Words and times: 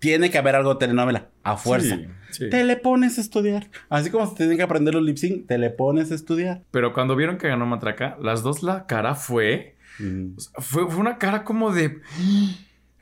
tiene 0.00 0.30
que 0.30 0.38
haber 0.38 0.56
algo 0.56 0.74
de 0.74 0.80
telenovela, 0.80 1.28
a 1.44 1.56
fuerza. 1.56 1.96
Sí, 1.96 2.06
sí. 2.30 2.50
Te 2.50 2.64
le 2.64 2.76
pones 2.76 3.18
a 3.18 3.20
estudiar. 3.20 3.68
Así 3.88 4.10
como 4.10 4.26
se 4.26 4.34
tienen 4.34 4.56
que 4.56 4.62
aprender 4.62 4.94
los 4.94 5.04
lip 5.04 5.18
sync, 5.18 5.46
te 5.46 5.58
le 5.58 5.70
pones 5.70 6.10
a 6.10 6.14
estudiar. 6.14 6.62
Pero 6.70 6.92
cuando 6.92 7.14
vieron 7.14 7.38
que 7.38 7.48
ganó 7.48 7.66
Matraca, 7.66 8.16
las 8.20 8.42
dos 8.42 8.62
la 8.62 8.86
cara 8.86 9.14
fue. 9.14 9.76
Mm. 9.98 10.36
o 10.36 10.40
sea, 10.40 10.52
Fue, 10.58 10.86
fue 10.86 10.96
una 10.96 11.18
cara 11.18 11.44
como 11.44 11.72
de. 11.72 12.00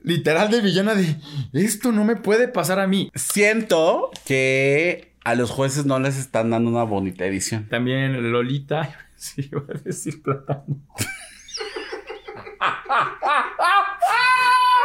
Literal 0.03 0.51
de 0.51 0.61
villana 0.61 0.95
de. 0.95 1.17
Esto 1.53 1.93
no 1.93 2.05
me 2.05 2.17
puede 2.17 2.49
pasar 2.49 2.81
a 2.81 2.87
mí. 2.87 3.11
Siento 3.15 4.11
que 4.25 5.13
a 5.25 5.35
los 5.35 5.51
jueces 5.51 5.87
no 5.87 5.99
les 5.99 6.19
están 6.19 6.51
dando 6.51 6.71
una 6.71 6.85
bonita 6.85 7.27
edición. 7.27 7.69
También 7.69 8.33
Lolita. 8.33 8.95
Sí, 9.19 9.49
iba 9.51 9.63
a 9.69 9.79
decir 9.81 10.23
plátano. 10.23 10.79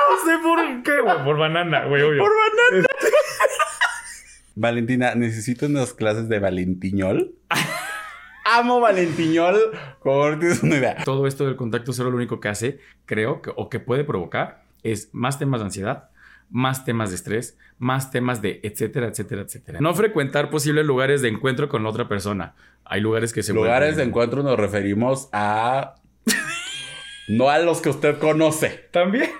No 0.09 0.25
sé 0.25 0.37
por 0.41 0.83
qué, 0.83 1.01
güey. 1.01 1.23
Por 1.23 1.37
banana, 1.37 1.85
güey, 1.85 2.01
obvio. 2.01 2.23
banana. 2.23 2.87
Valentina, 4.55 5.15
necesito 5.15 5.65
unas 5.65 5.93
clases 5.93 6.29
de 6.29 6.39
Valentiñol. 6.39 7.33
Amo 8.45 8.79
Valentiñol, 8.81 9.71
como 9.99 10.37
tienes 10.37 10.61
una 10.61 10.77
idea. 10.77 11.03
Todo 11.05 11.27
esto 11.27 11.45
del 11.45 11.55
contacto 11.55 11.93
cero 11.93 12.09
lo 12.11 12.17
único 12.17 12.39
que 12.39 12.49
hace, 12.49 12.79
creo, 13.05 13.41
que, 13.41 13.51
o 13.55 13.69
que 13.69 13.79
puede 13.79 14.03
provocar, 14.03 14.63
es 14.83 15.09
más 15.13 15.39
temas 15.39 15.61
de 15.61 15.65
ansiedad, 15.65 16.09
más 16.49 16.85
temas 16.85 17.09
de 17.09 17.15
estrés, 17.15 17.57
más 17.79 18.11
temas 18.11 18.41
de 18.41 18.59
etcétera, 18.63 19.07
etcétera, 19.07 19.41
etcétera. 19.41 19.79
No 19.81 19.93
frecuentar 19.95 20.49
posibles 20.49 20.85
lugares 20.85 21.21
de 21.21 21.29
encuentro 21.29 21.69
con 21.69 21.85
otra 21.85 22.07
persona. 22.07 22.53
Hay 22.85 23.01
lugares 23.01 23.33
que 23.33 23.43
se 23.43 23.53
Lugares 23.53 23.95
de 23.95 24.03
encuentro 24.03 24.43
nos 24.43 24.57
referimos 24.59 25.29
a. 25.31 25.95
no 27.29 27.49
a 27.49 27.59
los 27.59 27.81
que 27.81 27.89
usted 27.89 28.19
conoce. 28.19 28.89
También. 28.91 29.31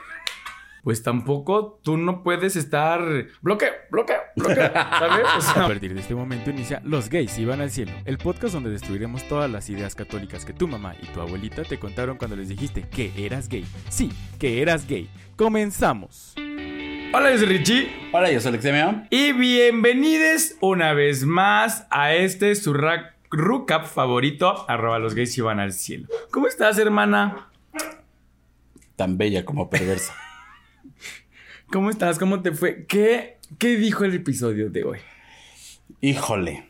Pues 0.83 1.01
tampoco 1.01 1.79
tú 1.81 1.95
no 1.95 2.23
puedes 2.23 2.57
estar. 2.57 3.01
Bloqueo, 3.41 3.71
bloqueo, 3.89 4.19
bloqueo. 4.35 4.73
¿Sabes? 4.73 5.25
O 5.37 5.41
sea, 5.41 5.63
A 5.63 5.67
partir 5.69 5.93
de 5.93 6.01
este 6.01 6.13
momento 6.13 6.49
inicia 6.49 6.81
Los 6.83 7.09
gays 7.09 7.39
iban 7.39 7.61
al 7.61 7.71
cielo, 7.71 7.93
el 8.03 8.17
podcast 8.17 8.53
donde 8.53 8.69
destruiremos 8.69 9.25
todas 9.29 9.49
las 9.49 9.69
ideas 9.69 9.95
católicas 9.95 10.43
que 10.43 10.51
tu 10.51 10.67
mamá 10.67 10.93
y 11.01 11.05
tu 11.07 11.21
abuelita 11.21 11.63
te 11.63 11.79
contaron 11.79 12.17
cuando 12.17 12.35
les 12.35 12.49
dijiste 12.49 12.81
que 12.89 13.13
eras 13.15 13.47
gay. 13.47 13.65
Sí, 13.89 14.11
que 14.37 14.61
eras 14.61 14.85
gay. 14.85 15.09
Comenzamos. 15.37 16.35
Hola, 17.15 17.31
yo 17.31 17.37
soy 17.37 17.47
Richie. 17.47 17.89
Hola, 18.11 18.29
yo 18.29 18.41
soy 18.41 18.49
Alexemio. 18.49 19.03
Y 19.09 19.31
bienvenidos 19.31 20.55
una 20.59 20.91
vez 20.93 21.23
más 21.23 21.87
a 21.91 22.13
este 22.13 22.55
su 22.55 22.73
recap 22.73 23.85
favorito, 23.85 24.65
arroba 24.67 24.99
los 24.99 25.15
gays 25.15 25.37
y 25.37 25.41
van 25.41 25.61
al 25.61 25.71
cielo. 25.71 26.07
¿Cómo 26.29 26.47
estás, 26.47 26.77
hermana? 26.77 27.47
Tan 28.97 29.17
bella 29.17 29.45
como 29.45 29.69
perversa. 29.69 30.13
¿Cómo 31.73 31.89
estás? 31.89 32.19
¿Cómo 32.19 32.43
te 32.43 32.51
fue? 32.51 32.85
¿Qué, 32.85 33.37
qué 33.57 33.77
dijo 33.77 34.03
el 34.03 34.13
episodio 34.13 34.69
de 34.69 34.83
hoy? 34.83 34.99
Híjole. 36.01 36.65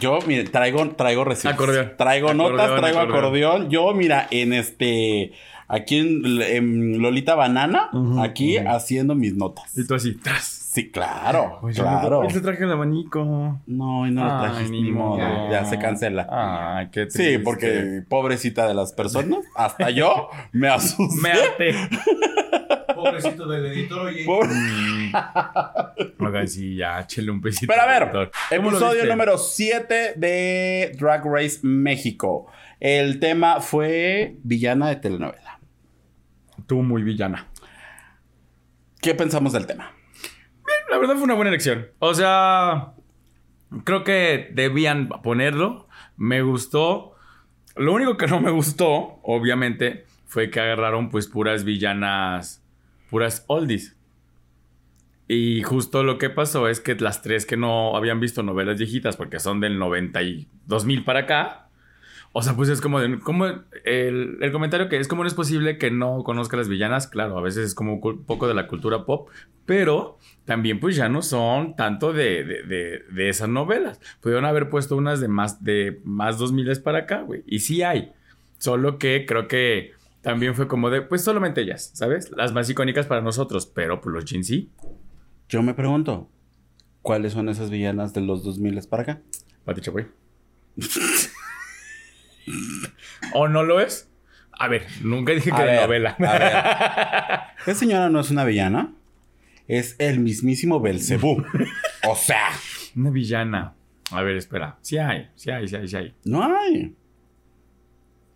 Yo, 0.00 0.18
mire, 0.26 0.42
traigo, 0.42 0.84
traigo 0.96 1.22
recibos. 1.22 1.54
Acordeón. 1.54 1.92
Traigo 1.96 2.28
Acordeón, 2.30 2.56
notas, 2.56 2.76
traigo 2.80 2.98
acordeón. 2.98 3.24
acordeón. 3.24 3.70
Yo, 3.70 3.94
mira, 3.94 4.26
en 4.32 4.52
este. 4.52 5.30
Aquí 5.68 5.98
en, 5.98 6.42
en 6.42 7.00
Lolita 7.00 7.36
Banana, 7.36 7.88
aquí 8.20 8.56
haciendo 8.58 9.14
mis 9.14 9.36
notas. 9.36 9.78
Y 9.78 9.86
tú 9.86 9.94
así, 9.94 10.16
¡tras! 10.16 10.44
Sí, 10.72 10.90
claro. 10.90 11.58
Oye, 11.62 11.80
claro. 11.80 12.24
Él 12.24 12.32
te 12.32 12.40
traje 12.40 12.64
el 12.64 12.72
abanico. 12.72 13.60
No, 13.66 14.08
y 14.08 14.10
no 14.10 14.24
lo 14.24 14.32
Ay, 14.32 14.40
trajiste 14.50 14.72
ni 14.72 14.90
modo. 14.90 15.18
Ya 15.50 15.64
se 15.66 15.78
cancela. 15.78 16.26
Ay, 16.30 16.88
qué 16.90 17.02
triste. 17.06 17.32
Sí, 17.36 17.38
porque 17.38 18.02
pobrecita 18.08 18.66
de 18.66 18.74
las 18.74 18.92
personas, 18.92 19.38
hasta 19.54 19.90
yo 19.90 20.30
me 20.50 20.68
asusté. 20.70 21.20
Me 21.22 21.30
ate. 21.30 21.74
Pobrecito 22.94 23.46
del 23.48 23.66
editor, 23.66 24.06
oye. 24.06 24.24
Por- 24.24 24.48
Oigan, 26.18 26.48
sí, 26.48 26.76
ya, 26.76 27.00
échale 27.00 27.30
un 27.30 27.40
pesito. 27.40 27.70
Pero 27.72 27.82
a 27.82 27.86
ver, 27.86 28.02
doctor. 28.04 28.30
¿Cómo 28.56 28.70
lo 28.70 28.76
episodio 28.78 29.04
número 29.06 29.38
7 29.38 30.14
de 30.16 30.92
Drag 30.98 31.24
Race 31.24 31.60
México. 31.62 32.46
El 32.80 33.20
tema 33.20 33.60
fue 33.60 34.36
villana 34.42 34.88
de 34.88 34.96
telenovela. 34.96 35.60
Tú 36.66 36.82
muy 36.82 37.02
villana. 37.02 37.48
¿Qué 39.00 39.14
pensamos 39.14 39.52
del 39.52 39.66
tema? 39.66 39.92
La 40.90 40.98
verdad 40.98 41.14
fue 41.14 41.24
una 41.24 41.34
buena 41.34 41.48
elección. 41.48 41.88
O 41.98 42.14
sea, 42.14 42.92
creo 43.84 44.04
que 44.04 44.50
debían 44.52 45.08
ponerlo. 45.08 45.88
Me 46.16 46.42
gustó. 46.42 47.14
Lo 47.76 47.92
único 47.94 48.16
que 48.16 48.26
no 48.26 48.40
me 48.40 48.50
gustó, 48.50 49.20
obviamente, 49.22 50.04
fue 50.26 50.50
que 50.50 50.60
agarraron 50.60 51.08
pues 51.08 51.26
puras 51.26 51.64
villanas, 51.64 52.61
puras 53.12 53.44
oldies. 53.46 53.94
Y 55.28 55.62
justo 55.62 56.02
lo 56.02 56.16
que 56.16 56.30
pasó 56.30 56.66
es 56.66 56.80
que 56.80 56.94
las 56.94 57.20
tres 57.20 57.44
que 57.44 57.58
no 57.58 57.94
habían 57.94 58.20
visto 58.20 58.42
novelas 58.42 58.78
viejitas, 58.78 59.18
porque 59.18 59.38
son 59.38 59.60
del 59.60 59.78
92 59.78 60.86
mil 60.86 61.04
para 61.04 61.20
acá, 61.20 61.68
o 62.32 62.42
sea, 62.42 62.56
pues 62.56 62.70
es 62.70 62.80
como, 62.80 62.98
como 63.22 63.44
el, 63.84 64.38
el 64.40 64.50
comentario 64.50 64.88
que 64.88 64.96
es 64.96 65.08
como 65.08 65.24
no 65.24 65.28
es 65.28 65.34
posible 65.34 65.76
que 65.76 65.90
no 65.90 66.24
conozca 66.24 66.56
las 66.56 66.70
villanas, 66.70 67.06
claro, 67.06 67.36
a 67.36 67.42
veces 67.42 67.66
es 67.66 67.74
como 67.74 67.96
un 67.96 68.24
poco 68.24 68.48
de 68.48 68.54
la 68.54 68.66
cultura 68.66 69.04
pop, 69.04 69.28
pero 69.66 70.18
también 70.46 70.80
pues 70.80 70.96
ya 70.96 71.10
no 71.10 71.20
son 71.20 71.76
tanto 71.76 72.14
de, 72.14 72.44
de, 72.44 72.62
de, 72.62 73.04
de 73.10 73.28
esas 73.28 73.50
novelas. 73.50 74.00
Pudieron 74.22 74.46
haber 74.46 74.70
puesto 74.70 74.96
unas 74.96 75.20
de 75.20 75.28
más 75.28 75.62
de 75.62 76.00
más 76.04 76.38
2000 76.38 76.80
para 76.80 77.00
acá, 77.00 77.20
güey. 77.20 77.42
Y 77.46 77.58
sí 77.58 77.82
hay. 77.82 78.12
Solo 78.56 78.98
que 78.98 79.26
creo 79.26 79.46
que 79.46 79.92
también 80.22 80.54
fue 80.54 80.68
como 80.68 80.88
de, 80.88 81.02
pues 81.02 81.22
solamente 81.22 81.60
ellas, 81.60 81.90
¿sabes? 81.94 82.30
Las 82.30 82.52
más 82.52 82.70
icónicas 82.70 83.06
para 83.06 83.20
nosotros, 83.20 83.66
pero 83.66 84.00
pues 84.00 84.14
los 84.14 84.24
jeans 84.24 84.46
sí. 84.46 84.70
Yo 85.48 85.62
me 85.62 85.74
pregunto, 85.74 86.30
¿cuáles 87.02 87.32
son 87.32 87.48
esas 87.48 87.70
villanas 87.70 88.14
de 88.14 88.22
los 88.22 88.44
2000 88.44 88.80
para 88.88 89.02
acá? 89.02 89.22
Pati 89.64 89.80
Chapoy. 89.80 90.06
¿O 93.34 93.48
no 93.48 93.64
lo 93.64 93.80
es? 93.80 94.08
A 94.52 94.68
ver, 94.68 94.86
nunca 95.02 95.32
dije 95.32 95.50
que 95.50 95.60
de 95.60 95.66
ver, 95.66 95.82
novela. 95.82 96.16
a 96.20 97.54
Esa 97.66 97.74
señora 97.74 98.08
no 98.08 98.20
es 98.20 98.30
una 98.30 98.44
villana, 98.44 98.94
es 99.66 99.96
el 99.98 100.20
mismísimo 100.20 100.80
Belcebú. 100.80 101.44
o 102.08 102.16
sea, 102.16 102.50
Una 102.94 103.10
villana. 103.10 103.74
A 104.10 104.22
ver, 104.22 104.36
espera. 104.36 104.78
Sí 104.82 104.98
hay, 104.98 105.30
sí 105.34 105.50
hay, 105.50 105.66
sí 105.66 105.76
hay, 105.76 105.88
sí 105.88 105.96
hay. 105.96 106.14
no 106.24 106.42
hay. 106.44 106.94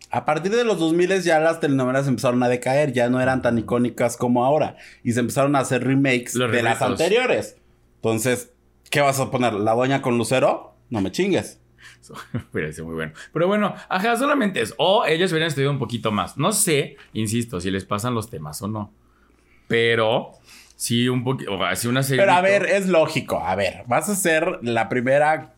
A 0.09 0.25
partir 0.25 0.51
de 0.55 0.63
los 0.63 0.79
2000 0.79 1.21
ya 1.21 1.39
las 1.39 1.59
telenovelas 1.59 2.07
empezaron 2.07 2.41
a 2.43 2.47
decaer, 2.49 2.93
ya 2.93 3.09
no 3.09 3.19
eran 3.21 3.41
tan 3.41 3.57
icónicas 3.57 4.15
como 4.17 4.45
ahora. 4.45 4.77
Y 5.03 5.11
se 5.13 5.19
empezaron 5.19 5.55
a 5.55 5.59
hacer 5.59 5.83
remakes 5.83 6.35
Los 6.35 6.51
de 6.51 6.63
las 6.63 6.79
remixos. 6.79 7.01
anteriores. 7.01 7.57
Entonces, 7.95 8.53
¿qué 8.89 9.01
vas 9.01 9.19
a 9.19 9.29
poner? 9.31 9.53
¿La 9.53 9.73
doña 9.73 10.01
con 10.01 10.17
Lucero? 10.17 10.75
No 10.89 11.01
me 11.01 11.11
chingues. 11.11 11.59
Parece 12.53 12.83
muy 12.83 12.95
bueno. 12.95 13.11
Pero 13.33 13.47
bueno, 13.47 13.75
ajá, 13.89 14.15
solamente 14.15 14.61
es. 14.61 14.73
O 14.77 15.05
ellos 15.05 15.31
hubieran 15.31 15.47
estudiado 15.49 15.73
un 15.73 15.79
poquito 15.79 16.11
más. 16.11 16.37
No 16.37 16.53
sé, 16.53 16.95
insisto, 17.13 17.59
si 17.59 17.69
les 17.71 17.83
pasan 17.85 18.13
los 18.15 18.29
temas 18.29 18.61
o 18.61 18.67
no. 18.67 18.93
Pero 19.67 20.31
sí, 20.75 21.09
un 21.09 21.23
poquito. 21.23 21.53
O 21.55 21.63
así 21.63 21.87
una 21.87 22.03
serie. 22.03 22.21
Pero 22.23 22.33
a 22.33 22.41
ver, 22.41 22.65
es 22.65 22.87
lógico. 22.87 23.39
A 23.39 23.55
ver, 23.55 23.83
vas 23.87 24.07
a 24.09 24.15
ser 24.15 24.59
la 24.61 24.87
primera 24.89 25.55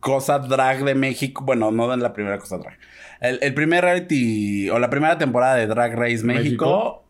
cosa 0.00 0.38
drag 0.38 0.84
de 0.84 0.94
México. 0.94 1.44
Bueno, 1.44 1.70
no 1.70 1.94
la 1.96 2.12
primera 2.12 2.38
cosa 2.38 2.58
drag. 2.58 2.78
El, 3.20 3.38
el 3.42 3.54
primer 3.54 3.82
reality 3.84 4.70
o 4.70 4.78
la 4.78 4.90
primera 4.90 5.18
temporada 5.18 5.56
de 5.56 5.66
Drag 5.66 5.92
Race 5.94 6.22
México, 6.22 6.34
México. 6.34 7.04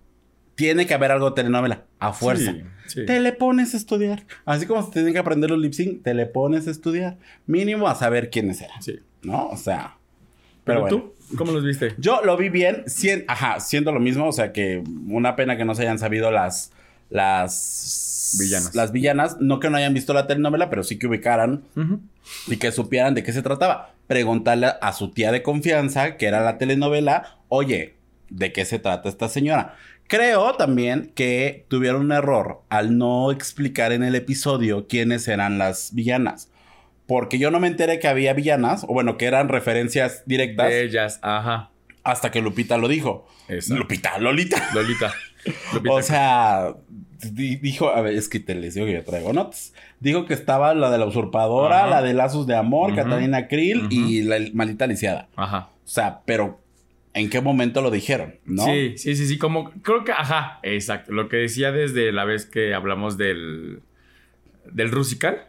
tiene 0.55 0.87
que 0.87 0.95
haber 0.95 1.11
algo 1.13 1.31
de 1.31 1.35
telenovela, 1.37 1.85
a 1.99 2.13
fuerza. 2.15 2.53
Sí, 2.53 2.63
sí. 2.87 3.07
Te 3.07 3.21
le 3.21 3.33
pones 3.33 3.75
a 3.75 3.77
estudiar. 3.77 4.25
Así 4.47 4.65
como 4.67 4.83
se 4.83 4.91
tienen 4.93 5.13
que 5.13 5.19
aprender 5.19 5.51
los 5.51 5.59
lip 5.59 5.75
sync, 5.75 6.03
te 6.03 6.15
le 6.15 6.25
pones 6.27 6.67
a 6.67 6.71
estudiar. 6.71 7.19
Mínimo 7.47 7.89
a 7.89 7.95
saber 7.95 8.31
quiénes 8.31 8.61
eran. 8.63 8.81
Sí. 8.83 8.99
¿No? 9.23 9.49
O 9.49 9.57
sea. 9.59 9.97
Pero, 10.65 10.85
Pero, 10.85 10.97
bueno. 10.99 11.13
tú, 11.31 11.37
¿cómo 11.37 11.53
los 11.53 11.65
viste? 11.65 11.95
Yo 11.99 12.23
lo 12.25 12.37
vi 12.39 12.49
bien, 12.49 12.85
sien- 12.87 13.25
ajá, 13.29 13.61
siendo 13.61 13.93
lo 13.93 14.01
mismo, 14.01 14.27
o 14.29 14.33
sea 14.33 14.53
que 14.53 14.83
una 15.09 15.37
pena 15.37 15.57
que 15.59 15.65
no 15.67 15.75
se 15.75 15.83
hayan 15.83 15.99
sabido 15.99 16.31
las 16.31 16.73
las 17.11 17.53
Villanas. 18.39 18.75
Las 18.75 18.93
villanas, 18.93 19.37
no 19.41 19.61
que 19.61 19.71
no 19.71 19.77
hayan 19.77 19.95
visto 19.95 20.13
la 20.15 20.27
telenovela, 20.27 20.71
pero 20.71 20.83
sí 20.83 20.99
que 20.99 21.07
ubicaran 21.07 21.63
y 22.47 22.57
que 22.57 22.73
supieran 22.73 23.15
de 23.15 23.23
qué 23.23 23.33
se 23.33 23.43
trataba. 23.43 23.95
Preguntarle 24.07 24.69
a 24.81 24.93
su 24.93 25.11
tía 25.11 25.31
de 25.33 25.43
confianza, 25.43 26.17
que 26.17 26.27
era 26.27 26.41
la 26.43 26.59
telenovela, 26.59 27.39
oye, 27.49 27.95
¿de 28.31 28.53
qué 28.53 28.65
se 28.65 28.79
trata 28.79 29.09
esta 29.09 29.29
señora? 29.29 29.77
Creo 30.07 30.55
también 30.55 31.13
que 31.15 31.67
tuvieron 31.69 32.01
un 32.01 32.13
error 32.13 32.63
al 32.71 32.97
no 32.97 33.31
explicar 33.31 33.93
en 33.93 34.03
el 34.03 34.15
episodio 34.15 34.87
quiénes 34.89 35.29
eran 35.29 35.59
las 35.59 35.95
villanas. 35.95 36.49
Porque 37.07 37.39
yo 37.39 37.51
no 37.51 37.61
me 37.61 37.69
enteré 37.69 37.99
que 38.01 38.09
había 38.09 38.33
villanas, 38.33 38.85
o 38.85 38.89
bueno, 38.89 39.17
que 39.17 39.27
eran 39.27 39.49
referencias 39.49 40.23
directas, 40.27 40.69
De 40.69 40.83
ellas, 40.83 41.19
ajá. 41.23 41.71
hasta 42.05 42.31
que 42.31 42.41
Lupita 42.41 42.77
lo 42.79 42.89
dijo. 42.89 43.27
Exacto. 43.49 43.83
Lupita, 43.83 44.19
Lolita. 44.19 44.69
Lolita. 44.75 45.13
Lupita. 45.75 45.95
O 45.95 46.03
sea, 46.03 46.75
dijo, 47.33 47.89
a 47.89 48.01
ver, 48.01 48.15
es 48.15 48.29
que 48.29 48.41
te 48.41 48.55
les 48.55 48.75
digo 48.75 48.87
que 48.87 48.93
yo 48.95 49.05
traigo 49.05 49.33
notas. 49.33 49.75
Dijo 50.01 50.27
que 50.27 50.35
estaba 50.35 50.75
la 50.75 50.91
de 50.91 50.99
la 50.99 51.07
usurpadora, 51.07 51.81
Ajá. 51.85 51.91
la 51.91 52.03
de 52.03 52.15
lazos 52.15 52.47
de 52.47 52.55
amor. 52.55 52.95
Catalina 52.95 53.49
Krill 53.49 53.89
y 53.91 54.23
la 54.23 54.39
maldita 54.55 54.87
lisiada. 54.87 55.29
Ajá. 55.37 55.71
O 55.85 55.89
sea, 55.89 56.21
pero 56.25 56.61
en 57.15 57.31
qué 57.31 57.41
momento 57.41 57.83
lo 57.83 57.91
dijeron, 57.91 58.37
¿no? 58.45 58.65
Sí, 58.65 58.97
sí, 58.97 59.17
sí, 59.17 59.27
sí, 59.27 59.39
como 59.39 59.71
creo 59.83 60.05
que, 60.05 60.13
ajá, 60.13 60.61
exacto, 60.63 61.13
lo 61.13 61.29
que 61.29 61.39
decía 61.39 61.73
desde 61.73 62.13
la 62.13 62.25
vez 62.25 62.47
que 62.47 62.75
hablamos 62.75 63.17
del, 63.17 63.81
del 64.71 64.91
Rusical, 64.91 65.49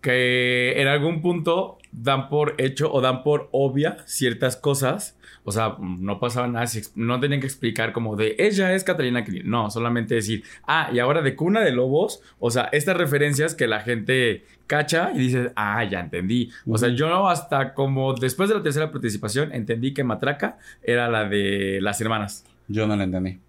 que 0.00 0.80
en 0.80 0.88
algún 0.88 1.20
punto 1.20 1.78
dan 1.92 2.28
por 2.28 2.54
hecho 2.58 2.90
o 2.92 3.00
dan 3.00 3.22
por 3.22 3.48
obvia 3.52 3.98
ciertas 4.06 4.56
cosas. 4.56 5.18
O 5.44 5.50
sea, 5.50 5.76
no 5.80 6.20
pasaba 6.20 6.46
nada, 6.46 6.66
no 6.94 7.18
tenían 7.18 7.40
que 7.40 7.46
explicar 7.46 7.92
como 7.92 8.14
de 8.14 8.36
ella 8.38 8.74
es 8.74 8.84
Catalina 8.84 9.24
Krill. 9.24 9.48
No, 9.50 9.70
solamente 9.70 10.14
decir, 10.14 10.44
ah, 10.68 10.88
y 10.92 11.00
ahora 11.00 11.20
de 11.20 11.34
Cuna 11.34 11.60
de 11.62 11.72
Lobos. 11.72 12.20
O 12.38 12.50
sea, 12.50 12.68
estas 12.72 12.96
referencias 12.96 13.54
que 13.56 13.66
la 13.66 13.80
gente 13.80 14.44
cacha 14.68 15.10
y 15.14 15.18
dice, 15.18 15.50
ah, 15.56 15.82
ya 15.84 15.98
entendí. 16.00 16.50
O 16.66 16.78
sea, 16.78 16.90
yo 16.90 17.28
hasta 17.28 17.74
como 17.74 18.14
después 18.14 18.48
de 18.48 18.54
la 18.54 18.62
tercera 18.62 18.92
participación 18.92 19.52
entendí 19.52 19.92
que 19.94 20.04
Matraca 20.04 20.58
era 20.82 21.08
la 21.08 21.28
de 21.28 21.80
las 21.82 22.00
hermanas. 22.00 22.44
Yo 22.68 22.86
no 22.86 22.94
lo 22.94 23.02
entendí. 23.02 23.40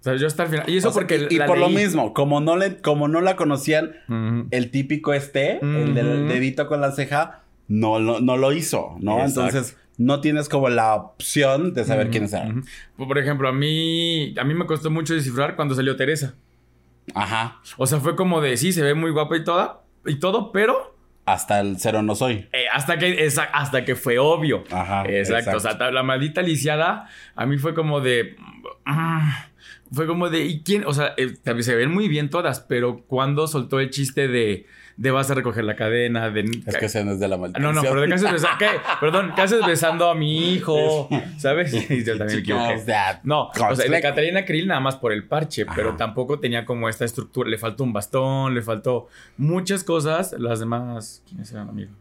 O 0.00 0.02
sea, 0.04 0.16
yo 0.16 0.26
hasta 0.26 0.44
el 0.44 0.48
final. 0.50 0.68
Y 0.70 0.76
eso 0.78 0.88
O 0.88 0.92
sea, 0.92 1.00
porque. 1.00 1.26
y, 1.30 1.34
y 1.34 1.38
la 1.38 1.46
por 1.46 1.58
lo 1.58 1.68
mismo, 1.68 2.12
como 2.14 2.40
no 2.40 2.56
le, 2.56 2.78
como 2.78 3.08
no 3.08 3.20
la 3.20 3.36
conocían, 3.36 3.92
el 4.50 4.70
típico 4.70 5.12
este, 5.14 5.58
el 5.62 5.94
del 5.94 6.26
dedito 6.28 6.66
con 6.68 6.80
la 6.80 6.92
ceja, 6.92 7.42
no, 7.68 7.98
lo- 7.98 8.20
no 8.20 8.36
lo 8.36 8.52
hizo, 8.52 8.96
¿no? 9.00 9.18
Exacto. 9.20 9.40
Entonces, 9.46 9.76
no 9.96 10.20
tienes 10.20 10.48
como 10.48 10.68
la 10.68 10.94
opción 10.94 11.72
de 11.74 11.84
saber 11.84 12.06
Ujú, 12.06 12.12
quiénes 12.12 12.32
eran. 12.32 12.64
ujú. 12.96 13.06
Por 13.08 13.18
ejemplo, 13.18 13.48
a 13.48 13.52
mí, 13.52 14.34
a 14.38 14.44
mí 14.44 14.54
me 14.54 14.66
costó 14.66 14.90
mucho 14.90 15.14
descifrar 15.14 15.56
cuando 15.56 15.74
salió 15.74 15.96
Teresa. 15.96 16.34
Ajá. 17.14 17.60
O 17.76 17.86
sea, 17.86 18.00
fue 18.00 18.16
como 18.16 18.40
de, 18.40 18.56
sí, 18.56 18.72
se 18.72 18.82
ve 18.82 18.94
muy 18.94 19.10
guapa 19.10 19.36
y 19.36 19.44
toda, 19.44 19.82
y 20.06 20.16
todo, 20.18 20.52
pero 20.52 20.96
Hasta 21.26 21.60
el 21.60 21.78
cero 21.78 22.02
no 22.02 22.14
soy. 22.14 22.48
eh, 22.52 22.64
hasta, 22.72 22.98
que, 22.98 23.24
esa- 23.24 23.44
hasta 23.44 23.84
que 23.84 23.94
fue 23.94 24.18
obvio. 24.18 24.64
Ajá. 24.70 25.04
exacto. 25.08 25.56
O 25.56 25.60
sea, 25.60 25.74
la 25.90 26.02
maldita 26.02 26.42
lisiada, 26.42 27.08
a 27.36 27.46
mí 27.46 27.58
fue 27.58 27.74
como 27.74 28.00
de... 28.00 28.36
fue 29.92 30.06
como 30.06 30.28
de, 30.30 30.44
¿y 30.44 30.62
quién? 30.62 30.84
O 30.86 30.92
sea, 30.92 31.14
eh, 31.16 31.34
se 31.60 31.74
ven 31.76 31.90
muy 31.92 32.08
bien 32.08 32.30
todas, 32.30 32.60
pero 32.60 33.04
cuando 33.06 33.46
soltó 33.46 33.80
el 33.80 33.90
chiste 33.90 34.28
de, 34.28 34.66
de 34.96 35.10
vas 35.10 35.30
a 35.30 35.34
recoger 35.34 35.64
la 35.64 35.74
cadena, 35.76 36.30
de... 36.30 36.42
Es 36.66 36.76
que 36.76 36.86
ese 36.86 37.04
no 37.04 37.12
es 37.12 37.20
de 37.20 37.26
la 37.28 37.34
Ah, 37.34 37.38
maldición. 37.38 37.62
No, 37.62 37.72
no, 37.72 37.82
pero 37.82 38.00
de 38.02 38.14
haces 38.14 38.30
besando. 38.32 38.58
¿Qué? 38.58 38.68
Perdón, 39.00 39.32
¿qué 39.34 39.42
haces 39.42 39.66
besando 39.66 40.08
a 40.08 40.14
mi 40.14 40.52
hijo? 40.54 41.08
¿Sabes? 41.38 41.72
Y 41.90 42.04
yo 42.04 42.16
también 42.16 42.38
equivoqué. 42.40 42.82
No, 43.24 43.48
o 43.48 43.74
sea, 43.76 43.88
de. 43.90 44.00
Catalina 44.00 44.44
Krill 44.44 44.66
nada 44.68 44.80
más 44.80 44.96
por 44.96 45.12
el 45.12 45.26
parche, 45.26 45.66
pero 45.74 45.96
tampoco 45.96 46.38
tenía 46.38 46.64
como 46.64 46.88
esta 46.88 47.04
estructura. 47.04 47.48
Le 47.50 47.58
faltó 47.58 47.82
un 47.84 47.92
bastón, 47.92 48.54
le 48.54 48.62
faltó 48.62 49.08
muchas 49.36 49.82
cosas. 49.84 50.34
Las 50.38 50.60
demás, 50.60 51.22
¿quiénes 51.28 51.50
eran, 51.52 51.68
amigo? 51.68 51.92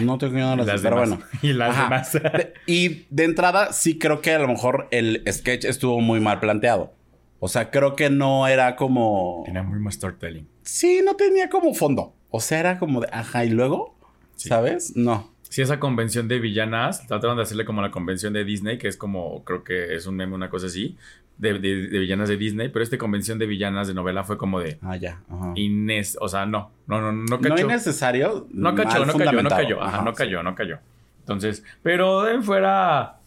No 0.00 0.18
tengo 0.18 0.34
nada 0.38 0.56
de 0.56 0.64
las 0.66 0.80
pero 0.82 0.96
bueno. 0.96 1.20
Y 1.42 1.52
las 1.52 1.70
Ajá. 1.70 1.84
demás. 1.84 2.12
De- 2.12 2.54
y 2.66 3.06
de 3.10 3.24
entrada, 3.24 3.72
sí 3.72 3.96
creo 3.98 4.20
que 4.20 4.32
a 4.34 4.38
lo 4.40 4.48
mejor 4.48 4.88
el 4.90 5.22
sketch 5.30 5.64
estuvo 5.66 6.00
muy 6.00 6.18
mal 6.18 6.40
planteado. 6.40 6.92
O 7.38 7.46
sea, 7.48 7.70
creo 7.70 7.94
que 7.94 8.10
no 8.10 8.48
era 8.48 8.74
como. 8.74 9.42
Tenía 9.44 9.62
muy 9.62 9.78
más 9.78 9.94
storytelling. 9.94 10.48
Sí, 10.64 11.00
no 11.04 11.14
tenía 11.16 11.48
como 11.48 11.74
fondo. 11.74 12.14
O 12.30 12.40
sea, 12.40 12.58
era 12.60 12.78
como 12.78 13.00
de, 13.00 13.08
ajá, 13.12 13.44
y 13.44 13.50
luego, 13.50 13.94
Sí. 14.36 14.48
¿sabes? 14.48 14.96
No. 14.96 15.30
Sí, 15.48 15.62
esa 15.62 15.78
convención 15.78 16.26
de 16.26 16.40
villanas, 16.40 17.06
trataron 17.06 17.36
de 17.36 17.44
hacerle 17.44 17.64
como 17.64 17.80
la 17.80 17.92
convención 17.92 18.32
de 18.32 18.44
Disney, 18.44 18.76
que 18.78 18.88
es 18.88 18.96
como, 18.96 19.44
creo 19.44 19.62
que 19.62 19.94
es 19.94 20.06
un 20.06 20.16
meme, 20.16 20.34
una 20.34 20.50
cosa 20.50 20.66
así, 20.66 20.96
de, 21.38 21.58
de- 21.60 21.86
de 21.88 21.98
villanas 22.00 22.28
de 22.28 22.36
Disney, 22.36 22.68
pero 22.70 22.82
esta 22.82 22.98
convención 22.98 23.38
de 23.38 23.46
villanas 23.46 23.86
de 23.86 23.94
novela 23.94 24.24
fue 24.24 24.36
como 24.36 24.58
de 24.58 24.78
Ah, 24.82 24.96
ya. 24.96 25.20
Ajá. 25.30 25.52
Inés, 25.54 26.16
o 26.20 26.28
sea, 26.28 26.46
no, 26.46 26.72
no, 26.88 27.00
no, 27.00 27.12
no 27.12 27.24
no 27.24 27.40
cachó. 27.40 27.64
innecesario. 27.64 28.48
No 28.50 28.74
cayó, 28.74 29.04
no 29.06 29.12
cayó, 29.16 29.42
no 29.42 29.48
cayó. 29.50 29.82
Ajá, 29.82 30.02
no 30.02 30.10
sí. 30.10 30.16
cayó, 30.16 30.42
no 30.42 30.54
cayó. 30.56 30.78
Entonces, 31.20 31.62
pero 31.82 32.22
de 32.22 32.42
fuera, 32.42 33.20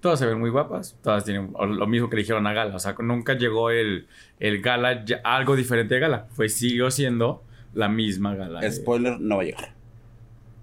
todas 0.00 0.18
se 0.18 0.26
ven 0.26 0.38
muy 0.38 0.50
guapas. 0.50 0.96
Todas 1.02 1.24
tienen 1.24 1.52
lo 1.58 1.86
mismo 1.86 2.08
que 2.10 2.16
le 2.16 2.22
dijeron 2.22 2.46
a 2.46 2.52
Gala. 2.52 2.74
O 2.74 2.78
sea, 2.78 2.94
nunca 3.00 3.34
llegó 3.34 3.70
el, 3.70 4.06
el 4.38 4.60
Gala, 4.62 5.04
ya- 5.04 5.20
algo 5.24 5.56
diferente 5.56 5.94
de 5.94 6.00
Gala. 6.00 6.26
Fue, 6.32 6.48
siguió 6.48 6.90
siendo 6.90 7.42
la 7.74 7.88
misma 7.88 8.34
Gala. 8.34 8.60
de- 8.60 8.72
Spoiler, 8.72 9.20
no 9.20 9.36
va 9.36 9.42
a 9.42 9.44
llegar. 9.46 9.74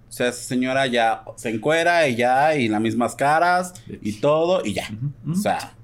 O 0.08 0.12
sea, 0.12 0.28
esa 0.28 0.40
señora 0.42 0.86
ya 0.86 1.22
se 1.36 1.50
encuera 1.50 2.08
y 2.08 2.16
ya, 2.16 2.56
y 2.56 2.68
las 2.68 2.80
mismas 2.80 3.14
caras 3.14 3.74
y 3.86 4.20
todo, 4.20 4.64
y 4.64 4.72
ya. 4.72 4.88
O 5.30 5.34
sea, 5.34 5.74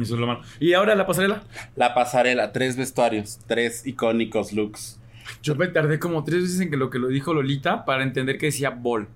Eso 0.00 0.14
es 0.14 0.20
lo 0.20 0.26
malo. 0.26 0.42
Y 0.60 0.72
ahora 0.74 0.94
la 0.94 1.06
pasarela. 1.06 1.42
la 1.76 1.92
pasarela, 1.92 2.52
tres 2.52 2.76
vestuarios, 2.76 3.40
tres 3.46 3.86
icónicos 3.86 4.52
looks. 4.52 4.98
Yo 5.42 5.54
me 5.56 5.66
tardé 5.68 5.98
como 5.98 6.22
tres 6.24 6.42
veces 6.42 6.60
en 6.60 6.70
que 6.70 6.76
lo 6.76 6.88
que 6.88 6.98
lo 7.00 7.08
dijo 7.08 7.34
Lolita 7.34 7.84
para 7.84 8.02
entender 8.04 8.38
que 8.38 8.46
decía 8.46 8.70
bol. 8.70 9.08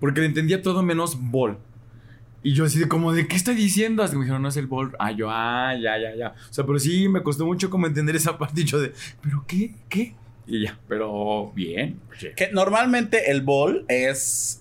Porque 0.00 0.20
le 0.20 0.26
entendía 0.26 0.62
todo 0.62 0.82
menos 0.82 1.16
bol. 1.20 1.58
Y 2.44 2.52
yo 2.52 2.64
así 2.66 2.78
de 2.78 2.86
como, 2.88 3.12
¿de 3.12 3.26
qué 3.26 3.34
está 3.36 3.52
diciendo? 3.52 4.02
Hasta 4.04 4.12
que 4.14 4.18
me 4.18 4.24
dijeron, 4.26 4.42
no 4.42 4.48
es 4.50 4.56
el 4.56 4.66
bol. 4.68 4.94
Ah, 5.00 5.10
yo, 5.10 5.28
ah, 5.30 5.74
ya, 5.74 5.98
ya, 5.98 6.14
ya. 6.14 6.34
O 6.50 6.52
sea, 6.52 6.64
pero 6.64 6.78
sí 6.78 7.08
me 7.08 7.22
costó 7.22 7.44
mucho 7.46 7.70
como 7.70 7.86
entender 7.88 8.14
esa 8.14 8.38
parte. 8.38 8.60
Y 8.60 8.64
yo 8.64 8.78
de, 8.80 8.92
¿pero 9.22 9.44
qué? 9.48 9.72
¿Qué? 9.88 10.14
Y 10.46 10.62
ya, 10.64 10.78
pero 10.86 11.50
bien. 11.54 11.98
oye. 12.16 12.34
Que 12.36 12.50
normalmente 12.52 13.30
el 13.32 13.40
ball 13.42 13.84
es. 13.88 14.60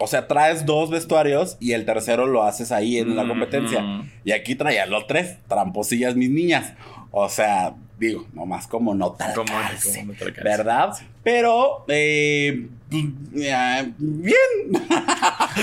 O 0.00 0.06
sea, 0.06 0.28
traes 0.28 0.64
dos 0.64 0.90
vestuarios 0.90 1.56
y 1.58 1.72
el 1.72 1.84
tercero 1.84 2.28
lo 2.28 2.44
haces 2.44 2.70
ahí 2.70 2.98
en 2.98 3.16
la 3.16 3.24
Mm, 3.24 3.28
competencia. 3.28 3.80
mm. 3.82 4.10
Y 4.24 4.30
aquí 4.30 4.54
traían 4.54 4.90
los 4.90 5.08
tres, 5.08 5.38
tramposillas 5.48 6.14
mis 6.14 6.30
niñas. 6.30 6.74
O 7.10 7.28
sea, 7.28 7.74
digo, 7.98 8.28
nomás 8.32 8.68
como 8.68 8.94
no 8.94 9.10
tal 9.12 9.34
Como, 9.34 9.58
alcance, 9.58 9.98
como 9.98 10.12
no 10.12 10.18
te. 10.20 10.30
¿Verdad? 10.42 10.90
Pero, 11.24 11.84
eh, 11.88 12.68
eh, 12.92 13.92
bien. 13.98 14.36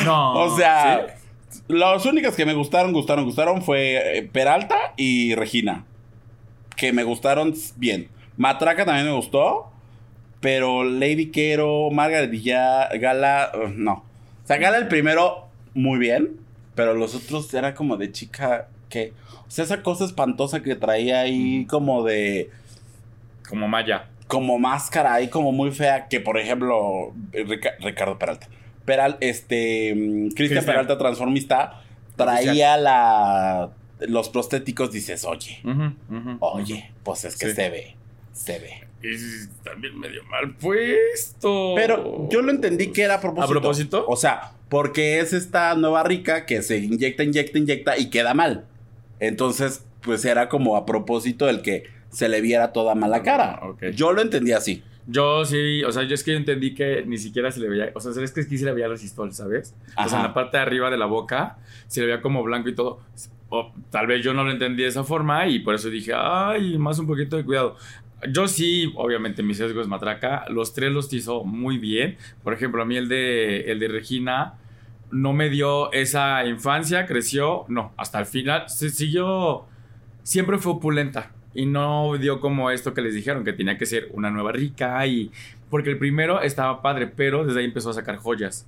No. 0.03 0.33
o 0.53 0.57
sea, 0.57 1.05
¿sí? 1.07 1.13
Las 1.67 2.05
únicas 2.05 2.35
que 2.35 2.45
me 2.45 2.53
gustaron, 2.53 2.93
gustaron, 2.93 3.25
gustaron 3.25 3.61
fue 3.61 4.17
eh, 4.17 4.23
Peralta 4.23 4.93
y 4.97 5.35
Regina. 5.35 5.85
Que 6.75 6.91
me 6.93 7.03
gustaron 7.03 7.53
bien. 7.77 8.09
Matraca 8.37 8.85
también 8.85 9.07
me 9.07 9.13
gustó. 9.13 9.71
Pero 10.41 10.83
Lady 10.83 11.31
Quero, 11.31 11.89
Margaret 11.91 12.31
ya, 12.33 12.89
Gala, 12.99 13.51
no. 13.75 13.93
O 14.43 14.47
sea, 14.47 14.57
Gala 14.57 14.77
el 14.77 14.87
primero, 14.87 15.47
muy 15.73 15.97
bien. 15.97 16.37
Pero 16.75 16.93
los 16.93 17.15
otros 17.15 17.51
era 17.53 17.73
como 17.73 17.97
de 17.97 18.11
chica 18.11 18.67
que. 18.89 19.13
O 19.47 19.51
sea, 19.51 19.63
esa 19.63 19.81
cosa 19.81 20.05
espantosa 20.05 20.61
que 20.61 20.75
traía 20.75 21.21
ahí, 21.21 21.65
como 21.65 22.03
de. 22.03 22.49
Como 23.47 23.67
Maya. 23.67 24.09
Como 24.27 24.59
máscara 24.59 25.13
ahí, 25.13 25.29
como 25.29 25.51
muy 25.51 25.71
fea. 25.71 26.07
Que 26.07 26.19
por 26.19 26.37
ejemplo, 26.37 27.13
Rica- 27.31 27.75
Ricardo 27.79 28.19
Peralta. 28.19 28.47
Peral, 28.85 29.17
este. 29.19 29.93
mm, 29.95 29.97
Cristian 30.29 30.35
Cristian. 30.35 30.65
Peralta, 30.65 30.97
transformista, 30.97 31.81
traía 32.15 32.77
la. 32.77 33.71
Los 33.99 34.29
prostéticos, 34.29 34.91
dices, 34.91 35.23
oye, 35.25 35.59
oye, 36.39 36.91
pues 37.03 37.23
es 37.25 37.37
que 37.37 37.47
Sí. 37.49 37.55
se 37.55 37.69
ve, 37.69 37.95
se 38.33 38.59
ve. 38.59 38.71
Y 39.01 39.47
también 39.63 39.97
medio 39.99 40.23
mal 40.25 40.53
puesto. 40.55 41.73
Pero 41.75 42.27
yo 42.29 42.41
lo 42.41 42.51
entendí 42.51 42.87
que 42.91 43.03
era 43.03 43.15
a 43.15 43.21
propósito. 43.21 43.45
¿A 43.45 43.47
propósito? 43.61 44.05
O 44.07 44.15
sea, 44.15 44.51
porque 44.69 45.19
es 45.19 45.31
esta 45.31 45.75
nueva 45.75 46.03
rica 46.03 46.45
que 46.45 46.61
se 46.61 46.77
inyecta, 46.77 47.23
inyecta, 47.23 47.57
inyecta 47.57 47.97
y 47.97 48.09
queda 48.09 48.33
mal. 48.33 48.65
Entonces, 49.19 49.85
pues 50.01 50.25
era 50.25 50.49
como 50.49 50.75
a 50.75 50.85
propósito 50.85 51.47
el 51.49 51.61
que 51.61 51.83
se 52.09 52.27
le 52.29 52.41
viera 52.41 52.73
toda 52.73 52.95
mala 52.95 53.23
cara. 53.23 53.59
Ah, 53.61 53.69
ok. 53.69 53.83
Yo 53.93 54.11
lo 54.11 54.21
entendí 54.21 54.51
así. 54.51 54.83
Yo 55.07 55.45
sí, 55.45 55.83
o 55.83 55.91
sea, 55.91 56.03
yo 56.03 56.15
es 56.15 56.23
que 56.23 56.31
yo 56.31 56.37
entendí 56.37 56.73
que 56.73 57.03
ni 57.05 57.17
siquiera 57.17 57.51
se 57.51 57.59
le 57.59 57.69
veía, 57.69 57.91
o 57.93 57.99
sea, 57.99 58.11
es 58.23 58.31
que 58.31 58.41
aquí 58.41 58.57
se 58.57 58.65
le 58.65 58.73
veía 58.73 58.87
resistol, 58.87 59.31
¿sabes? 59.33 59.75
O 59.89 59.93
sea, 59.93 60.03
Ajá. 60.05 60.17
en 60.17 60.23
la 60.23 60.33
parte 60.33 60.57
de 60.57 60.63
arriba 60.63 60.89
de 60.89 60.97
la 60.97 61.05
boca 61.05 61.57
se 61.87 61.99
le 62.01 62.07
veía 62.07 62.21
como 62.21 62.41
blanco 62.43 62.69
y 62.69 62.75
todo. 62.75 63.01
O 63.49 63.71
tal 63.91 64.07
vez 64.07 64.23
yo 64.23 64.33
no 64.33 64.43
lo 64.43 64.51
entendí 64.51 64.81
de 64.81 64.89
esa 64.89 65.03
forma 65.03 65.47
y 65.47 65.59
por 65.59 65.75
eso 65.75 65.89
dije, 65.89 66.13
ay, 66.15 66.77
más 66.79 66.97
un 66.97 67.05
poquito 67.05 67.37
de 67.37 67.45
cuidado. 67.45 67.77
Yo 68.31 68.47
sí, 68.47 68.91
obviamente 68.95 69.43
mi 69.43 69.53
sesgo 69.53 69.81
es 69.81 69.87
matraca, 69.87 70.45
los 70.49 70.73
tres 70.73 70.91
los 70.91 71.13
hizo 71.13 71.43
muy 71.43 71.77
bien. 71.77 72.17
Por 72.43 72.53
ejemplo, 72.53 72.81
a 72.81 72.85
mí 72.85 72.97
el 72.97 73.07
de, 73.07 73.71
el 73.71 73.79
de 73.79 73.87
Regina 73.87 74.55
no 75.11 75.33
me 75.33 75.49
dio 75.49 75.91
esa 75.93 76.43
infancia, 76.45 77.05
creció, 77.05 77.65
no, 77.67 77.93
hasta 77.97 78.17
el 78.19 78.25
final 78.25 78.67
se 78.67 78.89
siguió, 78.89 79.65
siempre 80.23 80.57
fue 80.57 80.73
opulenta 80.73 81.31
y 81.55 81.65
no 81.65 82.15
dio 82.19 82.39
como 82.39 82.69
esto 82.69 82.93
que 82.93 83.01
les 83.01 83.15
dijeron, 83.15 83.43
que 83.43 83.53
tenía 83.53 83.77
que 83.77 83.85
ser 83.87 84.09
una 84.13 84.29
nueva 84.29 84.51
rica 84.51 85.05
y... 85.07 85.31
Porque 85.69 85.89
el 85.89 85.97
primero 85.97 86.41
estaba 86.41 86.81
padre, 86.83 87.07
pero 87.07 87.43
desde 87.45 87.59
ahí 87.61 87.65
empezó 87.65 87.89
a 87.89 87.93
sacar 87.93 88.17
joyas. 88.17 88.67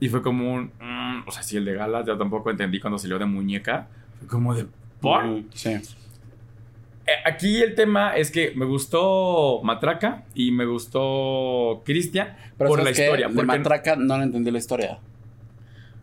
Y 0.00 0.08
fue 0.08 0.22
como 0.22 0.52
un... 0.52 0.72
mm, 0.80 1.28
o 1.28 1.30
sea, 1.30 1.42
sí, 1.42 1.56
el 1.56 1.64
de 1.64 1.74
Gala, 1.74 2.04
yo 2.04 2.18
tampoco 2.18 2.50
entendí 2.50 2.80
cuando 2.80 2.98
salió 2.98 3.18
de 3.18 3.26
muñeca. 3.26 3.86
Fue 4.18 4.26
como 4.28 4.54
de... 4.54 4.66
¿Por? 5.00 5.24
Mm, 5.24 5.44
sí. 5.54 5.70
Eh, 5.70 7.12
Aquí 7.26 7.62
el 7.62 7.74
tema 7.74 8.16
es 8.16 8.30
que 8.30 8.52
me 8.56 8.64
gustó 8.64 9.60
Matraca 9.62 10.24
y 10.34 10.50
me 10.52 10.64
gustó 10.66 11.82
Cristian 11.84 12.34
por 12.58 12.82
la 12.82 12.90
historia. 12.90 13.28
De 13.28 13.34
porque- 13.34 13.46
Matraca 13.46 13.96
no 13.96 14.16
le 14.18 14.24
entendí 14.24 14.50
la 14.50 14.58
historia. 14.58 14.98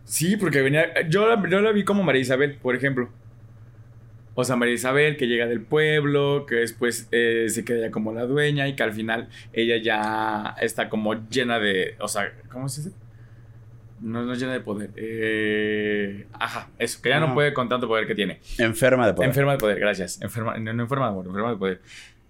Sí, 0.05 0.37
porque 0.37 0.61
venía. 0.61 1.07
Yo 1.09 1.27
la, 1.27 1.49
yo 1.49 1.59
la 1.59 1.71
vi 1.71 1.83
como 1.83 2.01
María 2.03 2.21
Isabel, 2.21 2.55
por 2.61 2.75
ejemplo. 2.75 3.09
O 4.39 4.43
sea, 4.43 4.55
María 4.55 4.75
Isabel 4.75 5.17
que 5.17 5.25
llega 5.27 5.47
del 5.47 5.61
pueblo, 5.61 6.45
que 6.47 6.55
después 6.55 7.07
eh, 7.11 7.47
se 7.49 7.65
queda 7.65 7.79
ya 7.87 7.91
como 7.91 8.13
la 8.13 8.27
dueña 8.27 8.67
y 8.67 8.75
que 8.75 8.83
al 8.83 8.93
final 8.93 9.29
ella 9.51 9.77
ya 9.77 10.55
está 10.61 10.89
como 10.89 11.15
llena 11.29 11.57
de. 11.59 11.95
O 11.99 12.07
sea, 12.07 12.31
¿cómo 12.51 12.69
se 12.69 12.83
dice? 12.83 12.95
No, 13.99 14.23
no 14.23 14.33
es 14.33 14.39
llena 14.39 14.53
de 14.53 14.59
poder. 14.59 14.91
Eh, 14.95 16.27
ajá, 16.33 16.69
eso, 16.77 16.99
que 17.01 17.09
ya 17.09 17.19
no 17.19 17.33
puede 17.33 17.51
con 17.53 17.67
tanto 17.67 17.87
poder 17.87 18.05
que 18.05 18.13
tiene. 18.13 18.39
Enferma 18.59 19.07
de 19.07 19.13
poder. 19.13 19.29
Enferma 19.29 19.53
de 19.53 19.57
poder, 19.57 19.79
gracias. 19.79 20.21
Enferma, 20.21 20.55
no, 20.57 20.71
no 20.71 20.83
enferma 20.83 21.05
de 21.07 21.11
amor, 21.13 21.25
enferma 21.25 21.49
de 21.51 21.57
poder. 21.57 21.81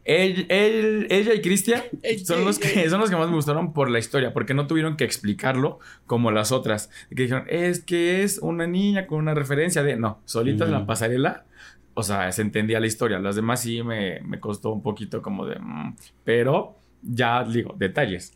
Él- 0.06 0.46
él- 0.48 1.08
ella 1.10 1.34
y 1.34 1.42
Cristian 1.42 1.82
son 2.24 2.46
los, 2.46 2.58
que, 2.60 2.90
son 2.90 3.02
los 3.02 3.10
que 3.10 3.18
más 3.18 3.28
me 3.28 3.36
gustaron 3.36 3.74
por 3.74 3.90
la 3.90 4.00
historia, 4.00 4.32
porque 4.32 4.54
no 4.54 4.66
tuvieron 4.66 4.96
que 4.96 5.04
explicarlo 5.04 5.80
como 6.06 6.32
las 6.32 6.54
otras. 6.54 6.90
Que 7.10 7.24
dijeron, 7.24 7.44
es 7.50 7.82
que 7.82 8.24
es 8.24 8.40
una 8.42 8.66
niña 8.66 9.06
con 9.08 9.20
una 9.20 9.34
referencia 9.34 9.84
de. 9.84 9.98
No, 9.98 10.22
solitas 10.24 10.68
en 10.70 10.74
la 10.74 10.86
pasarela. 10.86 11.44
O 11.98 12.04
sea, 12.04 12.32
se 12.32 12.44
entendía 12.44 12.80
la 12.80 12.86
historia. 12.86 13.18
Las 13.18 13.36
demás 13.36 13.62
sí 13.62 13.82
me, 13.82 14.20
me 14.22 14.40
costó 14.40 14.72
un 14.72 14.84
poquito 14.84 15.24
como 15.24 15.48
de. 15.48 15.58
mm, 15.58 15.96
pero 16.24 16.76
ya 17.02 17.44
digo, 17.44 17.74
detalles. 17.76 18.34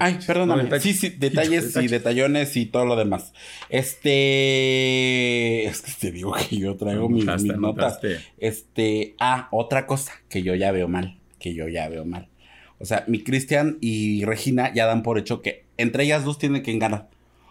Ay, 0.00 0.18
perdóname. 0.26 0.80
Sí, 0.80 0.94
sí, 0.94 1.10
detalles 1.10 1.76
y 1.76 1.88
detallones 1.88 2.56
y 2.56 2.64
todo 2.64 2.86
lo 2.86 2.96
demás. 2.96 3.34
Este. 3.68 5.66
Es 5.66 5.82
que 5.82 5.92
te 6.00 6.10
digo 6.10 6.32
que 6.32 6.56
yo 6.56 6.74
traigo 6.76 7.10
mis, 7.10 7.26
mis 7.26 7.58
notas. 7.58 8.00
Este. 8.38 9.14
Ah, 9.20 9.48
otra 9.50 9.86
cosa 9.86 10.12
que 10.30 10.42
yo 10.42 10.54
ya 10.54 10.72
veo 10.72 10.88
mal. 10.88 11.18
Que 11.38 11.52
yo 11.52 11.68
ya 11.68 11.86
veo 11.90 12.06
mal. 12.06 12.30
O 12.78 12.86
sea, 12.86 13.04
mi 13.08 13.22
Cristian 13.22 13.76
y 13.82 14.24
Regina 14.24 14.72
ya 14.72 14.86
dan 14.86 15.02
por 15.02 15.18
hecho 15.18 15.42
que 15.42 15.66
entre 15.76 16.04
ellas 16.04 16.24
dos 16.24 16.38
tienen 16.38 16.62
que 16.62 16.78
ganar. 16.78 17.10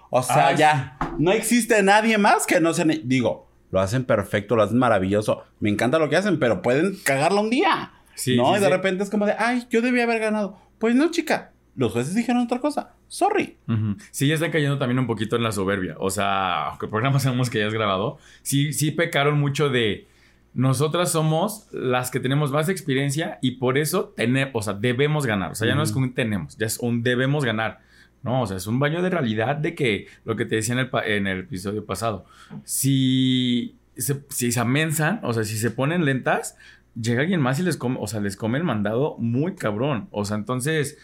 O 0.09 0.23
sea, 0.23 0.47
Ah, 0.49 0.53
ya 0.55 0.97
no 1.17 1.31
existe 1.31 1.81
nadie 1.83 2.17
más 2.17 2.45
que 2.45 2.59
no 2.59 2.73
se. 2.73 2.85
Digo, 3.03 3.47
lo 3.71 3.79
hacen 3.79 4.05
perfecto, 4.05 4.55
lo 4.55 4.63
hacen 4.63 4.77
maravilloso. 4.77 5.43
Me 5.59 5.69
encanta 5.69 5.99
lo 5.99 6.09
que 6.09 6.15
hacen, 6.15 6.39
pero 6.39 6.61
pueden 6.61 6.95
cagarla 7.03 7.41
un 7.41 7.49
día. 7.49 7.91
Sí, 8.15 8.35
no, 8.37 8.51
sí, 8.53 8.57
y 8.57 8.61
de 8.61 8.69
repente 8.69 9.03
es 9.03 9.09
como 9.09 9.25
de, 9.25 9.33
ay, 9.37 9.67
yo 9.69 9.81
debía 9.81 10.03
haber 10.03 10.19
ganado. 10.19 10.57
Pues 10.79 10.95
no, 10.95 11.11
chica. 11.11 11.51
Los 11.75 11.91
jueces 11.91 12.15
dijeron 12.15 12.41
otra 12.41 12.59
cosa. 12.59 12.93
Sorry. 13.07 13.57
Ujú. 13.67 13.97
Sí, 14.09 14.27
ya 14.27 14.33
están 14.33 14.49
cayendo 14.51 14.79
también 14.79 14.97
un 14.97 15.05
poquito 15.05 15.35
en 15.35 15.43
la 15.43 15.51
soberbia. 15.51 15.95
O 15.99 16.09
sea, 16.09 16.69
aunque 16.69 16.87
el 16.87 16.89
programa 16.89 17.19
sabemos 17.19 17.49
que 17.51 17.59
ya 17.59 17.67
es 17.67 17.73
grabado, 17.73 18.17
sí, 18.41 18.73
sí 18.73 18.89
pecaron 18.91 19.39
mucho 19.39 19.69
de 19.69 20.07
nosotras 20.55 21.11
somos 21.11 21.67
las 21.71 22.09
que 22.09 22.19
tenemos 22.19 22.51
más 22.51 22.67
experiencia 22.69 23.37
y 23.43 23.51
por 23.57 23.77
eso 23.77 24.05
tenemos, 24.15 24.51
o 24.55 24.61
sea, 24.63 24.73
debemos 24.73 25.27
ganar. 25.27 25.51
O 25.51 25.55
sea, 25.55 25.67
ya 25.67 25.75
no 25.75 25.83
es 25.83 25.91
Ujú. 25.91 25.99
un 25.99 26.13
tenemos, 26.15 26.57
ya 26.57 26.65
es 26.65 26.79
un 26.79 27.03
debemos 27.03 27.45
ganar. 27.45 27.79
No, 28.23 28.41
o 28.41 28.47
sea, 28.47 28.57
es 28.57 28.67
un 28.67 28.79
baño 28.79 29.01
de 29.01 29.09
realidad 29.09 29.55
de 29.55 29.75
que 29.75 30.07
lo 30.25 30.35
que 30.35 30.45
te 30.45 30.55
decía 30.55 30.73
en 30.73 30.79
el, 30.79 30.89
en 31.05 31.27
el 31.27 31.39
episodio 31.41 31.85
pasado, 31.85 32.25
si 32.63 33.75
se, 33.95 34.23
si 34.29 34.51
se 34.51 34.59
amensan, 34.59 35.19
o 35.23 35.33
sea, 35.33 35.43
si 35.43 35.57
se 35.57 35.71
ponen 35.71 36.05
lentas, 36.05 36.57
llega 36.99 37.21
alguien 37.21 37.41
más 37.41 37.59
y 37.59 37.63
les 37.63 37.77
come, 37.77 37.97
o 37.99 38.07
sea, 38.07 38.19
les 38.19 38.35
come 38.35 38.57
el 38.57 38.63
mandado 38.63 39.15
muy 39.17 39.55
cabrón. 39.55 40.07
O 40.11 40.25
sea, 40.25 40.37
entonces, 40.37 40.97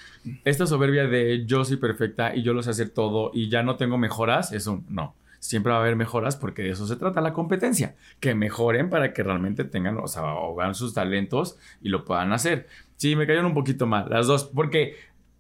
esta 0.44 0.66
soberbia 0.66 1.08
de 1.08 1.46
yo 1.46 1.64
soy 1.66 1.78
perfecta 1.78 2.36
y 2.36 2.44
yo 2.44 2.54
lo 2.54 2.64
sé 2.64 2.72
hacer 2.72 2.90
todo 2.90 3.32
y 3.34 3.50
ya 3.50 3.64
no 3.64 3.76
tengo 3.76 3.98
mejoras, 3.98 4.52
es 4.52 4.68
un 4.68 4.86
no. 4.90 5.16
Siempre 5.40 5.72
va 5.72 5.80
a 5.80 5.82
haber 5.82 5.98
mejoras 5.98 6.38
porque 6.38 6.62
de 6.62 6.70
eso 6.70 6.88
se 6.88 6.96
trata 6.96 7.20
la 7.20 7.34
competencia. 7.34 7.96
Que 8.22 8.34
mejoren 8.34 8.90
para 8.90 9.12
que 9.12 9.24
realmente 9.24 9.66
tengan, 9.66 9.98
o 9.98 10.08
sea, 10.08 10.24
vean 10.58 10.74
sus 10.74 10.94
talentos 10.94 11.58
y 11.82 11.90
lo 11.90 12.06
puedan 12.06 12.32
hacer. 12.32 12.68
Sí, 12.96 13.18
me 13.18 13.28
cayeron 13.28 13.48
un 13.48 13.54
poquito 13.54 13.86
mal, 13.86 14.08
las 14.10 14.28
dos, 14.28 14.46
porque 14.46 14.96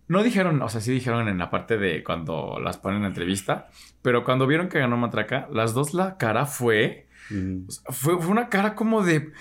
no 0.07 0.23
dijeron, 0.23 0.61
o 0.61 0.69
sea, 0.69 0.81
sí 0.81 0.91
dijeron 0.91 1.27
en 1.27 1.37
la 1.37 1.49
parte 1.49 1.77
de 1.77 2.03
cuando 2.03 2.59
las 2.63 2.77
ponen 2.77 2.99
en 3.01 3.05
entrevista, 3.07 3.69
pero 4.01 4.23
cuando 4.23 4.47
vieron 4.47 4.69
que 4.69 4.79
ganó 4.79 4.97
Matraca, 4.97 5.47
las 5.51 5.73
dos 5.73 5.93
la 5.93 6.17
cara 6.17 6.45
fue, 6.45 7.07
Mm. 7.29 7.67
o 7.67 7.71
sea, 7.71 7.83
fue, 7.91 8.17
fue 8.17 8.27
una 8.31 8.49
cara 8.49 8.75
como 8.75 9.01
de, 9.01 9.31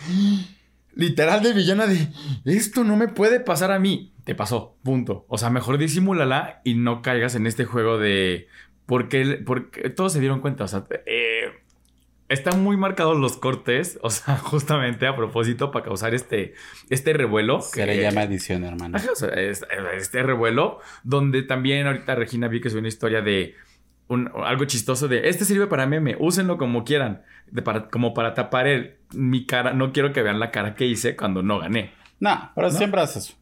literal 0.94 1.42
de 1.42 1.52
villana 1.52 1.86
de, 1.86 2.08
esto 2.44 2.84
no 2.84 2.96
me 2.96 3.08
puede 3.08 3.40
pasar 3.40 3.72
a 3.72 3.78
mí. 3.78 4.12
Te 4.24 4.34
pasó, 4.36 4.76
punto. 4.84 5.24
O 5.28 5.36
sea, 5.36 5.50
mejor 5.50 5.78
disimúlala 5.78 6.60
y 6.64 6.74
no 6.74 7.02
caigas 7.02 7.34
en 7.34 7.46
este 7.46 7.64
juego 7.64 7.98
de, 7.98 8.46
porque, 8.86 9.42
porque 9.44 9.90
todos 9.90 10.12
se 10.12 10.20
dieron 10.20 10.40
cuenta, 10.40 10.64
o 10.64 10.68
sea, 10.68 10.84
eh, 11.06 11.50
están 12.32 12.62
muy 12.62 12.76
marcados 12.76 13.16
los 13.18 13.36
cortes, 13.36 13.98
o 14.02 14.10
sea, 14.10 14.36
justamente 14.42 15.06
a 15.06 15.14
propósito 15.16 15.70
para 15.70 15.84
causar 15.84 16.14
este, 16.14 16.54
este 16.90 17.12
revuelo. 17.12 17.60
Se 17.60 17.84
le 17.86 18.00
llama 18.00 18.22
edición, 18.24 18.64
hermano. 18.64 18.98
Este 19.96 20.22
revuelo, 20.22 20.80
donde 21.04 21.42
también 21.42 21.86
ahorita 21.86 22.14
Regina 22.14 22.48
vi 22.48 22.60
que 22.60 22.68
es 22.68 22.74
una 22.74 22.88
historia 22.88 23.20
de 23.22 23.54
un- 24.08 24.30
algo 24.44 24.64
chistoso 24.64 25.08
de 25.08 25.28
este 25.28 25.44
sirve 25.44 25.66
para 25.66 25.86
meme, 25.86 26.16
úsenlo 26.18 26.58
como 26.58 26.84
quieran, 26.84 27.22
de 27.50 27.62
para, 27.62 27.88
como 27.88 28.14
para 28.14 28.34
tapar 28.34 28.66
el, 28.66 28.96
mi 29.12 29.46
cara, 29.46 29.72
no 29.72 29.92
quiero 29.92 30.12
que 30.12 30.22
vean 30.22 30.40
la 30.40 30.50
cara 30.50 30.74
que 30.74 30.86
hice 30.86 31.16
cuando 31.16 31.42
no 31.42 31.58
gané. 31.60 31.92
No, 32.20 32.50
pero 32.54 32.68
¿No? 32.70 32.76
siempre 32.76 33.00
haces 33.00 33.24
eso. 33.24 33.34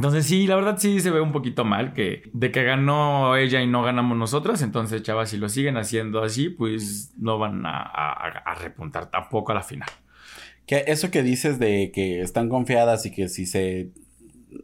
Entonces 0.00 0.24
sí, 0.26 0.46
la 0.46 0.56
verdad 0.56 0.76
sí 0.78 0.98
se 1.00 1.10
ve 1.10 1.20
un 1.20 1.30
poquito 1.32 1.64
mal 1.64 1.92
que 1.92 2.22
de 2.32 2.50
que 2.50 2.64
ganó 2.64 3.36
ella 3.36 3.60
y 3.62 3.66
no 3.66 3.82
ganamos 3.82 4.16
nosotras, 4.16 4.62
entonces 4.62 5.02
chavas, 5.02 5.28
si 5.30 5.36
lo 5.36 5.48
siguen 5.48 5.76
haciendo 5.76 6.22
así, 6.22 6.48
pues 6.48 7.12
no 7.18 7.38
van 7.38 7.66
a, 7.66 7.82
a- 7.82 8.42
a 8.46 8.54
repuntar 8.54 9.10
tampoco 9.10 9.52
a 9.52 9.56
la 9.56 9.62
final. 9.62 9.88
Que 10.66 10.84
eso 10.86 11.10
que 11.10 11.22
dices 11.22 11.58
de 11.58 11.90
que 11.92 12.20
están 12.22 12.48
confiadas 12.48 13.04
y 13.04 13.10
que 13.12 13.28
si 13.28 13.44
se 13.44 13.90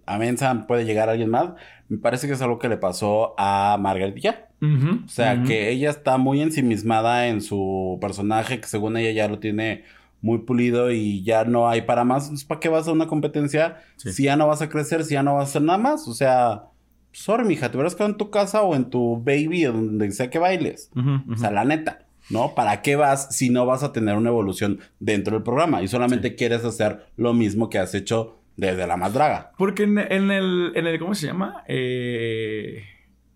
amensan 0.07 0.67
puede 0.67 0.85
llegar 0.85 1.09
alguien 1.09 1.31
más, 1.31 1.51
me 1.89 1.99
parece 1.99 2.27
que 2.27 2.33
es 2.35 2.43
algo 2.43 2.59
que 2.59 2.69
le 2.69 2.77
pasó 2.77 3.35
a 3.39 3.77
Margaret 3.81 4.17
ya. 4.19 4.49
Ujú, 4.61 5.03
O 5.05 5.09
sea, 5.09 5.35
ujú. 5.35 5.49
que 5.49 5.71
ella 5.71 5.91
está 5.91 6.17
muy 6.17 6.41
ensimismada 6.41 7.29
en 7.29 7.41
su 7.41 7.99
personaje, 8.01 8.61
que 8.61 8.67
según 8.67 8.97
ella 8.97 9.11
ya 9.13 9.29
lo 9.29 9.39
tiene 9.39 9.85
muy 10.27 10.39
pulido 10.39 10.91
y 10.91 11.23
ya 11.23 11.45
no 11.45 11.69
hay 11.69 11.83
para 11.83 12.05
más. 12.05 12.25
Entonces, 12.25 12.47
¿para 12.47 12.61
qué 12.61 12.69
vas 12.69 12.89
a 12.89 12.93
una 12.93 13.07
competencia 13.07 13.77
Sí. 13.97 14.13
si 14.13 14.23
ya 14.25 14.37
no 14.37 14.47
vas 14.49 14.61
a 14.61 14.69
crecer, 14.69 15.05
si 15.05 15.15
ya 15.15 15.23
no 15.23 15.35
vas 15.37 15.47
a 15.47 15.51
hacer 15.51 15.63
nada 15.63 15.79
más? 15.79 16.07
O 16.09 16.13
sea, 16.15 16.65
sorry, 17.13 17.45
mija, 17.47 17.71
te 17.71 17.77
hubieras 17.77 17.95
quedado 17.95 18.11
en 18.11 18.19
tu 18.19 18.29
casa 18.31 18.63
o 18.63 18.75
en 18.75 18.91
tu 18.91 19.23
baby 19.23 19.67
o 19.67 19.73
donde 19.73 20.11
sea 20.11 20.29
que 20.29 20.39
bailes. 20.39 20.91
O 21.33 21.37
sea, 21.37 21.51
la 21.51 21.65
neta, 21.65 22.01
¿no? 22.29 22.55
¿Para 22.55 22.83
qué 22.83 22.97
vas 22.97 23.35
si 23.35 23.49
no 23.51 23.65
vas 23.67 23.83
a 23.85 23.93
tener 23.93 24.17
una 24.17 24.29
evolución 24.31 24.81
dentro 25.01 25.35
del 25.35 25.43
programa 25.45 25.81
y 25.83 25.89
solamente 25.89 26.35
quieres 26.35 26.65
hacer 26.65 27.07
lo 27.17 27.33
mismo 27.33 27.71
que 27.71 27.79
has 27.79 27.95
hecho 27.95 28.41
desde 28.57 28.87
la 28.87 28.97
más 28.97 29.15
draga? 29.15 29.53
Porque 29.57 29.85
en, 29.85 29.99
en 29.99 30.31
el, 30.31 30.73
en 30.75 30.87
el, 30.87 30.99
¿cómo 30.99 31.15
se 31.15 31.27
llama? 31.29 31.63
Eh, 31.69 32.83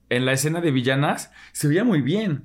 en 0.09 0.27
la 0.27 0.33
escena 0.33 0.61
de 0.61 0.73
villanas 0.73 1.31
se 1.53 1.69
veía 1.69 1.85
muy 1.85 2.03
bien. 2.03 2.45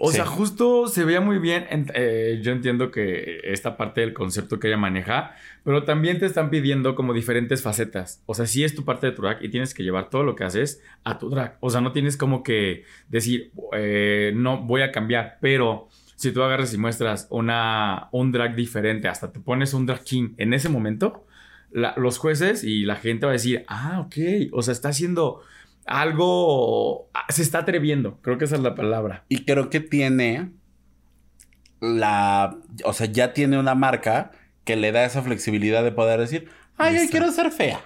O 0.00 0.10
Sí. 0.10 0.16
sea, 0.16 0.26
justo 0.26 0.86
se 0.86 1.04
veía 1.04 1.20
muy 1.20 1.38
bien. 1.38 1.66
En- 1.70 1.90
eh, 1.94 2.38
yo 2.42 2.52
entiendo 2.52 2.90
que 2.92 3.40
esta 3.44 3.76
parte 3.76 4.00
del 4.00 4.14
concepto 4.14 4.60
que 4.60 4.68
ella 4.68 4.76
maneja, 4.76 5.34
pero 5.64 5.82
también 5.82 6.20
te 6.20 6.26
están 6.26 6.50
pidiendo 6.50 6.94
como 6.94 7.12
diferentes 7.12 7.62
facetas. 7.62 8.22
O 8.26 8.34
sea, 8.34 8.46
sí 8.46 8.62
es 8.62 8.74
tu 8.76 8.84
parte 8.84 9.08
de 9.08 9.12
tu 9.12 9.22
drag 9.22 9.42
y 9.44 9.48
tienes 9.48 9.74
que 9.74 9.82
llevar 9.82 10.08
todo 10.08 10.22
lo 10.22 10.36
que 10.36 10.44
haces 10.44 10.80
a 11.02 11.18
tu 11.18 11.28
drag. 11.30 11.56
O 11.60 11.68
sea, 11.70 11.80
no 11.80 11.90
tienes 11.92 12.16
como 12.16 12.42
que 12.44 12.84
decir, 13.08 13.50
eh, 13.72 14.32
no 14.36 14.58
voy 14.62 14.82
a 14.82 14.92
cambiar, 14.92 15.38
pero 15.40 15.88
si 16.14 16.30
tú 16.32 16.42
agarras 16.44 16.72
y 16.74 16.78
muestras 16.78 17.26
una, 17.30 18.08
un 18.12 18.30
drag 18.32 18.54
diferente, 18.54 19.08
hasta 19.08 19.32
te 19.32 19.40
pones 19.40 19.74
un 19.74 19.86
drag 19.86 20.04
king 20.04 20.34
en 20.36 20.52
ese 20.54 20.68
momento, 20.68 21.24
la- 21.70 21.94
los 21.96 22.18
jueces 22.18 22.62
y 22.64 22.84
la 22.84 22.96
gente 22.96 23.26
va 23.26 23.32
a 23.32 23.34
decir, 23.34 23.64
ah, 23.68 24.00
ok, 24.06 24.16
o 24.52 24.62
sea, 24.62 24.72
está 24.72 24.88
haciendo 24.90 25.42
algo, 25.88 27.08
ah, 27.14 27.24
se 27.30 27.42
está 27.42 27.58
atreviendo, 27.60 28.18
creo 28.22 28.38
que 28.38 28.44
esa 28.44 28.56
es 28.56 28.62
la 28.62 28.74
palabra. 28.74 29.24
Y 29.28 29.44
creo 29.44 29.70
que 29.70 29.80
tiene 29.80 30.50
la, 31.80 32.56
o 32.84 32.92
sea, 32.92 33.06
ya 33.06 33.32
tiene 33.32 33.58
una 33.58 33.74
marca 33.74 34.30
que 34.64 34.76
le 34.76 34.92
da 34.92 35.04
esa 35.04 35.22
flexibilidad 35.22 35.82
de 35.82 35.92
poder 35.92 36.20
decir, 36.20 36.48
ay, 36.76 36.96
hoy 36.98 37.08
quiero 37.08 37.30
ser 37.32 37.50
fea. 37.50 37.80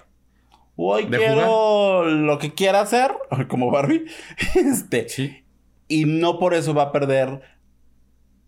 O 0.76 0.94
hoy 0.94 1.06
quiero 1.06 2.04
lo 2.06 2.38
que 2.38 2.54
quiera 2.54 2.80
hacer, 2.80 3.12
como 3.48 3.70
Barbie. 3.70 4.06
Este, 4.54 5.08
Sí. 5.08 5.44
y 5.88 6.04
no 6.06 6.38
por 6.38 6.54
eso 6.54 6.74
va 6.74 6.84
a 6.84 6.92
perder 6.92 7.42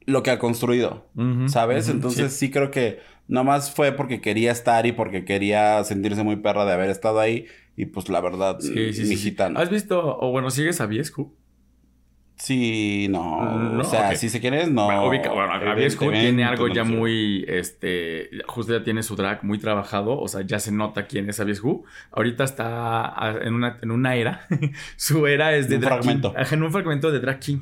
lo 0.06 0.23
que 0.23 0.30
ha 0.30 0.38
construido. 0.38 1.06
¿Sabes? 1.46 1.88
Entonces 1.88 2.32
sí. 2.34 2.50
creo 2.50 2.70
que 2.70 3.00
nomás 3.28 3.73
fue 3.73 3.93
porque 3.93 4.21
quería 4.21 4.52
estar 4.52 4.87
y 4.87 4.93
porque 4.93 5.25
quería 5.25 5.83
sentirse 5.85 6.23
muy 6.23 6.37
perra 6.37 6.64
de 6.64 6.73
haber 6.73 6.90
estado 6.90 7.21
ahí. 7.21 7.47
Y 7.76 7.87
pues 7.87 8.09
la 8.09 8.21
verdad, 8.21 8.59
Sí, 8.61 8.93
sí, 8.93 9.02
mi 9.04 9.16
sí. 9.16 9.37
¿Has 9.57 9.71
visto, 9.71 10.19
o 10.21 10.31
bueno, 10.31 10.50
sigues 10.50 10.81
a 10.81 10.87
Viescu? 10.87 11.35
Sí, 12.37 13.07
no. 13.11 13.59
No, 13.59 13.81
o 13.81 13.85
sea, 13.85 14.14
si 14.16 14.28
se 14.28 14.40
quieres, 14.40 14.69
no. 14.69 14.87
Bueno, 14.87 15.07
ubica- 15.07 15.33
bueno, 15.33 15.75
Viescu 15.76 16.11
tiene 16.11 16.45
algo 16.45 16.69
ya 16.69 16.83
muy, 16.85 17.45
este, 17.49 18.28
justo 18.47 18.76
ya 18.76 18.83
tiene 18.85 19.02
su 19.02 19.14
drag 19.14 19.45
muy 19.45 19.59
trabajado, 19.59 20.19
o 20.19 20.26
sea, 20.26 20.43
ya 20.43 20.59
se 20.59 20.73
nota 20.73 21.07
quién 21.07 21.28
es 21.28 21.38
Aviescu. 21.38 21.85
Ahorita 22.11 22.43
está 22.45 23.07
ah, 23.07 23.38
en 23.40 23.54
una, 23.54 23.78
en 23.81 23.90
una 23.93 24.16
era, 24.16 24.47
su 24.97 25.26
era 25.26 25.54
es 25.54 25.69
de 25.69 25.76
Un 25.76 25.81
drag 25.83 25.95
fragmento. 26.02 26.35
En 26.37 26.62
un 26.62 26.73
fragmento 26.73 27.12
de 27.12 27.21
drag 27.21 27.38
king. 27.38 27.61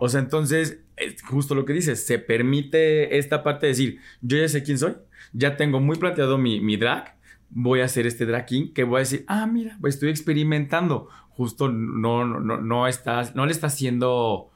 O 0.00 0.08
sea, 0.08 0.20
entonces, 0.20 0.80
es 0.96 1.22
justo 1.22 1.54
lo 1.54 1.64
que 1.64 1.72
dices, 1.72 2.06
se 2.06 2.18
permite 2.18 3.18
esta 3.18 3.42
parte 3.42 3.66
de 3.66 3.72
decir, 3.72 4.00
yo 4.20 4.36
ya 4.38 4.48
sé 4.48 4.62
quién 4.62 4.78
soy, 4.78 4.94
ya 5.32 5.56
tengo 5.56 5.80
muy 5.80 5.96
planteado 5.96 6.38
mi, 6.38 6.76
drag, 6.76 7.16
voy 7.50 7.80
a 7.80 7.84
hacer 7.84 8.06
este 8.06 8.26
drag 8.26 8.46
king 8.46 8.72
que 8.72 8.84
voy 8.84 8.98
a 8.98 9.00
decir, 9.00 9.24
ah, 9.26 9.46
mira, 9.46 9.76
pues 9.80 9.94
estoy 9.94 10.10
experimentando. 10.10 11.08
Justo 11.30 11.68
no, 11.68 12.24
no, 12.24 12.60
no, 12.60 12.86
estás, 12.86 13.34
no 13.34 13.44
le 13.44 13.52
está 13.52 13.66
haciendo 13.66 14.50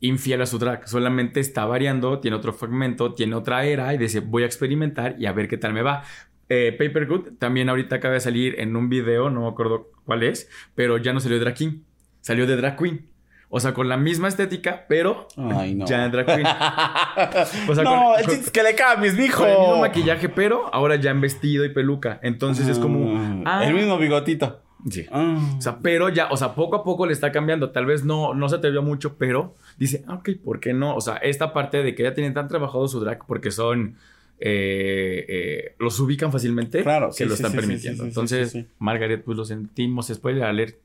infiel 0.00 0.42
a 0.42 0.46
su 0.46 0.58
drag, 0.58 0.86
solamente 0.86 1.40
está 1.40 1.64
variando, 1.64 2.20
tiene 2.20 2.36
otro 2.36 2.52
fragmento, 2.52 3.14
tiene 3.14 3.34
otra 3.34 3.64
era 3.64 3.94
y 3.94 3.98
dice, 3.98 4.20
voy 4.20 4.42
a 4.42 4.46
experimentar 4.46 5.16
y 5.18 5.24
a 5.24 5.32
ver 5.32 5.48
qué 5.48 5.56
tal 5.56 5.72
me 5.72 5.80
va. 5.80 6.02
Eh, 6.50 6.76
Papergood 6.78 7.38
también 7.38 7.70
ahorita 7.70 7.96
acaba 7.96 8.14
de 8.14 8.20
salir 8.20 8.60
en 8.60 8.76
un 8.76 8.90
video, 8.90 9.30
no 9.30 9.42
me 9.42 9.48
acuerdo 9.48 9.90
cuál 10.04 10.22
es, 10.22 10.50
pero 10.74 10.98
ya 10.98 11.14
no 11.14 11.20
salió 11.20 11.40
drag 11.40 11.54
king. 11.54 11.82
salió 12.20 12.46
de 12.46 12.56
drag 12.56 12.76
queen. 12.76 13.13
O 13.56 13.60
sea, 13.60 13.72
con 13.72 13.88
la 13.88 13.96
misma 13.96 14.26
estética, 14.26 14.84
pero 14.88 15.28
Ay, 15.36 15.76
no. 15.76 15.86
ya 15.86 16.04
en 16.04 16.10
drag 16.10 16.26
queen. 16.26 16.42
O 17.68 17.74
sea, 17.74 17.84
no, 17.84 17.90
con- 18.10 18.18
el 18.18 18.24
con- 18.26 18.34
es 18.34 18.50
que 18.50 18.62
le 18.64 18.74
cambies, 18.74 19.14
mijo. 19.16 19.42
Con 19.44 19.48
el 19.52 19.58
mismo 19.58 19.76
maquillaje, 19.80 20.28
pero 20.28 20.68
ahora 20.74 20.96
ya 20.96 21.10
en 21.12 21.20
vestido 21.20 21.64
y 21.64 21.68
peluca. 21.68 22.18
Entonces 22.22 22.66
es 22.66 22.78
como. 22.80 23.14
Mm, 23.14 23.44
ah, 23.46 23.64
El 23.64 23.74
mismo 23.74 23.96
bigotito. 23.98 24.60
Sí. 24.90 25.06
Ah. 25.12 25.38
O 25.56 25.60
sea, 25.62 25.78
pero 25.80 26.08
ya, 26.08 26.28
o 26.30 26.36
sea, 26.36 26.54
poco 26.54 26.76
a 26.76 26.82
poco 26.84 27.06
le 27.06 27.12
está 27.12 27.30
cambiando. 27.32 27.70
Tal 27.70 27.86
vez 27.86 28.04
no, 28.04 28.34
no 28.34 28.48
se 28.48 28.56
atrevió 28.56 28.82
mucho, 28.82 29.16
pero 29.16 29.54
dice, 29.78 30.04
ah, 30.08 30.14
ok, 30.14 30.30
¿por 30.44 30.58
qué 30.60 30.74
no? 30.74 30.94
O 30.96 31.00
sea, 31.00 31.14
esta 31.16 31.52
parte 31.52 31.82
de 31.82 31.94
que 31.94 32.02
ya 32.02 32.12
tienen 32.12 32.34
tan 32.34 32.48
trabajado 32.48 32.88
su 32.88 32.98
drag 33.00 33.24
porque 33.26 33.50
son. 33.52 33.96
eh, 34.40 35.24
eh, 35.28 35.74
los 35.78 35.98
ubican 36.00 36.32
fácilmente 36.32 36.82
Claro, 36.82 37.08
que 37.08 37.14
sí, 37.14 37.24
lo 37.24 37.34
están 37.34 37.52
sí, 37.52 37.56
permitiendo. 37.56 38.02
sí, 38.02 38.08
Entonces. 38.08 38.56
Margaret, 38.78 39.22
pues 39.24 39.38
lo 39.38 39.44
sentimos. 39.44 40.08
De 40.08 40.52
leer. 40.52 40.78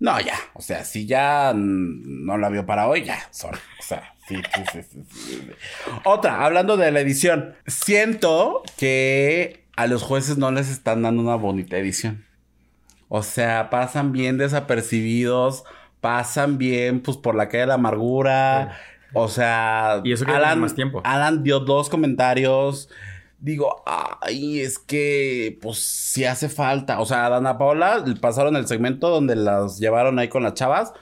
No, 0.00 0.18
ya. 0.18 0.34
O 0.54 0.62
sea, 0.62 0.84
si 0.84 1.06
ya 1.06 1.52
no 1.54 2.38
la 2.38 2.48
vio 2.48 2.64
para 2.64 2.88
hoy, 2.88 3.04
ya. 3.04 3.18
Sorry. 3.30 3.58
O 3.78 3.82
sea, 3.82 4.14
sí, 4.26 4.36
sí, 4.72 4.82
sí, 4.82 5.04
sí. 5.12 5.50
Otra, 6.04 6.44
hablando 6.44 6.78
de 6.78 6.90
la 6.90 7.00
edición. 7.00 7.54
Siento 7.66 8.62
que 8.78 9.66
a 9.76 9.86
los 9.86 10.02
jueces 10.02 10.38
no 10.38 10.50
les 10.50 10.70
están 10.70 11.02
dando 11.02 11.22
una 11.22 11.34
bonita 11.36 11.76
edición. 11.76 12.24
O 13.08 13.22
sea, 13.22 13.68
pasan 13.68 14.12
bien 14.12 14.38
desapercibidos. 14.38 15.64
Pasan 16.00 16.56
bien, 16.56 17.00
pues, 17.00 17.18
por 17.18 17.34
la 17.34 17.48
calle 17.48 17.60
de 17.60 17.66
la 17.66 17.74
amargura. 17.74 18.78
O 19.12 19.28
sea, 19.28 20.00
Y 20.02 20.12
eso 20.12 20.24
que 20.24 20.32
más 20.32 20.74
tiempo. 20.74 21.02
Alan 21.04 21.42
dio 21.42 21.60
dos 21.60 21.90
comentarios. 21.90 22.88
Digo, 23.40 23.82
ay, 23.86 24.60
es 24.60 24.78
que, 24.78 25.58
pues, 25.62 25.78
sí 25.78 26.24
hace 26.24 26.48
falta. 26.48 27.00
O 27.00 27.06
sea, 27.06 27.26
a 27.26 27.30
Dana 27.30 27.56
Paola 27.58 28.04
pasaron 28.20 28.54
el 28.56 28.66
segmento 28.66 29.08
donde 29.08 29.34
las 29.34 29.78
llevaron 29.78 30.18
ahí 30.18 30.28
con 30.28 30.42
las 30.42 30.54
chavas, 30.54 30.92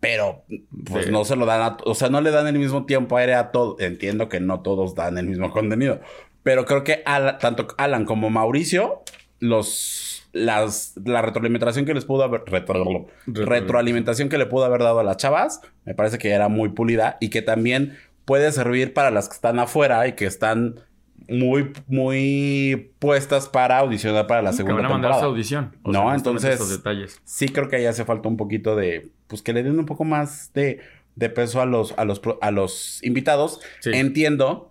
pero, 0.00 0.42
pues, 0.90 1.06
Sí. 1.06 1.12
no 1.12 1.24
se 1.24 1.36
lo 1.36 1.46
dan 1.46 1.62
a... 1.62 1.76
O 1.84 1.94
sea, 1.94 2.08
no 2.10 2.20
le 2.20 2.30
dan 2.32 2.46
el 2.48 2.58
mismo 2.58 2.84
tiempo 2.84 3.16
aire 3.16 3.34
a 3.34 3.52
todo. 3.52 3.76
Entiendo 3.78 4.28
que 4.28 4.40
no 4.40 4.60
todos 4.60 4.94
dan 4.94 5.18
el 5.18 5.26
mismo 5.26 5.50
contenido. 5.52 6.00
Pero 6.42 6.64
creo 6.66 6.82
que 6.84 7.02
Alan- 7.06 7.38
tanto 7.38 7.68
Alan 7.78 8.04
como 8.04 8.28
Mauricio, 8.30 9.02
los... 9.40 10.10
Las, 10.32 10.94
la 11.04 11.22
retroalimentación 11.22 11.84
que 11.86 11.94
les 11.94 12.04
pudo 12.04 12.24
haber... 12.24 12.40
retro- 12.46 13.06
retroalimentación 13.28 14.28
que 14.28 14.36
le 14.36 14.46
pudo 14.46 14.64
haber 14.64 14.80
dado 14.82 14.98
a 14.98 15.04
las 15.04 15.16
chavas, 15.16 15.60
me 15.84 15.94
parece 15.94 16.18
que 16.18 16.30
era 16.32 16.48
muy 16.48 16.70
pulida 16.70 17.18
y 17.20 17.30
que 17.30 17.40
también 17.40 17.96
puede 18.24 18.50
servir 18.50 18.92
para 18.94 19.12
las 19.12 19.28
que 19.28 19.36
están 19.36 19.60
afuera 19.60 20.06
y 20.08 20.14
que 20.14 20.26
están 20.26 20.80
muy, 21.28 21.72
muy 21.86 22.92
puestas 22.98 23.48
para 23.48 23.78
audicionar 23.78 24.26
para 24.26 24.42
la 24.42 24.50
que 24.50 24.56
segunda 24.58 24.76
van 24.82 24.86
a 24.86 24.88
mandar 24.90 25.14
su 25.18 25.24
audición. 25.26 25.74
No, 25.84 26.14
entonces- 26.14 26.68
detalles. 26.68 27.20
Sí 27.24 27.48
creo 27.48 27.68
que 27.68 27.76
ahí 27.76 27.86
hace 27.86 28.04
falta 28.04 28.28
un 28.28 28.36
poquito 28.36 28.76
de, 28.76 29.08
pues 29.26 29.42
que 29.42 29.52
le 29.52 29.62
den 29.62 29.78
un 29.78 29.86
poco 29.86 30.04
más 30.04 30.52
de, 30.54 30.80
de 31.16 31.30
peso 31.30 31.60
a 31.60 31.66
los, 31.66 31.94
a 31.96 32.04
los, 32.04 32.20
a 32.40 32.50
los 32.50 33.02
invitados. 33.02 33.60
Sí. 33.80 33.90
Entiendo 33.94 34.70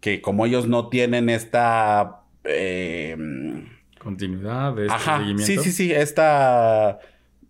que 0.00 0.20
como 0.22 0.46
ellos 0.46 0.66
no 0.66 0.88
tienen 0.88 1.28
esta... 1.28 2.22
eh, 2.44 3.16
Continuidad 3.98 4.72
de 4.74 4.82
este 4.86 4.94
Ajá, 4.94 5.18
seguimiento. 5.18 5.44
sí, 5.46 5.58
sí, 5.58 5.72
sí, 5.72 5.92
esta... 5.92 6.98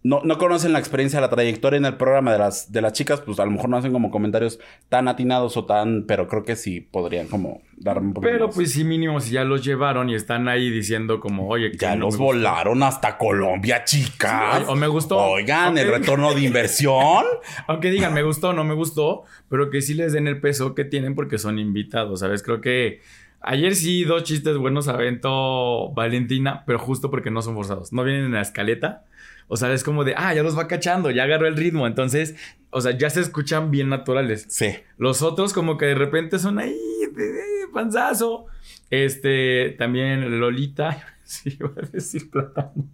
No, 0.02 0.22
no 0.24 0.38
conocen 0.38 0.72
la 0.72 0.78
experiencia, 0.78 1.20
la 1.20 1.28
trayectoria 1.28 1.76
en 1.76 1.84
el 1.84 1.96
programa 1.98 2.32
de 2.32 2.38
las, 2.38 2.72
de 2.72 2.80
las 2.80 2.94
chicas, 2.94 3.20
pues 3.20 3.38
a 3.38 3.44
lo 3.44 3.50
mejor 3.50 3.68
no 3.68 3.76
hacen 3.76 3.92
como 3.92 4.10
comentarios 4.10 4.58
tan 4.88 5.08
atinados 5.08 5.58
o 5.58 5.66
tan... 5.66 6.06
Pero 6.06 6.26
creo 6.26 6.42
que 6.42 6.56
sí 6.56 6.80
podrían 6.80 7.26
como 7.28 7.60
darme 7.76 8.06
un 8.08 8.14
poquito 8.14 8.32
Pero 8.32 8.46
más. 8.46 8.54
pues 8.56 8.72
sí, 8.72 8.82
mínimo, 8.82 9.20
si 9.20 9.32
ya 9.32 9.44
los 9.44 9.62
llevaron 9.62 10.08
y 10.08 10.14
están 10.14 10.48
ahí 10.48 10.70
diciendo 10.70 11.20
como, 11.20 11.48
oye, 11.48 11.70
que 11.72 11.76
Ya 11.76 11.96
no 11.96 12.06
los 12.06 12.16
volaron 12.16 12.82
hasta 12.82 13.18
Colombia, 13.18 13.84
chicas. 13.84 14.60
Sí, 14.60 14.64
o- 14.68 14.72
o 14.72 14.76
me 14.76 14.86
gustó. 14.86 15.18
Oigan, 15.18 15.76
el 15.76 15.90
retorno 15.90 16.32
de 16.32 16.40
inversión. 16.46 17.26
Aunque 17.66 17.90
digan, 17.90 18.14
me 18.14 18.22
gustó 18.22 18.54
no 18.54 18.64
me 18.64 18.72
gustó, 18.72 19.24
pero 19.50 19.68
que 19.68 19.82
sí 19.82 19.92
les 19.92 20.14
den 20.14 20.26
el 20.28 20.40
peso 20.40 20.74
que 20.74 20.84
tienen 20.86 21.14
porque 21.14 21.36
son 21.36 21.58
invitados, 21.58 22.20
¿sabes? 22.20 22.42
Creo 22.42 22.62
que 22.62 23.00
ayer 23.42 23.74
sí 23.74 24.04
dos 24.04 24.24
chistes 24.24 24.56
buenos 24.56 24.88
aventó 24.88 25.90
Valentina, 25.92 26.64
pero 26.66 26.78
justo 26.78 27.10
porque 27.10 27.30
no 27.30 27.42
son 27.42 27.54
forzados. 27.54 27.92
No 27.92 28.02
vienen 28.02 28.24
en 28.24 28.32
la 28.32 28.40
escaleta. 28.40 29.04
O 29.52 29.56
sea, 29.56 29.72
es 29.72 29.82
como 29.82 30.04
de, 30.04 30.14
ah, 30.16 30.32
ya 30.32 30.44
los 30.44 30.56
va 30.56 30.68
cachando, 30.68 31.10
ya 31.10 31.24
agarró 31.24 31.48
el 31.48 31.56
ritmo. 31.56 31.88
Entonces, 31.88 32.36
o 32.70 32.80
sea, 32.80 32.96
ya 32.96 33.10
se 33.10 33.20
escuchan 33.20 33.72
bien 33.72 33.88
naturales. 33.88 34.46
Sí. 34.48 34.76
Los 34.96 35.22
otros 35.22 35.52
como 35.52 35.76
que 35.76 35.86
de 35.86 35.96
repente 35.96 36.38
son 36.38 36.60
ahí, 36.60 36.78
de, 37.12 37.24
de 37.32 37.42
panzazo. 37.74 38.46
Este, 38.90 39.74
también 39.76 40.40
Lolita. 40.40 41.04
Sí, 41.30 41.56
iba 41.60 41.70
a 41.76 41.86
decir 41.92 42.28
plátano. 42.28 42.72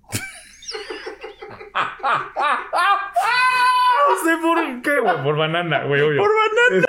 No 4.08 4.24
sé 4.24 4.36
por 4.40 4.82
qué, 4.82 5.00
güey. 5.00 5.22
Por 5.22 5.36
banana, 5.36 5.84
güey, 5.84 6.00
obvio. 6.00 6.22
Por 6.22 6.30
banana. 6.30 6.86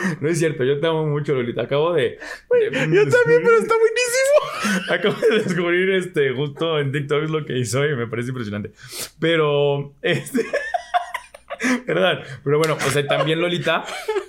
No 0.20 0.28
es 0.28 0.38
cierto, 0.38 0.64
yo 0.64 0.78
te 0.80 0.86
amo 0.86 1.06
mucho, 1.06 1.34
Lolita. 1.34 1.62
Acabo 1.62 1.92
de. 1.94 2.02
de- 2.02 2.70
Yo 2.72 3.08
también, 3.08 3.42
pero 3.44 3.56
está 3.58 3.74
buenísimo. 3.74 4.84
Acabo 4.90 5.16
de 5.30 5.42
descubrir 5.42 5.90
este 5.90 6.32
justo 6.32 6.78
en 6.78 6.92
TikTok 6.92 7.28
lo 7.28 7.44
que 7.44 7.58
hizo 7.58 7.84
y 7.86 7.94
me 7.96 8.06
parece 8.06 8.28
impresionante. 8.30 8.72
Pero, 9.20 9.94
este. 10.02 10.44
¿Verdad? 11.86 12.22
Pero 12.44 12.58
bueno, 12.58 12.74
o 12.74 12.90
sea, 12.90 13.06
también 13.06 13.40
Lolita, 13.40 13.84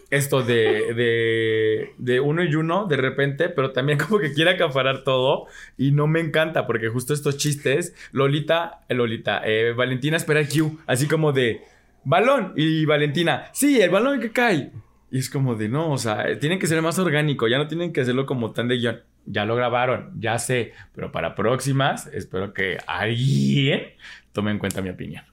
esto 0.10 0.44
de, 0.44 0.94
de, 0.94 1.94
de 1.98 2.20
uno 2.22 2.42
y 2.44 2.56
uno 2.56 2.86
de 2.88 2.96
repente, 2.96 3.50
pero 3.50 3.72
también 3.74 3.98
como 4.00 4.20
que 4.20 4.32
quiere 4.34 4.52
acaparar 4.52 5.04
todo 5.04 5.46
y 5.78 5.92
no 5.92 6.08
me 6.08 6.22
encanta 6.22 6.66
porque 6.66 6.88
justo 6.88 7.14
estos 7.14 7.38
chistes, 7.38 7.94
Lolita, 8.14 8.80
eh, 8.88 8.94
Lolita, 8.94 9.42
eh, 9.46 9.74
Valentina 9.74 10.16
espera 10.16 10.42
Q, 10.48 10.80
así 10.88 11.06
como 11.08 11.34
de 11.34 11.62
balón 12.06 12.54
y 12.56 12.86
Valentina, 12.86 13.50
sí, 13.52 13.82
el 13.82 13.90
balón 13.90 14.22
que 14.22 14.32
cae. 14.32 14.72
Y 15.10 15.20
es 15.20 15.30
como 15.30 15.56
de 15.56 15.70
no, 15.70 15.92
o 15.92 15.98
sea, 15.98 16.28
eh, 16.30 16.36
tienen 16.36 16.60
que 16.60 16.68
ser 16.68 16.82
más 16.82 17.00
orgánico, 17.00 17.48
ya 17.48 17.58
no 17.58 17.68
tienen 17.68 17.94
que 17.94 18.02
hacerlo 18.02 18.26
como 18.26 18.52
tan 18.52 18.68
de 18.68 18.78
guion. 18.78 19.02
Ya 19.26 19.46
lo 19.46 19.56
grabaron, 19.56 20.12
ya 20.20 20.40
sé, 20.40 20.74
pero 20.96 21.12
para 21.12 21.36
próximas 21.36 22.08
espero 22.08 22.54
que 22.54 22.78
alguien 22.88 23.84
tome 24.32 24.52
en 24.52 24.60
cuenta 24.60 24.82
mi 24.82 24.90
opinión. 24.90 25.24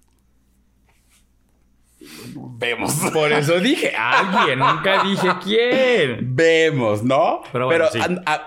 Vemos. 2.34 2.92
Por 3.12 3.32
eso 3.32 3.60
dije 3.60 3.92
alguien, 3.96 4.58
nunca 4.58 5.02
dije 5.04 5.28
quién. 5.42 6.34
Vemos, 6.36 7.02
¿no? 7.02 7.42
Pero 7.52 7.66
bueno, 7.66 7.86
sí. 7.92 7.98
an- 8.00 8.22
a- 8.26 8.44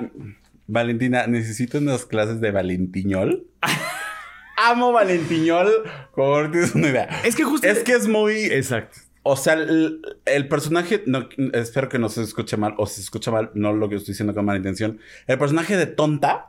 Valentina, 0.68 1.28
necesito 1.28 1.78
unas 1.78 2.06
clases 2.06 2.42
de 2.42 2.52
Valentiñol. 2.52 3.48
Amo 4.58 4.92
Valentiñol. 4.92 5.70
Como 6.12 6.42
no 6.42 6.52
tienes 6.52 6.76
una 6.76 6.90
idea. 6.90 7.04
Es 7.24 7.36
que 7.36 7.44
justo. 7.44 7.66
Es 7.68 7.84
que 7.84 7.94
es 7.94 8.08
muy. 8.08 8.34
Exacto. 8.46 9.00
O 9.28 9.36
sea, 9.36 9.54
el, 9.54 10.02
el 10.26 10.48
personaje, 10.48 11.04
no, 11.06 11.28
espero 11.54 11.90
que 11.90 12.00
no 12.00 12.10
se 12.10 12.22
escuche 12.24 12.58
mal, 12.58 12.74
o 12.78 12.86
si 12.86 12.96
se 12.96 13.02
escucha 13.02 13.32
mal, 13.32 13.52
no 13.54 13.74
lo 13.74 13.90
que 13.90 13.96
estoy 13.96 14.14
diciendo 14.14 14.34
con 14.34 14.46
mala 14.46 14.58
intención. 14.58 15.00
El 15.28 15.38
personaje 15.38 15.76
de 15.78 15.86
tonta 15.88 16.48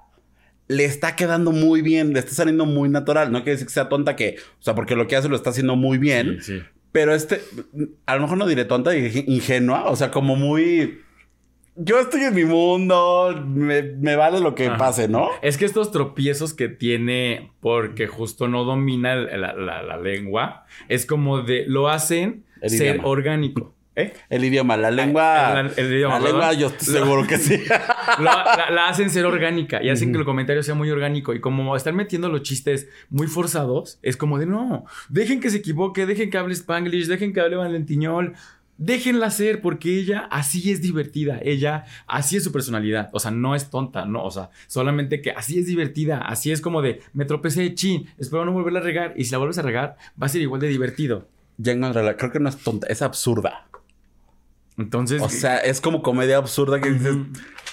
le 0.68 0.84
está 0.84 1.16
quedando 1.16 1.50
muy 1.52 1.80
bien, 1.82 2.12
le 2.12 2.18
está 2.20 2.32
saliendo 2.34 2.66
muy 2.66 2.88
natural. 2.88 3.32
No 3.32 3.38
quiere 3.38 3.52
decir 3.52 3.66
que 3.66 3.72
sea 3.72 3.88
tonta, 3.88 4.16
que, 4.16 4.36
o 4.58 4.62
sea, 4.62 4.74
porque 4.74 4.96
lo 4.96 5.06
que 5.06 5.16
hace 5.16 5.28
lo 5.28 5.36
está 5.36 5.50
haciendo 5.50 5.76
muy 5.76 5.98
bien. 5.98 6.38
Sí, 6.40 6.58
sí. 6.58 6.62
Pero 6.92 7.14
este, 7.14 7.42
a 8.06 8.14
lo 8.16 8.22
mejor 8.22 8.38
no 8.38 8.46
diré 8.46 8.64
tonta, 8.64 8.90
diré 8.90 9.24
ingenua, 9.26 9.84
o 9.90 9.96
sea, 9.96 10.10
como 10.10 10.36
muy. 10.36 11.00
Yo 11.80 12.00
estoy 12.00 12.22
en 12.22 12.34
mi 12.34 12.44
mundo, 12.44 13.40
me, 13.46 13.82
me 13.82 14.16
vale 14.16 14.40
lo 14.40 14.54
que 14.56 14.66
Ajá. 14.66 14.78
pase, 14.78 15.06
¿no? 15.06 15.28
Es 15.42 15.56
que 15.58 15.64
estos 15.64 15.92
tropiezos 15.92 16.52
que 16.52 16.68
tiene 16.68 17.52
porque 17.60 18.08
justo 18.08 18.48
no 18.48 18.64
domina 18.64 19.12
el- 19.12 19.40
la, 19.40 19.52
la- 19.54 19.82
la 19.84 19.96
lengua, 19.96 20.64
es 20.88 21.06
como 21.06 21.42
de 21.42 21.64
lo 21.68 21.88
hacen 21.88 22.44
El 22.60 22.70
ser 22.70 22.94
idioma. 22.96 23.08
orgánico. 23.08 23.74
¿Eh? 23.96 24.12
El 24.30 24.44
idioma, 24.44 24.76
la 24.76 24.92
lengua. 24.92 25.58
el- 25.60 25.72
el 25.76 25.92
idioma, 25.92 26.20
la 26.20 26.24
lengua, 26.28 26.52
yo 26.52 26.68
estoy 26.68 26.94
seguro 26.94 27.26
que 27.26 27.36
sí. 27.36 27.56
La, 28.20 28.68
la 28.70 28.88
hacen 28.88 29.10
ser 29.10 29.24
orgánica 29.26 29.82
y 29.82 29.90
hacen 29.90 30.12
que 30.12 30.18
el 30.18 30.24
comentario 30.24 30.62
sea 30.62 30.74
muy 30.76 30.88
orgánico. 30.90 31.34
Y 31.34 31.40
como 31.40 31.74
están 31.76 31.96
metiendo 31.96 32.28
los 32.28 32.42
chistes 32.42 32.88
muy 33.10 33.26
forzados, 33.26 33.98
es 34.02 34.16
como 34.16 34.38
de 34.38 34.46
no, 34.46 34.84
dejen 35.08 35.40
que 35.40 35.50
se 35.50 35.56
equivoque, 35.58 36.06
dejen 36.06 36.30
que 36.30 36.38
hable 36.38 36.54
Spanglish, 36.54 37.06
dejen 37.06 37.32
que 37.32 37.40
hable 37.40 37.56
Valentiñol. 37.56 38.34
Déjenla 38.76 39.30
ser 39.32 39.60
porque 39.60 39.98
ella 39.98 40.28
así 40.30 40.70
es 40.70 40.80
divertida, 40.80 41.40
ella 41.42 41.84
así 42.06 42.36
es 42.36 42.44
su 42.44 42.52
personalidad, 42.52 43.10
o 43.12 43.18
sea, 43.18 43.32
no 43.32 43.56
es 43.56 43.70
tonta, 43.70 44.04
no, 44.04 44.22
o 44.22 44.30
sea, 44.30 44.50
solamente 44.68 45.20
que 45.20 45.32
así 45.32 45.58
es 45.58 45.66
divertida, 45.66 46.18
así 46.18 46.52
es 46.52 46.60
como 46.60 46.80
de 46.80 47.00
me 47.12 47.24
tropecé, 47.24 47.74
chin, 47.74 48.08
espero 48.18 48.44
no 48.44 48.52
volverla 48.52 48.78
a 48.78 48.82
regar 48.84 49.14
y 49.16 49.24
si 49.24 49.32
la 49.32 49.38
vuelves 49.38 49.58
a 49.58 49.62
regar 49.62 49.96
va 50.20 50.26
a 50.26 50.28
ser 50.28 50.42
igual 50.42 50.60
de 50.60 50.68
divertido. 50.68 51.26
Ya 51.58 51.72
encontré 51.72 52.16
creo 52.16 52.32
que 52.32 52.40
no 52.40 52.48
es 52.48 52.56
tonta, 52.56 52.86
es 52.86 53.02
absurda. 53.02 53.66
Entonces, 54.78 55.20
O 55.20 55.28
sea, 55.28 55.58
es 55.58 55.80
como 55.80 56.02
comedia 56.02 56.36
absurda 56.36 56.80
que 56.80 56.90
dices, 56.92 57.16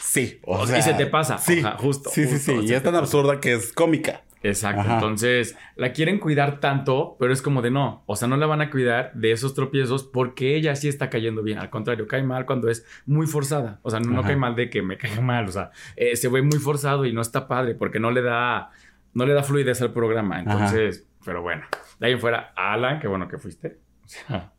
sí. 0.02 0.40
O 0.44 0.64
Y 0.64 0.68
sea, 0.68 0.82
se 0.82 0.94
te 0.96 1.06
pasa. 1.06 1.38
Sí, 1.38 1.64
justo, 1.78 2.10
Sí, 2.10 2.26
sí, 2.26 2.34
justo, 2.34 2.62
sí. 2.62 2.68
Y 2.68 2.74
es 2.74 2.82
tan 2.82 2.96
absurda 2.96 3.40
que 3.40 3.54
es 3.54 3.72
cómica. 3.72 4.24
Exacto. 4.42 4.82
Ajá. 4.82 4.96
Entonces, 4.96 5.56
la 5.76 5.92
quieren 5.92 6.20
cuidar 6.20 6.60
tanto, 6.60 7.16
pero 7.20 7.34
es 7.34 7.42
como 7.42 7.62
de 7.62 7.72
no. 7.72 8.04
O 8.06 8.16
sea, 8.16 8.28
no 8.28 8.38
la 8.38 8.46
van 8.46 8.62
a 8.62 8.70
cuidar 8.70 9.12
de 9.14 9.32
esos 9.32 9.54
tropiezos 9.54 10.04
porque 10.04 10.56
ella 10.56 10.76
sí 10.76 10.88
está 10.88 11.10
cayendo 11.10 11.42
bien. 11.44 11.60
Al 11.60 11.70
contrario, 11.70 12.08
cae 12.08 12.24
mal 12.24 12.46
cuando 12.46 12.70
es 12.70 12.86
muy 13.06 13.28
forzada. 13.28 13.80
O 13.82 13.90
sea, 13.90 14.00
no, 14.00 14.22
cae 14.24 14.36
mal 14.36 14.56
de 14.56 14.70
que 14.70 14.82
me 14.82 14.98
caiga 14.98 15.22
mal. 15.22 15.48
O 15.48 15.52
sea, 15.52 15.72
eh, 15.96 16.16
se 16.16 16.28
ve 16.28 16.42
muy 16.42 16.60
forzado 16.60 17.06
y 17.06 17.14
no 17.14 17.22
está 17.22 17.48
padre 17.48 17.76
porque 17.76 18.00
no 18.00 18.12
le 18.12 18.22
da, 18.22 18.72
no 19.14 19.26
le 19.26 19.34
da 19.34 19.44
fluidez 19.44 19.82
al 19.82 19.94
programa. 19.94 20.40
Entonces, 20.40 21.06
pero 21.24 21.42
bueno. 21.42 21.64
De 22.00 22.08
ahí 22.08 22.14
en 22.14 22.20
fuera, 22.20 22.54
Alan, 22.56 23.00
qué 23.00 23.08
bueno 23.08 23.28
que 23.28 23.38
fuiste. 23.38 23.78
O 24.04 24.08
sea, 24.08 24.52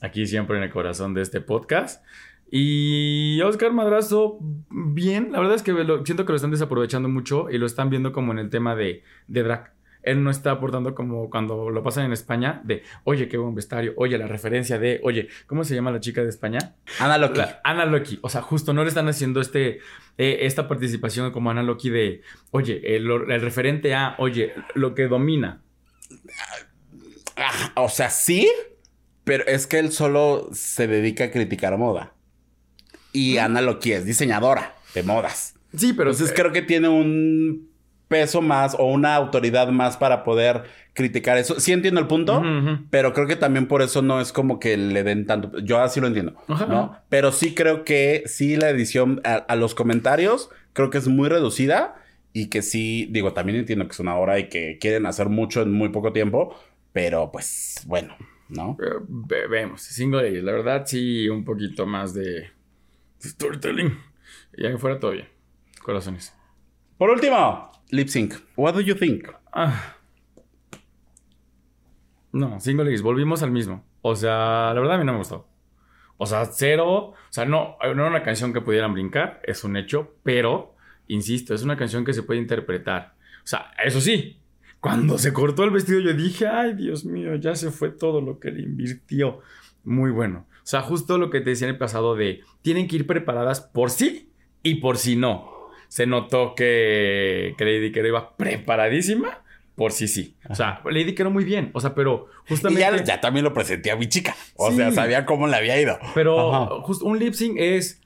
aquí 0.00 0.26
siempre 0.26 0.56
en 0.56 0.62
el 0.64 0.70
corazón 0.70 1.14
de 1.14 1.22
este 1.22 1.40
podcast. 1.40 2.04
Y 2.50 3.40
Oscar 3.42 3.72
Madrazo, 3.72 4.38
bien. 4.70 5.32
La 5.32 5.40
verdad 5.40 5.56
es 5.56 5.62
que 5.62 5.72
lo- 5.72 6.04
siento 6.04 6.24
que 6.24 6.32
lo 6.32 6.36
están 6.36 6.52
desaprovechando 6.52 7.08
mucho 7.08 7.50
y 7.50 7.58
lo 7.58 7.66
están 7.66 7.90
viendo 7.90 8.12
como 8.12 8.32
en 8.32 8.38
el 8.38 8.50
tema 8.50 8.76
de, 8.76 9.02
de 9.26 9.42
drag. 9.42 9.72
Él 10.02 10.22
no 10.22 10.30
está 10.30 10.52
aportando 10.52 10.94
como 10.94 11.28
cuando 11.30 11.68
lo 11.70 11.82
pasan 11.82 12.04
en 12.04 12.12
España 12.12 12.60
de, 12.62 12.84
oye, 13.02 13.26
qué 13.28 13.36
buen 13.38 13.56
vestuario, 13.56 13.92
oye, 13.96 14.16
la 14.16 14.28
referencia 14.28 14.78
de, 14.78 15.00
oye, 15.02 15.26
¿cómo 15.48 15.64
se 15.64 15.74
llama 15.74 15.90
la 15.90 15.98
chica 15.98 16.22
de 16.22 16.28
España? 16.28 16.76
Ana 17.00 17.18
Loki. 17.18 17.38
La- 17.38 17.60
Ana 17.64 17.84
Loki. 17.86 18.20
O 18.22 18.28
sea, 18.28 18.40
justo 18.42 18.72
no 18.72 18.82
le 18.84 18.88
están 18.90 19.08
haciendo 19.08 19.40
este, 19.40 19.80
eh, 20.16 20.38
esta 20.42 20.68
participación 20.68 21.32
como 21.32 21.50
Ana 21.50 21.64
Loki 21.64 21.90
de, 21.90 22.22
oye, 22.52 22.94
el, 22.94 23.10
el 23.10 23.40
referente 23.40 23.96
a, 23.96 24.14
oye, 24.18 24.52
lo 24.76 24.94
que 24.94 25.08
domina. 25.08 25.62
Ah, 27.36 27.72
o 27.76 27.88
sea, 27.88 28.10
sí, 28.10 28.50
pero 29.24 29.44
es 29.46 29.66
que 29.66 29.78
él 29.78 29.92
solo 29.92 30.48
se 30.52 30.86
dedica 30.86 31.24
a 31.24 31.30
criticar 31.30 31.76
moda. 31.76 32.12
Y 33.12 33.38
Ana 33.38 33.60
Loki 33.60 33.92
es 33.92 34.04
diseñadora 34.04 34.74
de 34.94 35.02
modas. 35.02 35.54
Sí, 35.76 35.92
pero 35.92 36.10
Entonces 36.10 36.34
creo 36.34 36.52
que 36.52 36.62
tiene 36.62 36.88
un 36.88 37.68
peso 38.08 38.40
más 38.40 38.74
o 38.78 38.86
una 38.86 39.14
autoridad 39.14 39.68
más 39.68 39.96
para 39.96 40.22
poder 40.22 40.64
criticar 40.92 41.36
eso. 41.38 41.60
Sí 41.60 41.72
entiendo 41.72 42.00
el 42.00 42.06
punto, 42.06 42.42
pero 42.90 43.12
creo 43.12 43.26
que 43.26 43.36
también 43.36 43.66
por 43.66 43.82
eso 43.82 44.00
no 44.00 44.20
es 44.20 44.32
como 44.32 44.58
que 44.58 44.76
le 44.76 45.02
den 45.02 45.26
tanto. 45.26 45.58
Yo 45.58 45.80
así 45.80 46.00
lo 46.00 46.06
entiendo. 46.06 46.34
¿no? 46.48 46.96
Pero 47.08 47.32
sí 47.32 47.54
creo 47.54 47.84
que 47.84 48.22
sí 48.26 48.56
la 48.56 48.70
edición 48.70 49.20
a, 49.24 49.34
a 49.34 49.56
los 49.56 49.74
comentarios 49.74 50.50
creo 50.72 50.90
que 50.90 50.98
es 50.98 51.08
muy 51.08 51.28
reducida 51.28 51.96
y 52.38 52.48
que 52.50 52.60
sí, 52.60 53.08
digo, 53.10 53.32
también 53.32 53.58
entiendo 53.58 53.86
que 53.86 53.92
es 53.92 54.00
una 54.00 54.16
hora 54.16 54.38
y 54.38 54.48
que 54.50 54.76
quieren 54.78 55.06
hacer 55.06 55.28
mucho 55.30 55.62
en 55.62 55.72
muy 55.72 55.88
poco 55.88 56.12
tiempo, 56.12 56.54
pero 56.92 57.32
pues 57.32 57.82
bueno, 57.86 58.14
¿no? 58.50 58.76
Eh, 58.82 58.96
ve- 59.08 59.46
vemos, 59.46 59.80
single. 59.80 60.42
La 60.42 60.52
verdad, 60.52 60.84
sí, 60.84 61.28
un 61.30 61.44
poquito 61.44 61.86
más 61.86 62.12
de 62.12 62.50
storytelling. 63.22 63.98
Y 64.56 64.66
ahí 64.66 64.76
fuera 64.76 65.00
todo 65.00 65.12
bien. 65.12 65.28
Corazones. 65.82 66.34
Por 66.98 67.08
último, 67.08 67.70
lip 67.90 68.08
sync. 68.08 68.34
What 68.56 68.74
do 68.74 68.80
you 68.82 68.94
think? 68.94 69.28
Ah. 69.52 69.96
No, 72.32 72.60
single 72.60 72.84
ladies, 72.84 73.02
volvimos 73.02 73.42
al 73.42 73.50
mismo. 73.50 73.82
O 74.02 74.14
sea, 74.14 74.72
la 74.74 74.80
verdad 74.80 74.96
a 74.96 74.98
mí 74.98 75.04
no 75.04 75.12
me 75.12 75.18
gustó. 75.18 75.48
O 76.18 76.26
sea, 76.26 76.44
cero. 76.46 76.88
O 77.12 77.14
sea, 77.30 77.44
no, 77.46 77.76
no 77.82 77.90
era 78.02 78.08
una 78.08 78.22
canción 78.22 78.52
que 78.52 78.60
pudieran 78.60 78.92
brincar, 78.92 79.40
es 79.44 79.64
un 79.64 79.76
hecho, 79.76 80.14
pero, 80.22 80.75
insisto, 81.08 81.54
es 81.54 81.62
una 81.62 81.76
canción 81.76 82.04
que 82.04 82.12
se 82.12 82.22
puede 82.22 82.40
interpretar. 82.40 83.14
O 83.44 83.46
sea, 83.46 83.70
eso 83.84 84.00
sí, 84.00 84.38
cuando 84.80 85.18
se 85.18 85.32
cortó 85.32 85.64
el 85.64 85.70
vestido 85.70 86.00
yo 86.00 86.12
dije, 86.14 86.46
ay, 86.46 86.74
Dios 86.74 87.04
mío, 87.04 87.34
ya 87.36 87.54
se 87.54 87.70
fue 87.70 87.90
todo 87.90 88.20
lo 88.20 88.38
que 88.40 88.50
le 88.50 88.62
invirtió. 88.62 89.40
Muy 89.84 90.10
bueno. 90.10 90.46
O 90.50 90.66
sea, 90.68 90.80
justo 90.82 91.16
lo 91.18 91.30
que 91.30 91.40
te 91.40 91.50
decía 91.50 91.68
en 91.68 91.74
el 91.74 91.78
pasado 91.78 92.16
de, 92.16 92.40
tienen 92.62 92.88
que 92.88 92.96
ir 92.96 93.06
preparadas 93.06 93.60
por 93.60 93.90
sí 93.90 94.30
y 94.62 94.76
por 94.76 94.98
si 94.98 95.14
no. 95.16 95.52
Se 95.88 96.06
notó 96.06 96.54
que, 96.56 97.54
que 97.56 97.64
Lady 97.64 97.92
Kero 97.92 98.08
iba 98.08 98.36
preparadísima 98.36 99.42
por 99.76 99.92
sí 99.92 100.08
sí. 100.08 100.34
O 100.48 100.54
sea, 100.54 100.80
Lady 100.86 101.14
Kero 101.14 101.30
muy 101.30 101.44
bien. 101.44 101.70
O 101.74 101.80
sea, 101.80 101.94
pero 101.94 102.26
Y 102.46 102.50
justamente... 102.54 102.80
ya, 102.80 103.04
ya 103.04 103.20
también 103.20 103.44
lo 103.44 103.52
presenté 103.52 103.90
a 103.90 103.96
mi 103.96 104.08
chica. 104.08 104.34
O 104.56 104.70
Sí. 104.70 104.76
sea, 104.76 104.90
sabía 104.90 105.24
cómo 105.26 105.46
le 105.46 105.54
había 105.56 105.80
ido. 105.80 105.98
Pero 106.14 106.52
Ajá. 106.54 106.80
justo 106.82 107.04
un 107.04 107.18
lip 107.18 107.34
sync 107.34 107.56
es 107.58 108.00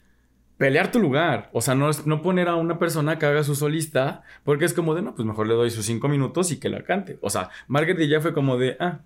pelear 0.61 0.93
tu 0.93 1.01
lugar. 1.01 1.49
O 1.55 1.63
sea, 1.63 1.75
no, 1.75 1.89
es, 1.89 2.07
no 2.07 2.21
poner 2.21 2.47
a 2.49 2.55
una 2.55 2.79
persona 2.79 3.19
que 3.19 3.25
haga 3.25 3.43
su 3.45 3.55
solista, 3.55 4.25
porque 4.45 4.67
es 4.67 4.75
como 4.75 4.95
de, 4.95 5.01
no, 5.01 5.15
pues 5.15 5.25
mejor 5.25 5.47
le 5.47 5.55
doy 5.55 5.71
sus 5.71 5.87
cinco 5.87 6.07
minutos 6.07 6.53
y 6.53 6.61
que 6.61 6.69
la 6.69 6.85
cante. 6.85 7.19
O 7.23 7.31
sea, 7.31 7.49
Margaret 7.67 8.07
ya 8.07 8.21
fue 8.21 8.35
como 8.35 8.59
de, 8.59 8.77
ah, 8.79 9.01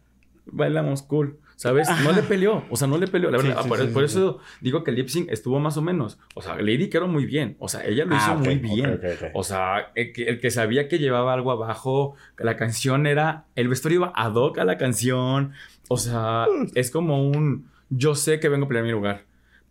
bailamos 0.46 1.02
cool. 1.02 1.38
¿Sabes? 1.54 1.88
No 2.02 2.10
le 2.10 2.22
peleó. 2.24 2.64
O 2.70 2.76
sea, 2.76 2.88
no 2.88 2.98
le 2.98 3.06
peleó. 3.06 3.30
La 3.30 3.38
verdad, 3.38 3.62
sí, 3.62 3.68
por, 3.68 3.78
sí, 3.78 3.86
por 3.86 4.08
sí, 4.08 4.16
eso 4.16 4.40
digo 4.60 4.82
que 4.82 4.90
el 4.90 4.96
lip 4.96 5.06
sync 5.06 5.30
estuvo 5.30 5.60
más 5.60 5.76
o 5.76 5.82
menos. 5.82 6.18
O 6.34 6.42
sea, 6.42 6.56
Lady 6.56 6.90
quedó 6.90 7.06
muy 7.06 7.24
bien. 7.24 7.54
O 7.60 7.68
sea, 7.68 7.86
ella 7.86 8.04
lo 8.04 8.16
hizo 8.16 8.24
Ah, 8.26 8.36
ok, 8.36 8.44
muy 8.44 8.56
bien. 8.56 9.00
O 9.32 9.44
sea, 9.44 9.92
el 9.94 10.12
que, 10.12 10.24
el 10.24 10.40
que 10.40 10.50
sabía 10.50 10.88
que 10.88 10.98
llevaba 10.98 11.32
algo 11.32 11.52
abajo, 11.52 12.16
que 12.36 12.42
la 12.42 12.56
canción 12.56 13.06
era, 13.06 13.44
el 13.54 13.68
vestuario 13.68 14.00
iba 14.00 14.12
ad 14.16 14.34
hoc 14.34 14.58
a 14.58 14.64
la 14.64 14.76
canción. 14.76 15.52
O 15.86 15.98
sea, 15.98 16.48
es 16.74 16.90
como 16.90 17.28
un, 17.28 17.70
yo 17.90 18.16
sé 18.16 18.40
que 18.40 18.48
vengo 18.48 18.64
a 18.64 18.68
pelear 18.68 18.84
mi 18.84 18.90
lugar, 18.90 19.22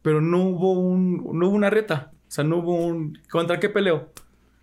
pero 0.04 0.22
no 0.22 0.44
hubo 0.44 0.74
un, 0.74 1.28
no 1.34 1.48
hubo 1.48 1.56
una 1.56 1.72
reta. 1.72 2.12
O 2.28 2.32
sea, 2.32 2.44
no 2.44 2.58
hubo 2.58 2.76
un, 2.76 3.20
¿contra 3.32 3.60
qué 3.60 3.70
peleo? 3.70 4.12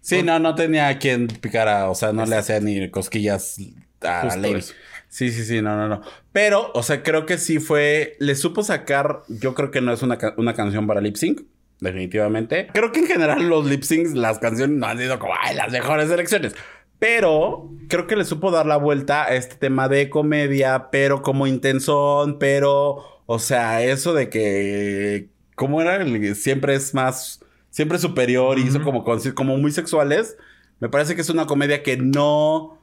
Sí, 0.01 0.23
no, 0.23 0.39
no 0.39 0.55
tenía 0.55 0.97
quien 0.99 1.27
picara, 1.27 1.91
o 1.91 1.95
sea, 1.95 2.13
no 2.13 2.25
le 2.25 2.37
hacía 2.37 2.61
ni 2.61 2.89
cosquillas 2.91 3.57
a 4.03 4.23
Justo 4.23 4.57
eso. 4.57 4.75
Sí, 5.09 5.33
sí, 5.33 5.45
sí, 5.45 5.61
no, 5.61 5.77
no, 5.77 5.89
no. 5.89 6.03
Pero, 6.33 6.71
o 6.73 6.83
sea, 6.85 7.03
creo 7.03 7.27
que 7.27 7.37
sí 7.37 7.59
fue, 7.59 8.17
le 8.21 8.37
supo 8.37 8.63
sacar, 8.63 9.23
yo 9.29 9.55
creo 9.55 9.73
que 9.73 9.81
no 9.81 9.93
es 9.93 10.03
una, 10.03 10.19
una 10.37 10.55
canción 10.55 10.87
para 10.87 11.01
lip 11.01 11.17
sync, 11.17 11.43
definitivamente. 11.81 12.69
Creo 12.73 12.93
que 12.93 13.01
en 13.01 13.07
general 13.09 13.49
los 13.49 13.67
lip 13.67 13.83
syncs, 13.83 14.13
las 14.15 14.39
canciones 14.39 14.79
no 14.79 14.87
han 14.87 14.99
sido 14.99 15.19
como, 15.19 15.35
ay, 15.41 15.57
las 15.57 15.73
mejores 15.73 16.09
elecciones. 16.11 16.55
Pero 17.01 17.71
creo 17.89 18.07
que 18.07 18.15
le 18.15 18.25
supo 18.25 18.51
dar 18.51 18.67
la 18.67 18.77
vuelta 18.77 19.25
a 19.25 19.35
este 19.35 19.57
tema 19.57 19.89
de 19.89 20.11
comedia, 20.11 20.91
pero 20.93 21.23
como 21.23 21.47
intensón, 21.47 22.39
pero, 22.39 23.20
o 23.33 23.39
sea, 23.39 23.81
eso 23.85 24.13
de 24.13 24.29
que, 24.29 25.29
¿cómo 25.55 25.81
era? 25.81 25.97
El- 26.03 26.35
Siempre 26.35 26.75
es 26.75 26.95
más, 26.95 27.41
siempre 27.71 27.95
es 27.95 28.03
superior 28.03 28.59
y 28.59 28.63
hizo 28.63 28.79
Ujú. 28.79 28.87
como, 29.05 29.05
como 29.37 29.57
muy 29.57 29.71
sexuales. 29.71 30.37
Me 30.81 30.89
parece 30.89 31.15
que 31.15 31.21
es 31.21 31.31
una 31.31 31.47
comedia 31.47 31.85
que 31.85 31.97
no 31.97 32.77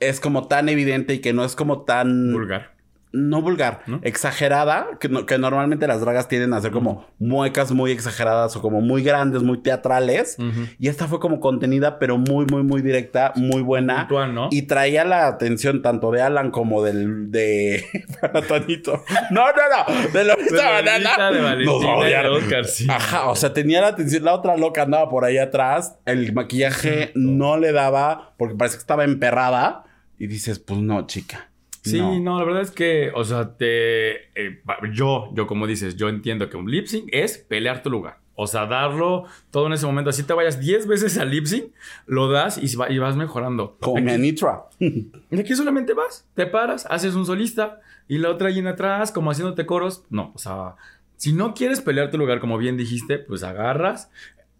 es 0.00 0.18
como 0.18 0.48
tan 0.48 0.70
evidente 0.70 1.12
y 1.12 1.18
que 1.18 1.34
no 1.34 1.44
es 1.44 1.54
como 1.54 1.82
tan... 1.82 2.32
Vulgar. 2.32 2.71
No 3.12 3.42
vulgar, 3.42 3.82
¿No? 3.86 4.00
exagerada, 4.02 4.86
que, 4.98 5.08
no- 5.08 5.26
que 5.26 5.36
normalmente 5.36 5.86
las 5.86 6.00
dragas 6.00 6.28
tienden 6.28 6.54
a 6.54 6.56
hacer 6.56 6.70
como 6.70 7.06
muecas 7.18 7.70
muy 7.72 7.90
exageradas 7.92 8.56
o 8.56 8.62
como 8.62 8.80
muy 8.80 9.02
grandes, 9.02 9.42
muy 9.42 9.58
teatrales. 9.62 10.36
Y 10.78 10.88
esta 10.88 11.06
fue 11.06 11.20
como 11.20 11.38
contenida, 11.38 11.98
pero 11.98 12.16
muy, 12.16 12.46
muy, 12.50 12.62
muy 12.62 12.80
directa, 12.80 13.32
muy 13.36 13.60
buena. 13.62 14.08
Puntual, 14.08 14.34
¿no? 14.34 14.48
Y 14.50 14.62
traía 14.62 15.04
la 15.04 15.26
atención 15.26 15.82
tanto 15.82 16.10
de 16.10 16.22
Alan 16.22 16.50
como 16.50 16.82
del 16.82 17.30
de 17.30 17.84
Platanito. 18.32 19.04
No, 19.30 19.44
no, 19.46 19.52
no. 19.52 20.08
De 20.10 20.24
Lolita 20.24 20.70
Banana. 20.70 21.30
De 21.30 21.40
Valentina 21.42 22.04
de 22.22 22.28
Oscar, 22.28 22.64
sí. 22.64 22.86
Ajá, 22.88 23.28
o 23.28 23.36
sea, 23.36 23.52
tenía 23.52 23.80
la 23.82 23.88
atención. 23.88 24.24
La 24.24 24.34
otra 24.34 24.56
loca 24.56 24.82
andaba 24.82 25.08
por 25.10 25.24
ahí 25.24 25.38
atrás. 25.38 25.98
El 26.06 26.32
maquillaje 26.32 27.12
no 27.14 27.58
le 27.58 27.72
daba 27.72 28.32
porque 28.38 28.54
parece 28.54 28.76
que 28.76 28.80
estaba 28.80 29.04
emperrada. 29.04 29.84
Y 30.18 30.28
dices, 30.28 30.58
pues 30.58 30.80
no, 30.80 31.06
chica. 31.06 31.50
Sí, 31.82 31.98
no. 31.98 32.18
no. 32.20 32.38
la 32.38 32.44
verdad 32.44 32.62
es 32.62 32.70
que, 32.70 33.10
o 33.14 33.24
sea, 33.24 33.56
te, 33.56 34.26
eh, 34.40 34.62
yo, 34.92 35.30
yo 35.34 35.46
como 35.46 35.66
dices, 35.66 35.96
yo 35.96 36.08
entiendo 36.08 36.48
que 36.48 36.56
un 36.56 36.70
lip 36.70 36.86
sync 36.86 37.08
es 37.12 37.38
pelear 37.38 37.82
tu 37.82 37.90
lugar. 37.90 38.18
O 38.34 38.46
sea, 38.46 38.66
darlo 38.66 39.24
todo 39.50 39.66
en 39.66 39.74
ese 39.74 39.84
momento. 39.84 40.08
Así 40.10 40.22
te 40.22 40.32
vayas 40.32 40.58
10 40.58 40.86
veces 40.86 41.18
al 41.18 41.30
lip 41.30 41.44
sync, 41.44 41.66
lo 42.06 42.30
das 42.30 42.56
y, 42.56 42.74
va- 42.76 42.90
y 42.90 42.98
vas 42.98 43.14
mejorando. 43.14 43.76
Como 43.80 44.00
mi 44.00 44.10
Anitra. 44.10 44.62
Y 44.78 45.12
aquí 45.38 45.54
solamente 45.54 45.92
vas, 45.92 46.26
te 46.34 46.46
paras, 46.46 46.86
haces 46.88 47.14
un 47.14 47.26
solista 47.26 47.80
y 48.08 48.18
la 48.18 48.30
otra 48.30 48.50
en 48.50 48.66
atrás, 48.68 49.12
como 49.12 49.30
haciéndote 49.30 49.66
coros. 49.66 50.04
No, 50.08 50.32
o 50.34 50.38
sea, 50.38 50.76
si 51.16 51.32
no 51.32 51.52
quieres 51.52 51.80
pelear 51.82 52.10
tu 52.10 52.16
lugar, 52.18 52.40
como 52.40 52.56
bien 52.58 52.76
dijiste, 52.76 53.18
pues 53.18 53.42
agarras. 53.42 54.10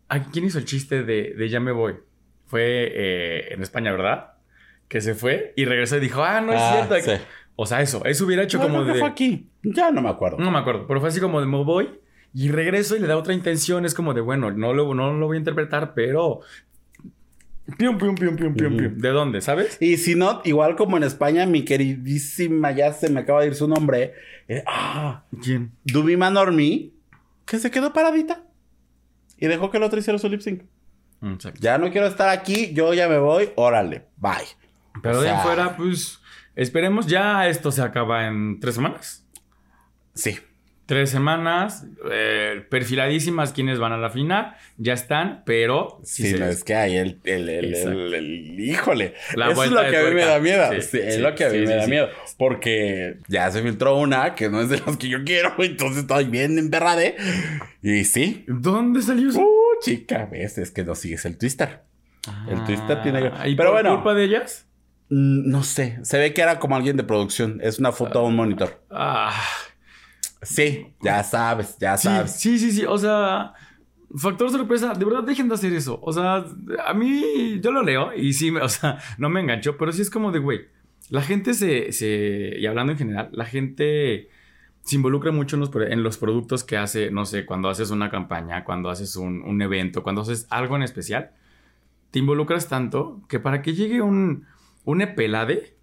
¿A 0.08 0.24
quién 0.24 0.44
hizo 0.44 0.58
el 0.58 0.66
chiste 0.66 1.02
de, 1.04 1.32
de 1.34 1.48
ya 1.48 1.58
me 1.58 1.72
voy? 1.72 1.94
Fue 2.46 2.62
eh, 2.94 3.54
en 3.54 3.62
España, 3.62 3.90
¿verdad? 3.92 4.31
Que 4.92 5.00
se 5.00 5.14
fue 5.14 5.54
y 5.56 5.64
regresó 5.64 5.96
y 5.96 6.00
dijo, 6.00 6.22
ah, 6.22 6.42
no 6.42 6.52
es 6.52 6.60
Ah, 6.60 6.86
cierto. 6.86 7.10
sí. 7.18 7.24
O 7.56 7.64
sea, 7.64 7.80
eso, 7.80 8.04
eso 8.04 8.26
hubiera 8.26 8.42
hecho 8.42 8.58
No, 8.58 8.64
como 8.64 8.84
de. 8.84 8.98
fue 8.98 9.08
aquí. 9.08 9.48
Ya 9.62 9.90
no 9.90 10.02
me 10.02 10.10
acuerdo. 10.10 10.36
No 10.36 10.50
me 10.50 10.58
acuerdo, 10.58 10.86
pero 10.86 11.00
fue 11.00 11.08
así 11.08 11.18
como 11.18 11.40
de 11.40 11.46
me 11.46 11.64
voy 11.64 11.88
y 12.34 12.50
regreso 12.50 12.94
y 12.94 12.98
le 12.98 13.06
da 13.06 13.16
otra 13.16 13.32
intención. 13.32 13.86
Es 13.86 13.94
como 13.94 14.12
de, 14.12 14.20
bueno, 14.20 14.50
no 14.50 14.74
lo, 14.74 14.92
no 14.94 15.14
lo 15.14 15.26
voy 15.26 15.36
a 15.36 15.38
interpretar, 15.38 15.94
pero. 15.94 16.40
Pium, 17.78 17.96
pium, 17.96 18.14
pium, 18.16 18.36
pium, 18.36 18.54
pium, 18.54 18.76
pium. 18.76 18.98
¿De 18.98 19.08
dónde? 19.10 19.40
¿Sabes? 19.40 19.78
Y 19.80 19.96
si 19.96 20.14
no, 20.14 20.42
igual 20.44 20.76
como 20.76 20.96
en 20.98 21.04
España, 21.04 21.46
mi 21.46 21.64
queridísima, 21.64 22.72
ya 22.72 22.92
se 22.92 23.08
me 23.08 23.20
acaba 23.20 23.40
de 23.40 23.46
ir 23.46 23.54
su 23.54 23.68
nombre. 23.68 24.12
eh, 24.48 24.62
ah, 24.66 25.24
¿Quién? 25.42 25.72
Dubima 25.84 26.28
Normi, 26.28 26.92
que 27.46 27.58
se 27.58 27.70
quedó 27.70 27.92
paradita. 27.94 28.42
Y 29.38 29.46
dejó 29.46 29.70
que 29.70 29.78
el 29.78 29.84
otro 29.84 29.98
hiciera 29.98 30.18
su 30.18 30.28
lip 30.28 30.40
sync. 30.42 30.64
Exacto. 31.22 31.60
Ya 31.62 31.78
no 31.78 31.90
quiero 31.92 32.08
estar 32.08 32.28
aquí, 32.28 32.74
yo 32.74 32.92
ya 32.94 33.08
me 33.08 33.18
voy, 33.18 33.50
órale, 33.54 34.06
bye. 34.16 34.32
Pero 35.02 35.18
O 35.18 35.20
de 35.22 35.28
sea, 35.28 35.36
en 35.38 35.42
fuera, 35.42 35.76
pues, 35.76 36.20
esperemos 36.56 37.06
ya 37.06 37.48
esto 37.48 37.70
se 37.72 37.82
acaba 37.82 38.26
en 38.26 38.60
tres 38.60 38.74
semanas. 38.74 39.24
Sí. 40.14 40.38
Tres 40.84 41.10
semanas, 41.10 41.86
eh, 42.10 42.66
perfiladísimas 42.68 43.52
quienes 43.52 43.78
van 43.78 43.92
a 43.92 43.96
la 43.98 44.10
final, 44.10 44.56
ya 44.76 44.92
están, 44.92 45.42
pero 45.46 46.00
Sí, 46.02 46.32
se- 46.32 46.38
no, 46.38 46.46
es 46.46 46.64
que 46.64 46.74
hay 46.74 46.96
el, 46.96 47.18
el, 47.24 47.48
el, 47.48 47.74
el- 47.74 48.14
el- 48.14 48.60
híjole. 48.60 49.14
La 49.36 49.52
Eso 49.52 49.64
es 49.64 49.70
lo 49.70 49.80
de 49.80 49.90
que 49.90 49.96
a 49.96 50.02
mí 50.02 50.10
me 50.10 50.24
da 50.24 50.38
miedo. 50.40 50.64
Sí, 50.72 50.82
Sí, 50.82 50.98
es 50.98 51.14
sí, 51.14 51.20
lo 51.20 51.34
que 51.34 51.44
a 51.46 51.50
mí 51.50 51.58
me 51.60 51.76
da 51.76 51.86
miedo. 51.86 52.08
Porque 52.36 53.16
ya 53.28 53.50
se 53.52 53.62
filtró 53.62 53.96
una 53.96 54.34
que 54.34 54.50
no 54.50 54.60
es 54.60 54.68
de 54.68 54.80
las 54.84 54.96
que 54.98 55.08
yo 55.08 55.24
quiero, 55.24 55.54
entonces 55.58 56.02
estoy 56.02 56.24
bien 56.26 56.58
emperrade. 56.58 57.16
Y 57.80 58.04
sí. 58.04 58.44
¿Dónde 58.48 59.00
salió 59.02 59.30
eso? 59.30 59.40
Uh, 59.40 59.80
chica, 59.80 60.28
ves, 60.30 60.58
es 60.58 60.72
que 60.72 60.84
no 60.84 60.94
sigues 60.96 61.24
el 61.24 61.38
twister. 61.38 61.80
el 62.50 62.62
Twister 62.64 63.02
tiene 63.02 63.30
Ah, 63.34 63.48
¿Y 63.48 63.54
Pero 63.54 63.70
por 63.70 63.80
bueno. 63.82 63.94
culpa 63.94 64.14
de 64.14 64.24
ellas? 64.24 64.66
Mm, 65.12 65.50
No 65.50 65.62
sé, 65.62 65.98
se 66.02 66.18
ve 66.18 66.32
que 66.32 66.40
era 66.40 66.58
como 66.58 66.74
alguien 66.76 66.96
de 66.96 67.04
producción. 67.04 67.60
Es 67.62 67.78
una 67.78 67.92
foto 67.92 68.20
a 68.20 68.22
un 68.22 68.34
monitor. 68.36 68.82
Ah, 68.90 69.32
Sí, 70.42 70.88
ya 71.00 71.22
sabes, 71.22 71.76
ya 71.78 71.96
sí, 71.96 72.08
sabes. 72.08 72.32
sí, 72.32 72.58
sí, 72.58 72.72
sí. 72.72 72.84
O 72.84 72.98
sea, 72.98 73.52
factor 74.16 74.50
sorpresa, 74.50 74.92
de 74.94 75.04
verdad 75.04 75.22
dejen 75.22 75.48
de 75.48 75.54
hacer 75.54 75.72
eso. 75.72 76.00
O 76.02 76.12
sea, 76.12 76.44
a 76.86 76.94
mí 76.94 77.60
yo 77.60 77.70
lo 77.70 77.82
leo 77.82 78.12
y 78.14 78.32
sí, 78.32 78.50
me- 78.50 78.60
o 78.60 78.68
sea, 78.68 78.98
no 79.18 79.28
me 79.28 79.40
engancho, 79.40 79.76
pero 79.78 79.92
sí 79.92 80.02
es 80.02 80.10
como 80.10 80.32
de, 80.32 80.40
güey, 80.40 80.62
la 81.10 81.22
gente 81.22 81.54
se, 81.54 81.92
se, 81.92 82.56
y 82.58 82.66
hablando 82.66 82.92
en 82.92 82.98
general, 82.98 83.28
la 83.32 83.44
gente 83.44 84.30
se 84.82 84.96
involucra 84.96 85.30
mucho 85.30 85.54
en 85.56 85.60
los, 85.60 85.70
en 85.76 86.02
los 86.02 86.18
productos 86.18 86.64
que 86.64 86.76
hace, 86.76 87.12
no 87.12 87.24
sé, 87.24 87.46
cuando 87.46 87.68
haces 87.68 87.90
una 87.92 88.10
campaña, 88.10 88.64
cuando 88.64 88.90
haces 88.90 89.14
un, 89.14 89.42
un 89.42 89.62
evento, 89.62 90.02
cuando 90.02 90.22
haces 90.22 90.46
algo 90.50 90.74
en 90.74 90.82
especial, 90.82 91.30
te 92.10 92.18
involucras 92.18 92.68
tanto 92.68 93.22
que 93.28 93.38
para 93.38 93.62
que 93.62 93.74
llegue 93.74 94.02
un, 94.02 94.46
un 94.84 95.02
epelade 95.02 95.76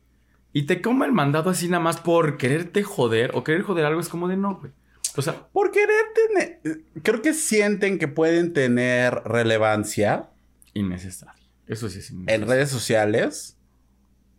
y 0.53 0.63
te 0.63 0.81
coma 0.81 1.05
el 1.05 1.11
mandado 1.11 1.49
así 1.49 1.67
nada 1.67 1.83
más 1.83 1.99
por 1.99 2.37
quererte 2.37 2.83
joder 2.83 3.31
o 3.33 3.43
querer 3.43 3.61
joder 3.61 3.85
algo, 3.85 3.99
es 4.01 4.09
como 4.09 4.27
de 4.27 4.37
no, 4.37 4.55
güey. 4.55 4.71
O 5.15 5.21
sea, 5.21 5.47
Por 5.49 5.71
querer 5.71 6.05
tener. 6.13 6.83
Creo 7.03 7.21
que 7.21 7.33
sienten 7.33 7.99
que 7.99 8.07
pueden 8.07 8.53
tener 8.53 9.13
relevancia 9.25 10.29
innecesario. 10.73 11.43
Eso 11.67 11.89
sí 11.89 11.99
es 11.99 12.09
en 12.11 12.17
innecesario. 12.17 12.45
redes 12.47 12.69
sociales 12.69 13.57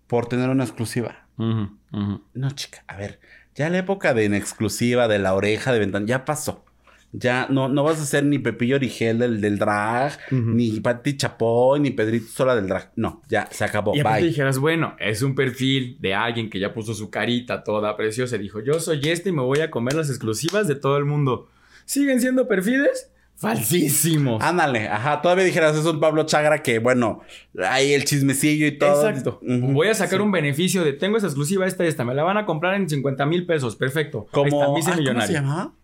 por 0.06 0.26
tener 0.26 0.48
una 0.48 0.64
exclusiva. 0.64 1.26
No, 1.36 2.50
chica, 2.54 2.84
a 2.86 2.96
ver, 2.96 3.20
ya 3.54 3.68
la 3.70 3.78
época 3.78 4.14
de 4.14 4.24
en 4.24 4.34
exclusiva, 4.34 5.08
de 5.08 5.18
la 5.18 5.34
oreja 5.34 5.72
de 5.72 5.78
ventana, 5.78 6.06
ya 6.06 6.24
pasó. 6.24 6.64
Ya 7.12 7.48
no, 7.50 7.68
no 7.68 7.82
vas 7.82 8.00
a 8.00 8.04
ser 8.06 8.24
ni 8.24 8.38
Pepillo 8.38 8.76
Origel 8.76 9.18
del, 9.18 9.40
del 9.40 9.58
drag, 9.58 10.16
ni 10.30 10.78
Pati 10.78 11.16
Chapoy, 11.16 11.80
ni 11.80 11.90
Pedrito 11.90 12.28
Sola 12.28 12.54
del 12.54 12.68
drag. 12.68 12.92
No, 12.94 13.22
ya 13.28 13.48
se 13.50 13.64
acabó. 13.64 13.96
Y 13.96 14.00
aparte 14.00 14.20
Bye. 14.20 14.28
dijeras, 14.28 14.58
bueno, 14.58 14.94
es 15.00 15.22
un 15.22 15.34
perfil 15.34 15.96
de 16.00 16.14
alguien 16.14 16.48
que 16.48 16.60
ya 16.60 16.72
puso 16.72 16.94
su 16.94 17.10
carita 17.10 17.64
toda 17.64 17.96
preciosa. 17.96 18.36
y 18.36 18.40
Dijo, 18.40 18.60
yo 18.60 18.78
soy 18.78 19.00
este 19.08 19.30
y 19.30 19.32
me 19.32 19.42
voy 19.42 19.60
a 19.60 19.70
comer 19.70 19.94
las 19.94 20.08
exclusivas 20.08 20.68
de 20.68 20.76
todo 20.76 20.96
el 20.98 21.04
mundo. 21.04 21.48
¿Siguen 21.84 22.20
siendo 22.20 22.46
perfiles? 22.46 23.10
Falsísimos. 23.40 24.42
Ándale, 24.42 24.86
ajá. 24.86 25.22
Todavía 25.22 25.44
dijeras, 25.44 25.74
es 25.74 25.86
un 25.86 25.98
Pablo 25.98 26.24
Chagra 26.26 26.62
que, 26.62 26.78
bueno, 26.78 27.22
hay 27.58 27.94
el 27.94 28.04
chismecillo 28.04 28.66
y 28.66 28.72
todo. 28.76 29.08
Exacto. 29.08 29.40
Voy 29.42 29.88
a 29.88 29.94
sacar 29.94 30.20
un 30.20 30.30
beneficio 30.30 30.84
de 30.84 30.92
tengo 30.92 31.16
esa 31.16 31.26
exclusiva, 31.26 31.66
esta 31.66 31.84
y 31.84 31.88
esta. 31.88 32.04
Me 32.04 32.14
la 32.14 32.22
van 32.22 32.36
a 32.36 32.44
comprar 32.44 32.74
en 32.74 32.86
50 32.86 33.24
mil 33.24 33.46
pesos. 33.46 33.76
Perfecto. 33.76 34.26
Ahí 34.32 34.42
está, 34.44 34.64
Como, 34.66 34.74
me 34.74 34.80
hice 34.80 34.90
ah, 34.90 34.98
¿cómo 35.06 35.20
se 35.22 35.32
llama? 35.32 35.74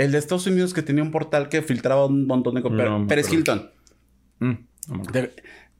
El 0.00 0.12
de 0.12 0.18
Estados 0.18 0.46
Unidos 0.46 0.72
que 0.72 0.82
tenía 0.82 1.02
un 1.02 1.10
portal 1.10 1.48
que 1.48 1.62
filtraba 1.62 2.06
un 2.06 2.26
montón 2.26 2.54
de. 2.54 2.62
No 2.62 3.06
Pérez. 3.06 3.32
Hilton. 3.32 3.70
Mm, 4.38 4.52
no 4.88 5.02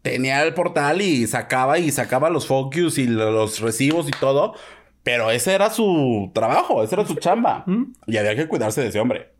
Tenía 0.02 0.42
el 0.42 0.54
portal 0.54 1.02
y 1.02 1.26
sacaba 1.26 1.78
y 1.78 1.90
sacaba 1.90 2.30
los 2.30 2.46
focus 2.46 2.98
y 2.98 3.06
lo- 3.06 3.30
los 3.30 3.61
recibos 3.61 4.09
y 4.09 4.12
todo. 4.12 4.54
Pero 5.02 5.30
ese 5.30 5.54
era 5.54 5.70
su 5.70 6.30
trabajo, 6.35 6.83
ese 6.83 6.94
era 6.94 7.06
su 7.06 7.14
chamba. 7.14 7.64
¿Mm? 7.66 7.92
Y 8.06 8.16
había 8.18 8.37
que 8.37 8.46
cuidarse 8.48 8.80
de 8.83 8.88
ese 8.88 9.00
hombre. 9.00 9.33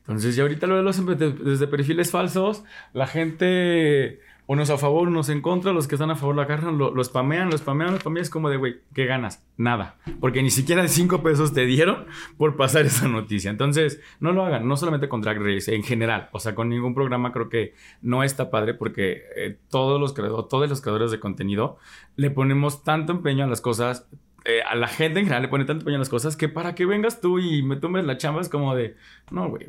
Entonces, 0.00 0.34
ya 0.36 0.42
ahorita 0.42 0.66
lo 0.66 0.76
de 0.76 0.82
los 0.82 1.04
de- 1.06 1.32
desde 1.32 1.66
perfiles 1.68 2.10
falsos, 2.10 2.64
la 2.92 3.06
gente, 3.06 4.20
unos 4.48 4.70
a 4.70 4.78
favor, 4.78 5.08
unos 5.08 5.28
en 5.28 5.42
contra, 5.42 5.74
los 5.74 5.86
que 5.86 5.96
están 5.96 6.10
a 6.10 6.16
favor 6.16 6.34
la 6.34 6.44
agarran, 6.44 6.78
lo, 6.78 6.90
lo 6.90 7.04
spamean, 7.04 7.50
lo 7.50 7.58
spamean, 7.58 7.98
lo 8.02 8.16
es 8.18 8.30
como 8.30 8.48
de, 8.48 8.56
güey, 8.56 8.76
¿qué 8.94 9.04
ganas? 9.04 9.46
Nada. 9.58 9.98
Porque 10.20 10.42
ni 10.42 10.48
siquiera 10.48 10.88
cinco 10.88 11.22
pesos 11.22 11.52
te 11.52 11.66
dieron 11.66 12.06
por 12.38 12.56
pasar 12.56 12.86
esa 12.86 13.08
noticia. 13.08 13.50
Entonces, 13.50 14.00
no 14.20 14.32
lo 14.32 14.46
hagan, 14.46 14.66
no 14.66 14.78
solamente 14.78 15.06
con 15.06 15.20
Drag 15.20 15.38
Race, 15.38 15.74
en 15.74 15.82
general. 15.82 16.30
O 16.32 16.40
sea, 16.40 16.54
con 16.54 16.70
ningún 16.70 16.94
programa 16.94 17.30
creo 17.30 17.50
que 17.50 17.74
no 18.00 18.22
está 18.22 18.50
padre 18.50 18.72
porque 18.72 19.20
eh, 19.36 19.58
todos, 19.68 20.00
los 20.00 20.14
creadores, 20.14 20.48
todos 20.48 20.66
los 20.66 20.80
creadores 20.80 21.10
de 21.10 21.20
contenido 21.20 21.76
le 22.16 22.30
ponemos 22.30 22.82
tanto 22.84 23.12
empeño 23.12 23.44
a 23.44 23.48
las 23.48 23.60
cosas. 23.60 24.08
eh, 24.46 24.62
a 24.62 24.74
la 24.76 24.88
gente 24.88 25.18
en 25.18 25.26
general 25.26 25.42
le 25.42 25.48
pone 25.48 25.66
tanto 25.66 25.82
empeño 25.82 25.96
a 25.96 25.98
las 25.98 26.08
cosas 26.08 26.38
que 26.38 26.48
para 26.48 26.74
que 26.74 26.86
vengas 26.86 27.20
tú 27.20 27.38
y 27.38 27.62
me 27.62 27.76
tomes 27.76 28.06
la 28.06 28.16
chamba 28.16 28.40
es 28.40 28.48
como 28.48 28.74
de, 28.74 28.96
no, 29.30 29.50
güey, 29.50 29.66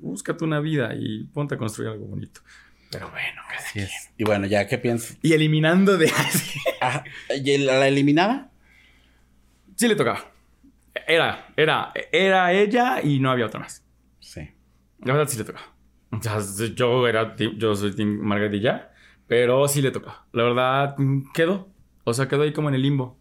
búscate 0.00 0.42
una 0.44 0.58
vida 0.58 0.96
y 0.96 1.24
ponte 1.32 1.54
a 1.54 1.58
construir 1.58 1.90
algo 1.90 2.06
bonito. 2.06 2.40
Pero 2.90 3.10
bueno, 3.10 3.42
cada 3.48 3.58
Así 3.58 3.72
quien. 3.74 3.84
es. 3.86 4.10
Y 4.16 4.24
bueno, 4.24 4.46
ya, 4.46 4.66
¿qué 4.66 4.78
piensas? 4.78 5.18
Y 5.22 5.32
eliminando 5.32 5.96
de... 5.96 6.10
Ajá. 6.80 7.04
¿Y 7.42 7.50
el- 7.52 7.66
la 7.66 7.86
eliminada? 7.88 8.50
sí 9.74 9.88
le 9.88 9.96
tocaba. 9.96 10.20
Era, 11.06 11.48
era, 11.56 11.92
era 12.10 12.52
ella 12.52 13.00
y 13.02 13.18
no 13.20 13.30
había 13.30 13.46
otra 13.46 13.60
más. 13.60 13.84
Sí. 14.20 14.40
La 15.00 15.12
verdad 15.12 15.28
sí 15.28 15.36
le 15.36 15.44
tocaba. 15.44 15.66
O 16.12 16.22
sea, 16.22 16.38
yo 16.74 17.06
era, 17.06 17.36
team- 17.36 17.58
yo 17.58 17.74
soy 17.76 17.94
Team 17.94 18.20
Margarita, 18.22 18.92
pero 19.26 19.68
sí 19.68 19.82
le 19.82 19.90
tocaba. 19.90 20.24
La 20.32 20.44
verdad, 20.44 20.94
mm, 20.96 21.32
quedó. 21.34 21.68
O 22.04 22.14
sea, 22.14 22.28
quedó 22.28 22.42
ahí 22.42 22.52
como 22.52 22.68
en 22.70 22.76
el 22.76 22.82
limbo. 22.82 23.18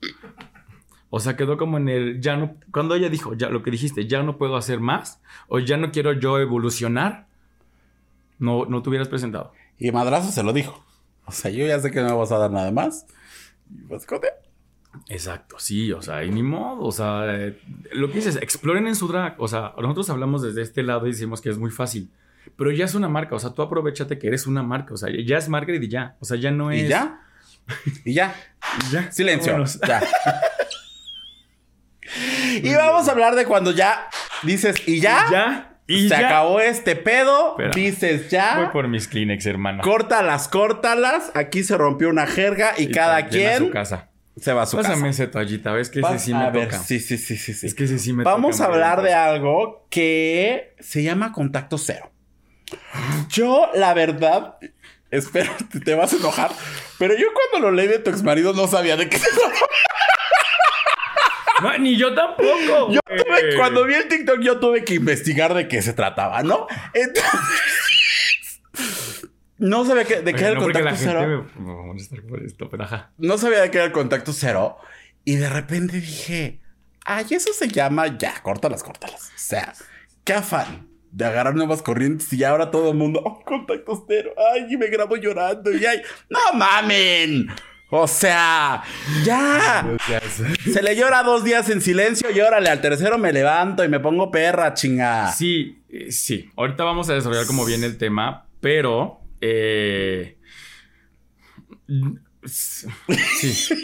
O 1.10 1.20
sea, 1.20 1.36
quedó 1.36 1.58
como 1.58 1.78
en 1.78 1.90
el, 1.90 2.22
ya 2.22 2.36
no, 2.38 2.56
cuando 2.72 2.96
ella 2.96 3.10
dijo, 3.10 3.34
ya 3.36 3.50
lo 3.50 3.64
que 3.64 3.72
dijiste, 3.72 4.06
ya 4.08 4.22
no 4.24 4.38
puedo 4.38 4.56
hacer 4.58 4.80
más, 4.80 5.22
o 5.48 5.60
ya 5.60 5.78
no 5.78 5.92
quiero 5.92 6.14
yo 6.14 6.40
evolucionar, 6.40 7.28
no, 8.40 8.66
no 8.66 8.82
te 8.82 8.90
hubieras 8.90 9.08
presentado. 9.08 9.52
Y 9.78 9.92
Madrazo 9.92 10.32
se 10.32 10.44
lo 10.44 10.54
dijo. 10.54 10.84
O 11.26 11.32
sea, 11.32 11.52
yo 11.52 11.66
ya 11.66 11.80
sé 11.80 11.92
que 11.92 12.02
no 12.02 12.10
me 12.10 12.16
vas 12.16 12.32
a 12.32 12.38
dar 12.38 12.52
nada 12.52 12.72
más. 12.72 13.06
Y 13.70 13.82
pues, 13.88 14.06
joder. 14.06 14.34
Exacto, 15.10 15.58
sí, 15.60 15.92
o 15.92 16.02
sea, 16.02 16.24
y 16.24 16.32
ni 16.32 16.42
modo, 16.42 16.86
o 16.86 16.92
sea, 16.92 17.26
eh, 17.28 17.60
lo 17.92 18.08
que 18.08 18.16
dices, 18.16 18.38
exploren 18.38 18.88
en 18.88 18.96
su 18.96 19.10
drag, 19.10 19.36
o 19.40 19.48
sea, 19.50 19.74
nosotros 19.78 20.10
hablamos 20.10 20.42
desde 20.42 20.62
este 20.62 20.84
lado 20.84 21.06
y 21.06 21.12
decimos 21.12 21.42
que 21.42 21.50
es 21.50 21.58
muy 21.58 21.70
fácil, 21.70 22.10
pero 22.56 22.72
ya 22.72 22.86
es 22.86 22.96
una 22.96 23.10
marca, 23.10 23.36
o 23.36 23.40
sea, 23.40 23.50
tú 23.50 23.62
aprovechate 23.62 24.18
que 24.18 24.28
eres 24.28 24.48
una 24.48 24.64
marca, 24.64 24.94
o 24.94 24.98
sea, 24.98 25.10
ya 25.12 25.38
es 25.38 25.50
Margaret 25.50 25.84
y 25.84 25.90
ya, 25.90 26.16
o 26.22 26.26
sea, 26.26 26.38
ya 26.38 26.50
no 26.50 26.72
es... 26.72 26.84
¿Y 26.84 26.88
ya? 26.88 27.22
Y 28.06 28.14
ya. 28.14 28.36
Y 28.88 28.90
ya. 28.92 29.12
Silencio. 29.12 29.52
Vámonos. 29.52 29.80
Ya. 29.86 30.02
y 32.64 32.74
vamos 32.74 33.08
a 33.08 33.12
hablar 33.12 33.36
de 33.36 33.46
cuando 33.46 33.72
ya 33.72 34.08
dices, 34.44 34.76
¿y 34.88 35.02
ya? 35.02 35.28
Ya, 35.30 35.75
y 35.88 36.04
se 36.04 36.10
ya. 36.10 36.28
acabó 36.28 36.60
este 36.60 36.96
pedo. 36.96 37.52
Espera. 37.52 37.72
Dices, 37.74 38.30
ya. 38.30 38.58
Voy 38.60 38.68
por 38.74 38.88
mis 38.88 39.08
Kleenex, 39.08 39.46
hermana. 39.46 39.82
Córtalas, 39.84 40.48
córtalas. 40.48 41.32
Aquí 41.36 41.64
se 41.64 41.78
rompió 41.78 42.10
una 42.10 42.26
jerga 42.28 42.74
y, 42.78 42.90
cada 42.90 43.28
Llena 43.30 43.54
su 43.58 43.60
quien 43.64 43.72
casa. 43.74 44.10
se 44.38 44.54
va 44.54 44.64
a 44.64 44.66
su 44.66 44.78
Pásame 44.78 44.96
casa. 44.96 45.10
ese 45.10 45.28
toallita, 45.28 45.72
¿ves 45.74 45.90
que 45.90 46.00
ese 46.00 46.08
Vas 46.10 46.22
sí 46.24 46.34
a 46.34 46.40
me 46.40 46.52
ver, 46.52 46.70
toca? 46.70 46.80
Sí, 46.84 47.00
sí, 47.00 47.18
sí, 47.18 47.38
sí, 47.38 47.54
sí. 47.54 47.68
Es 47.68 47.76
que 47.76 47.84
ese 47.86 48.00
sí 48.00 48.14
me 48.14 48.24
Vamos 48.24 48.60
a 48.62 48.66
toca. 48.66 48.74
hablar 48.74 49.02
de 49.04 49.14
algo 49.14 49.86
que 49.90 50.76
se 50.80 51.04
llama 51.04 51.32
contacto 51.32 51.78
cero. 51.78 52.12
Yo, 53.30 53.70
la 53.76 53.94
verdad, 53.94 54.58
espero 55.12 55.52
que 55.72 55.80
te 55.86 55.94
vas 55.94 56.14
a 56.14 56.18
enojar, 56.18 56.52
pero 56.98 57.16
yo 57.16 57.28
cuando 57.52 57.70
lo 57.70 57.76
leí 57.76 57.88
de 57.88 58.00
tu 58.00 58.10
ex 58.10 58.24
marido 58.24 58.54
no 58.54 58.68
sabía 58.68 58.98
de 58.98 59.08
qué 59.08 59.18
se 59.20 59.30
trataba. 59.30 59.68
No, 61.62 61.78
ni 61.78 61.96
yo 61.98 62.14
tampoco. 62.14 62.92
Yo 62.92 63.00
tuve- 63.08 63.56
cuando 63.56 63.86
vi 63.86 63.94
el 63.96 64.08
TikTok, 64.08 64.40
yo 64.42 64.60
tuve 64.60 64.84
que 64.84 64.96
investigar 64.96 65.54
de 65.54 65.68
qué 65.68 65.82
se 65.82 65.94
trataba, 65.94 66.44
¿no? 66.44 66.68
Entonces, 66.94 67.24
no 69.58 69.86
sabía 69.86 70.04
que- 70.04 70.22
de 70.22 70.34
qué 70.34 70.42
era 70.42 70.50
el 70.50 70.56
no, 70.56 70.62
contacto 70.64 70.96
cero. 70.98 71.48
me- 71.58 71.94
me 71.94 72.22
por 72.24 72.44
esto, 72.44 72.70
pero 72.70 72.84
ajá. 72.84 73.12
No 73.18 73.38
sabía 73.38 73.62
de 73.62 73.72
qué 73.72 73.78
era 73.78 73.86
el 73.88 73.94
contacto 73.94 74.34
cero. 74.34 74.78
Y 75.24 75.38
de 75.38 75.50
repente 75.50 76.00
dije, 76.02 76.60
ay, 77.06 77.26
eso 77.32 77.54
se 77.54 77.68
llama 77.70 78.18
ya, 78.18 78.42
córtalas, 78.44 78.84
córtalas. 78.84 79.30
O 79.30 79.38
sea, 79.38 79.74
qué 80.24 80.34
afán 80.34 80.90
de 81.12 81.24
agarrar 81.26 81.56
nuevas 81.56 81.82
corrientes 81.82 82.32
y 82.34 82.44
ahora 82.44 82.70
todo 82.70 82.92
el 82.92 82.98
mundo, 82.98 83.22
oh, 83.24 83.42
contacto 83.46 84.04
cero. 84.08 84.32
Ay, 84.54 84.68
y 84.70 84.78
me 84.78 84.88
grabo 84.88 85.16
llorando. 85.16 85.72
Y 85.72 85.86
ay, 85.86 86.02
no 86.30 86.40
mamen. 86.54 87.48
O 87.98 88.08
sea, 88.08 88.84
ya. 89.24 89.86
Se 90.72 90.82
le 90.84 90.96
llora 90.96 91.24
dos 91.24 91.44
días 91.44 91.70
en 91.70 91.82
silencio 91.82 92.30
y 92.32 92.40
órale, 92.42 92.70
al 92.70 92.82
tercero 92.82 93.18
me 93.18 93.32
levanto 93.32 93.84
y 93.84 93.88
me 93.90 94.00
pongo 94.00 94.32
perra, 94.32 94.74
chinga. 94.74 95.32
Sí, 95.32 95.82
eh, 95.90 96.12
sí. 96.12 96.50
Ahorita 96.58 96.84
vamos 96.84 97.10
a 97.10 97.14
desarrollar 97.14 97.46
cómo 97.46 97.66
viene 97.66 97.86
el 97.86 97.98
tema, 97.98 98.48
pero. 98.60 99.20
eh, 99.42 100.38
sí. 102.46 102.88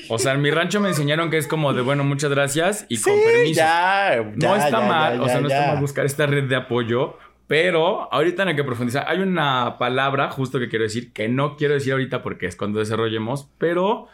O 0.09 0.17
sea, 0.19 0.33
en 0.33 0.41
mi 0.41 0.51
rancho 0.51 0.79
me 0.79 0.89
enseñaron 0.89 1.29
que 1.29 1.37
es 1.37 1.47
como 1.47 1.73
de 1.73 1.81
bueno, 1.81 2.03
muchas 2.03 2.29
gracias 2.29 2.85
y 2.89 2.99
con 2.99 3.13
Sí, 3.13 3.19
permiso. 3.25 3.57
ya, 3.57 4.23
no 4.35 4.55
ya, 4.57 4.65
está 4.65 4.81
ya, 4.81 4.87
mal, 4.87 5.21
o 5.21 5.27
sea, 5.27 5.41
no 5.41 5.47
está 5.47 5.67
mal 5.67 5.79
buscar 5.79 6.05
esta 6.05 6.25
red 6.25 6.43
de 6.49 6.55
apoyo, 6.55 7.17
pero 7.51 8.07
ahorita 8.13 8.45
no 8.45 8.51
hay 8.51 8.55
que 8.55 8.63
profundizar. 8.63 9.03
Hay 9.09 9.19
una 9.19 9.77
palabra 9.77 10.31
justo 10.31 10.57
que 10.57 10.69
quiero 10.69 10.83
decir 10.83 11.11
que 11.11 11.27
no 11.27 11.57
quiero 11.57 11.73
decir 11.73 11.91
ahorita 11.91 12.23
porque 12.23 12.45
es 12.45 12.55
cuando 12.55 12.79
desarrollemos, 12.79 13.49
pero 13.57 14.07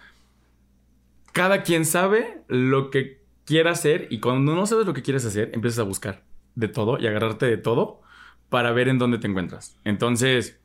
cada 1.34 1.62
quien 1.62 1.86
sabe 1.86 2.41
lo 2.47 2.89
que 2.89 3.21
quiere 3.45 3.69
hacer 3.69 4.08
y 4.10 4.21
cuando 4.21 4.56
no 4.56 4.65
sabes 4.65 4.88
lo 4.88 4.95
que 4.95 5.04
quieres 5.04 5.23
hacer, 5.23 5.52
empiezas 5.54 5.78
a 5.78 5.84
buscar 5.84 6.23
de 6.56 6.67
todo 6.67 6.97
y 6.97 7.06
agarrarte 7.06 7.45
de 7.45 7.58
todo 7.58 8.02
para 8.50 8.71
ver 8.71 8.88
en 8.88 8.97
dónde 8.97 9.19
te 9.19 9.28
encuentras. 9.28 9.78
Entonces, 9.84 10.60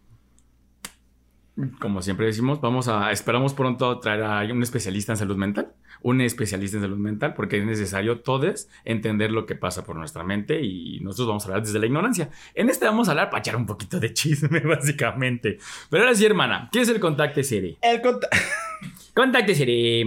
como 1.79 2.01
siempre 2.01 2.25
decimos, 2.25 2.63
vamos 2.63 2.89
a 2.89 3.13
esperamos 3.13 3.53
pronto 3.53 4.01
traer 4.01 4.23
a 4.23 4.41
un 4.51 4.63
especialista 4.63 5.13
en 5.13 5.19
salud 5.19 5.37
mental, 5.37 5.75
un 6.03 6.21
especialista 6.21 6.77
en 6.77 6.83
salud 6.83 6.99
mental, 6.99 7.35
porque 7.35 7.59
es 7.59 7.65
necesario 7.65 8.21
todos 8.21 8.69
entender 8.85 9.31
lo 9.31 9.47
que 9.47 9.55
pasa 9.55 9.85
por 9.85 9.97
nuestra 9.97 10.25
mente 10.25 10.61
y 10.63 11.01
nosotros 11.01 11.29
vamos 11.29 11.45
a 11.45 11.49
hablar 11.49 11.63
desde 11.65 11.79
la 11.79 11.87
ignorancia. 11.87 12.31
En 12.55 12.69
este 12.71 12.85
vamos 12.87 13.09
a 13.09 13.13
hablar 13.13 13.31
para 13.31 13.41
echar 13.41 13.57
un 13.57 13.67
poquito 13.67 14.01
de 14.01 14.13
chisme, 14.13 14.61
básicamente. 14.65 15.59
Pero 15.91 16.05
ahora 16.05 16.15
sí, 16.15 16.25
hermana, 16.25 16.69
¿qué 16.73 16.81
es 16.81 16.89
el 16.89 17.01
contacto 17.01 17.43
serie? 17.43 17.77
El 17.83 18.03
cont- 18.03 18.27
Contacto 19.15 19.55
serie. 19.55 20.07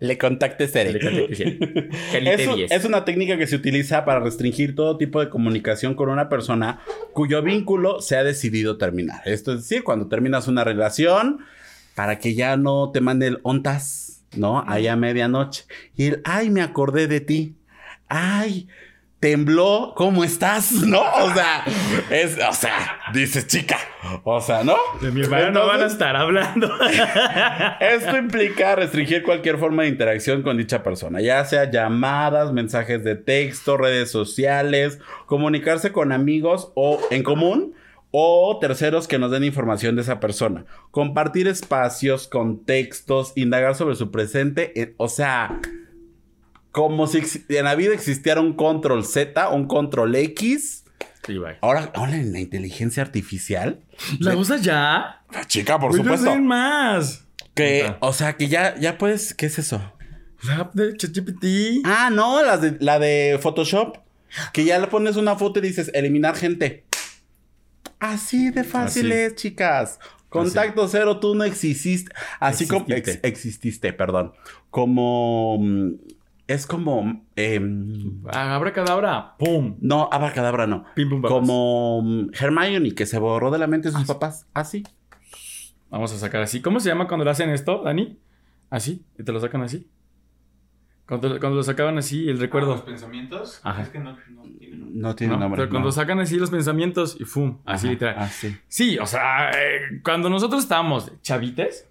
Le 0.00 0.18
contacte 0.18 0.66
Cere. 0.66 0.92
Le 0.92 1.00
contacte 1.00 1.34
te 2.12 2.34
Es, 2.34 2.46
un- 2.48 2.60
es 2.60 2.84
una 2.84 3.04
técnica 3.04 3.38
que 3.38 3.46
se 3.46 3.54
utiliza 3.56 4.04
para 4.04 4.20
restringir 4.20 4.74
todo 4.74 4.96
tipo 4.96 5.20
de 5.20 5.28
comunicación 5.28 5.94
con 5.94 6.08
una 6.08 6.28
persona 6.28 6.80
cuyo 7.12 7.42
vínculo 7.42 8.00
se 8.00 8.16
ha 8.16 8.24
decidido 8.24 8.78
terminar. 8.78 9.20
Esto 9.26 9.52
es 9.52 9.60
decir, 9.62 9.84
cuando 9.84 10.08
terminas 10.08 10.48
una 10.48 10.64
relación, 10.64 11.38
para 11.94 12.18
que 12.18 12.34
ya 12.34 12.56
no 12.56 12.90
te 12.92 13.00
mande 13.00 13.26
el 13.28 13.38
ontas, 13.42 14.09
¿no? 14.36 14.64
Allá 14.66 14.94
a 14.94 14.96
medianoche. 14.96 15.64
Y 15.96 16.06
el, 16.06 16.22
ay, 16.24 16.50
me 16.50 16.62
acordé 16.62 17.06
de 17.06 17.20
ti. 17.20 17.56
Ay, 18.08 18.68
tembló, 19.20 19.92
¿cómo 19.96 20.24
estás? 20.24 20.72
¿No? 20.86 21.02
O 21.02 21.32
sea, 21.34 21.64
es, 22.10 22.38
o 22.38 22.52
sea, 22.52 22.98
dices 23.12 23.46
chica. 23.46 23.76
O 24.24 24.40
sea, 24.40 24.64
¿no? 24.64 24.76
De 25.00 25.10
mi 25.10 25.20
hermana 25.20 25.50
no 25.50 25.66
van 25.66 25.82
a 25.82 25.86
estar 25.86 26.16
hablando. 26.16 26.72
esto 27.80 28.16
implica 28.16 28.74
restringir 28.74 29.22
cualquier 29.22 29.58
forma 29.58 29.82
de 29.82 29.90
interacción 29.90 30.42
con 30.42 30.56
dicha 30.56 30.82
persona, 30.82 31.20
ya 31.20 31.44
sea 31.44 31.70
llamadas, 31.70 32.52
mensajes 32.52 33.04
de 33.04 33.14
texto, 33.14 33.76
redes 33.76 34.10
sociales, 34.10 34.98
comunicarse 35.26 35.92
con 35.92 36.12
amigos 36.12 36.72
o 36.74 36.98
en 37.10 37.22
común 37.22 37.74
o 38.12 38.58
terceros 38.60 39.06
que 39.06 39.18
nos 39.18 39.30
den 39.30 39.44
información 39.44 39.94
de 39.96 40.02
esa 40.02 40.18
persona, 40.20 40.64
compartir 40.90 41.46
espacios, 41.48 42.26
contextos, 42.28 43.32
indagar 43.36 43.74
sobre 43.76 43.94
su 43.94 44.10
presente, 44.10 44.72
eh, 44.80 44.94
o 44.96 45.08
sea, 45.08 45.60
como 46.72 47.06
si 47.06 47.22
en 47.48 47.64
la 47.64 47.74
vida 47.74 47.94
existiera 47.94 48.40
un 48.40 48.52
control 48.54 49.04
Z, 49.04 49.48
un 49.50 49.66
control 49.66 50.14
X. 50.16 50.84
Sí. 51.26 51.36
Ahora, 51.60 51.90
ahora 51.94 52.16
en 52.16 52.32
la 52.32 52.40
inteligencia 52.40 53.02
artificial, 53.02 53.80
¿La 54.18 54.36
usas 54.36 54.62
ya? 54.62 55.22
chica, 55.46 55.78
por 55.78 55.90
Pues 55.90 56.02
yo 56.02 56.16
supuesto, 56.16 56.40
más. 56.40 57.26
que, 57.54 57.94
o 58.00 58.12
sea, 58.12 58.36
que 58.36 58.48
ya, 58.48 58.76
ya 58.78 58.98
puedes, 58.98 59.34
¿qué 59.34 59.46
es 59.46 59.58
eso? 59.58 59.80
La 60.44 60.56
app 60.56 60.74
de 60.74 60.96
ChatGPT. 60.96 61.82
Ah, 61.84 62.08
no, 62.10 62.42
las 62.42 62.62
de- 62.62 62.76
la 62.80 62.98
de 62.98 63.38
Photoshop. 63.40 63.98
Que 64.52 64.64
ya 64.64 64.78
le 64.78 64.86
pones 64.86 65.16
una 65.16 65.34
foto 65.36 65.58
y 65.58 65.62
dices 65.62 65.90
eliminar 65.92 66.36
gente. 66.36 66.84
Así 68.00 68.50
de 68.50 68.64
fácil 68.64 69.12
Así. 69.12 69.20
es, 69.20 69.34
chicas. 69.36 70.00
Contacto 70.28 70.86
cero, 70.88 71.18
tú 71.20 71.34
no 71.34 71.44
exististe. 71.44 72.12
Así 72.38 72.66
como 72.66 72.86
Exististe. 72.88 73.12
ex- 73.12 73.20
exististe, 73.24 73.92
perdón. 73.92 74.32
Como 74.70 75.58
mm, 75.60 75.90
es 76.46 76.66
como 76.66 77.24
em, 77.36 78.22
Abra 78.28 78.72
cadabra. 78.72 79.36
¡Pum! 79.38 79.76
no, 79.80 80.08
abracadabra 80.10 80.66
no. 80.66 80.84
Pim, 80.94 81.08
pum. 81.10 81.22
Como 81.22 82.00
mm, 82.02 82.30
Hermione 82.40 82.94
que 82.94 83.06
se 83.06 83.18
borró 83.18 83.50
de 83.50 83.58
la 83.58 83.66
mente 83.66 83.90
de 83.90 83.98
sus 83.98 84.06
papás. 84.06 84.46
Así. 84.54 84.84
Vamos 85.90 86.12
a 86.12 86.18
sacar 86.18 86.42
así. 86.42 86.62
¿Cómo 86.62 86.78
se 86.80 86.88
llama 86.88 87.08
cuando 87.08 87.24
le 87.24 87.32
hacen 87.32 87.50
esto, 87.50 87.82
Dani? 87.82 88.16
Así. 88.70 89.04
¿Y 89.18 89.24
te 89.24 89.32
lo 89.32 89.40
sacan 89.40 89.62
así? 89.62 89.88
Cuando, 91.06 91.28
cuando 91.40 91.56
lo 91.56 91.62
sacaban 91.64 91.98
así, 91.98 92.22
el 92.28 92.34
¿Los 92.34 92.40
recuerdo. 92.40 92.84
pensamientos? 92.84 93.60
Ajá. 93.64 93.82
Es 93.82 93.88
que 93.88 93.98
no, 93.98 94.12
no 94.12 94.18
tiene 94.18 94.36
nombre. 94.36 94.68
No 94.92 95.14
tiene 95.14 95.34
¿no? 95.34 95.40
nombre. 95.40 95.60
Pero 95.60 95.70
cuando 95.70 95.88
no. 95.88 95.92
sacan 95.92 96.20
así 96.20 96.36
los 96.36 96.50
pensamientos 96.50 97.16
y 97.18 97.24
¡fum! 97.24 97.58
Así 97.64 97.86
Ajá, 97.86 97.92
literal. 97.92 98.14
Así. 98.18 98.56
Sí, 98.68 98.98
o 98.98 99.06
sea, 99.06 99.50
eh, 99.50 100.00
cuando 100.02 100.30
nosotros 100.30 100.62
estábamos 100.62 101.12
chavites, 101.22 101.86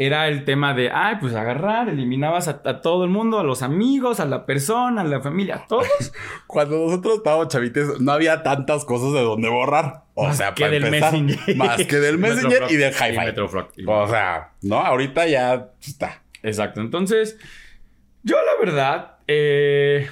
era 0.00 0.28
el 0.28 0.44
tema 0.44 0.74
de, 0.74 0.92
ay, 0.92 1.16
pues 1.20 1.34
agarrar, 1.34 1.88
eliminabas 1.88 2.46
a, 2.46 2.62
a 2.64 2.80
todo 2.80 3.02
el 3.02 3.10
mundo, 3.10 3.40
a 3.40 3.42
los 3.42 3.62
amigos, 3.62 4.20
a 4.20 4.26
la 4.26 4.46
persona, 4.46 5.00
a 5.00 5.04
la 5.04 5.20
familia, 5.20 5.56
a 5.56 5.66
todos. 5.66 5.88
Cuando 6.46 6.78
nosotros 6.78 7.16
estábamos 7.16 7.48
chavites, 7.48 8.00
no 8.00 8.12
había 8.12 8.44
tantas 8.44 8.84
cosas 8.84 9.12
de 9.12 9.22
donde 9.22 9.48
borrar. 9.48 10.04
O 10.14 10.26
Más 10.26 10.36
sea, 10.36 10.54
que 10.54 10.62
para 10.62 10.72
del 10.72 10.84
empezar, 10.84 11.12
Messenger. 11.12 11.56
Más 11.56 11.84
que 11.84 11.96
del 11.96 12.18
Messenger 12.18 12.66
y 12.70 12.76
del 12.76 12.92
Hi-Fi. 12.94 13.84
O 13.86 14.06
sea, 14.08 14.52
no, 14.62 14.78
ahorita 14.78 15.26
ya 15.26 15.70
está. 15.80 16.22
Exacto. 16.44 16.80
Entonces, 16.80 17.36
yo 18.22 18.36
la 18.36 18.64
verdad, 18.64 19.16
eh, 19.26 20.08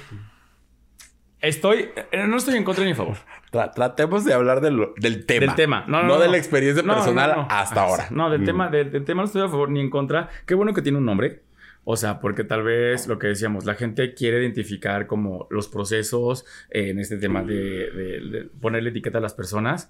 estoy, 1.49 1.89
eh, 2.11 2.25
no 2.27 2.37
estoy 2.37 2.55
en 2.57 2.63
contra 2.63 2.83
ni 2.85 2.91
a 2.91 2.95
favor. 2.95 3.17
Tra- 3.51 3.71
tratemos 3.73 4.25
de 4.25 4.33
hablar 4.33 4.61
de 4.61 4.71
lo- 4.71 4.93
del 4.97 5.25
tema. 5.25 5.45
Del 5.47 5.55
tema. 5.55 5.85
No, 5.87 6.01
no, 6.01 6.07
No, 6.07 6.13
no, 6.15 6.19
de 6.19 6.27
la 6.29 6.37
experiencia 6.37 6.83
personal 6.83 7.45
hasta 7.49 7.81
Ah, 7.81 7.85
ahora. 7.85 8.07
No, 8.11 8.29
del, 8.29 8.41
Mm. 8.41 8.45
tema, 8.45 8.69
del, 8.69 8.91
del 8.91 9.05
tema 9.05 9.21
no 9.21 9.25
estoy 9.27 9.41
a 9.41 9.47
favor 9.49 9.69
ni 9.69 9.79
en 9.79 9.89
contra. 9.89 10.29
Qué 10.45 10.53
bueno 10.55 10.73
que 10.73 10.81
tiene 10.81 10.97
un 10.97 11.05
nombre. 11.05 11.43
O 11.89 11.95
sea, 11.95 12.19
porque 12.19 12.43
tal 12.43 12.63
vez 12.63 13.07
lo 13.07 13.17
que 13.17 13.27
decíamos, 13.27 13.63
la 13.63 13.73
gente 13.75 14.13
quiere 14.13 14.41
identificar 14.41 15.07
como 15.07 15.47
los 15.49 15.69
procesos 15.69 16.45
eh, 16.69 16.89
en 16.89 16.99
este 16.99 17.17
tema 17.17 17.43
de, 17.43 17.53
de- 17.91 18.19
de 18.29 18.43
ponerle 18.59 18.89
etiqueta 18.89 19.19
a 19.19 19.21
las 19.21 19.33
personas. 19.33 19.89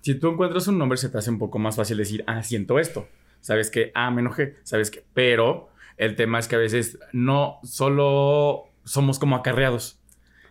Si 0.00 0.14
tú 0.14 0.30
encuentras 0.30 0.68
un 0.68 0.78
nombre, 0.78 0.96
se 0.96 1.10
te 1.10 1.18
hace 1.18 1.30
un 1.30 1.38
poco 1.38 1.58
más 1.58 1.76
fácil 1.76 1.98
decir, 1.98 2.24
ah, 2.26 2.42
siento 2.42 2.78
esto. 2.78 3.08
Sabes 3.40 3.70
que, 3.70 3.92
ah, 3.94 4.10
me 4.10 4.22
enojé. 4.22 4.56
Sabes 4.62 4.90
que, 4.90 5.04
pero 5.12 5.68
el 5.98 6.16
tema 6.16 6.38
es 6.38 6.48
que 6.48 6.56
a 6.56 6.58
veces 6.58 6.98
no 7.12 7.58
solo 7.62 8.64
somos 8.84 9.18
como 9.18 9.36
acarreados. 9.36 10.00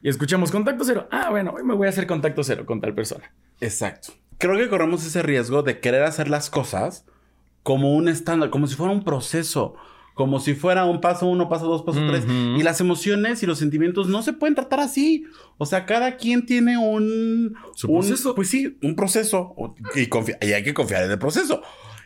Y 0.04 0.10
escuchamos 0.10 0.52
contacto 0.52 0.84
cero. 0.84 1.08
Ah, 1.12 1.30
bueno, 1.32 1.54
hoy 1.56 1.64
me 1.64 1.74
voy 1.74 1.88
a 1.88 1.90
hacer 1.90 2.06
contacto 2.06 2.44
cero 2.44 2.66
con 2.66 2.82
tal 2.82 2.94
persona. 2.94 3.34
Exacto. 3.62 4.14
Creo 4.38 4.58
que 4.58 4.68
corremos 4.70 5.06
ese 5.06 5.24
riesgo 5.24 5.64
de 5.64 5.80
querer 5.80 6.04
hacer 6.04 6.30
las 6.30 6.50
cosas 6.50 7.06
como 7.64 7.96
un 7.96 8.10
estándar, 8.10 8.50
como 8.50 8.68
si 8.68 8.76
fuera 8.76 8.92
un 8.92 9.06
proceso, 9.06 9.76
como 10.14 10.42
si 10.42 10.54
fuera 10.56 10.84
un 10.84 11.00
paso 11.00 11.26
uno, 11.28 11.48
paso 11.48 11.68
dos, 11.68 11.84
paso 11.84 12.02
tres. 12.10 12.26
Y 12.28 12.62
las 12.64 12.82
emociones 12.82 13.42
y 13.42 13.46
los 13.46 13.58
sentimientos 13.60 14.10
no 14.10 14.22
se 14.22 14.34
pueden 14.34 14.56
tratar 14.56 14.82
así. 14.82 15.26
O 15.58 15.66
sea, 15.66 15.86
cada 15.86 16.18
quien 16.18 16.46
tiene 16.46 16.78
un... 16.78 17.56
Su 17.74 17.88
un- 17.90 18.00
proceso. 18.02 18.36
Pues 18.36 18.50
sí, 18.50 18.78
un 18.84 18.96
proceso. 18.98 19.56
Y 19.96 20.52
hay 20.52 20.64
que 20.64 20.74
confiar 20.74 21.04
en 21.04 21.12
el 21.12 21.20
proceso. 21.20 21.62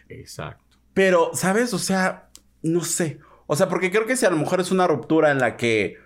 Exacto. 0.07 0.63
Pero, 0.93 1.31
¿sabes? 1.33 1.73
O 1.73 1.79
sea, 1.79 2.29
no 2.61 2.83
sé. 2.83 3.19
O 3.47 3.55
sea, 3.55 3.67
porque 3.67 3.89
creo 3.89 4.05
que 4.05 4.15
si 4.15 4.25
a 4.25 4.29
lo 4.29 4.37
mejor 4.37 4.59
es 4.59 4.71
una 4.71 4.85
ruptura 4.87 5.31
en 5.31 5.39
la 5.39 5.57
que 5.57 5.97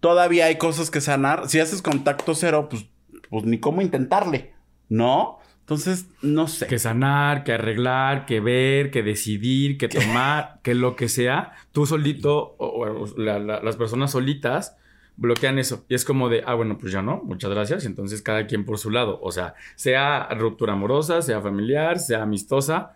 todavía 0.00 0.46
hay 0.46 0.56
cosas 0.56 0.90
que 0.90 1.00
sanar, 1.00 1.48
si 1.48 1.60
haces 1.60 1.82
contacto 1.82 2.34
cero, 2.34 2.68
pues, 2.70 2.86
pues 3.30 3.44
ni 3.44 3.58
cómo 3.58 3.82
intentarle, 3.82 4.52
¿no? 4.88 5.38
Entonces, 5.60 6.06
no 6.22 6.46
sé. 6.46 6.68
Que 6.68 6.78
sanar, 6.78 7.42
que 7.42 7.52
arreglar, 7.52 8.24
que 8.24 8.38
ver, 8.38 8.92
que 8.92 9.02
decidir, 9.02 9.78
que 9.78 9.88
tomar, 9.88 10.60
que 10.62 10.74
lo 10.76 10.94
que 10.94 11.08
sea, 11.08 11.52
tú 11.72 11.86
solito 11.86 12.54
o, 12.58 12.82
o 12.86 13.06
la- 13.18 13.40
la- 13.40 13.60
las 13.60 13.76
personas 13.76 14.12
solitas 14.12 14.76
bloquean 15.16 15.58
eso. 15.58 15.84
Y 15.88 15.94
es 15.96 16.04
como 16.04 16.28
de, 16.28 16.44
ah, 16.46 16.54
bueno, 16.54 16.78
pues 16.78 16.92
ya 16.92 17.02
no, 17.02 17.20
muchas 17.24 17.50
gracias. 17.50 17.82
Y 17.82 17.86
entonces 17.88 18.22
cada 18.22 18.46
quien 18.46 18.64
por 18.64 18.78
su 18.78 18.90
lado. 18.90 19.18
O 19.22 19.32
sea, 19.32 19.54
sea 19.74 20.28
ruptura 20.34 20.74
amorosa, 20.74 21.20
sea 21.22 21.40
familiar, 21.40 21.98
sea 21.98 22.22
amistosa, 22.22 22.92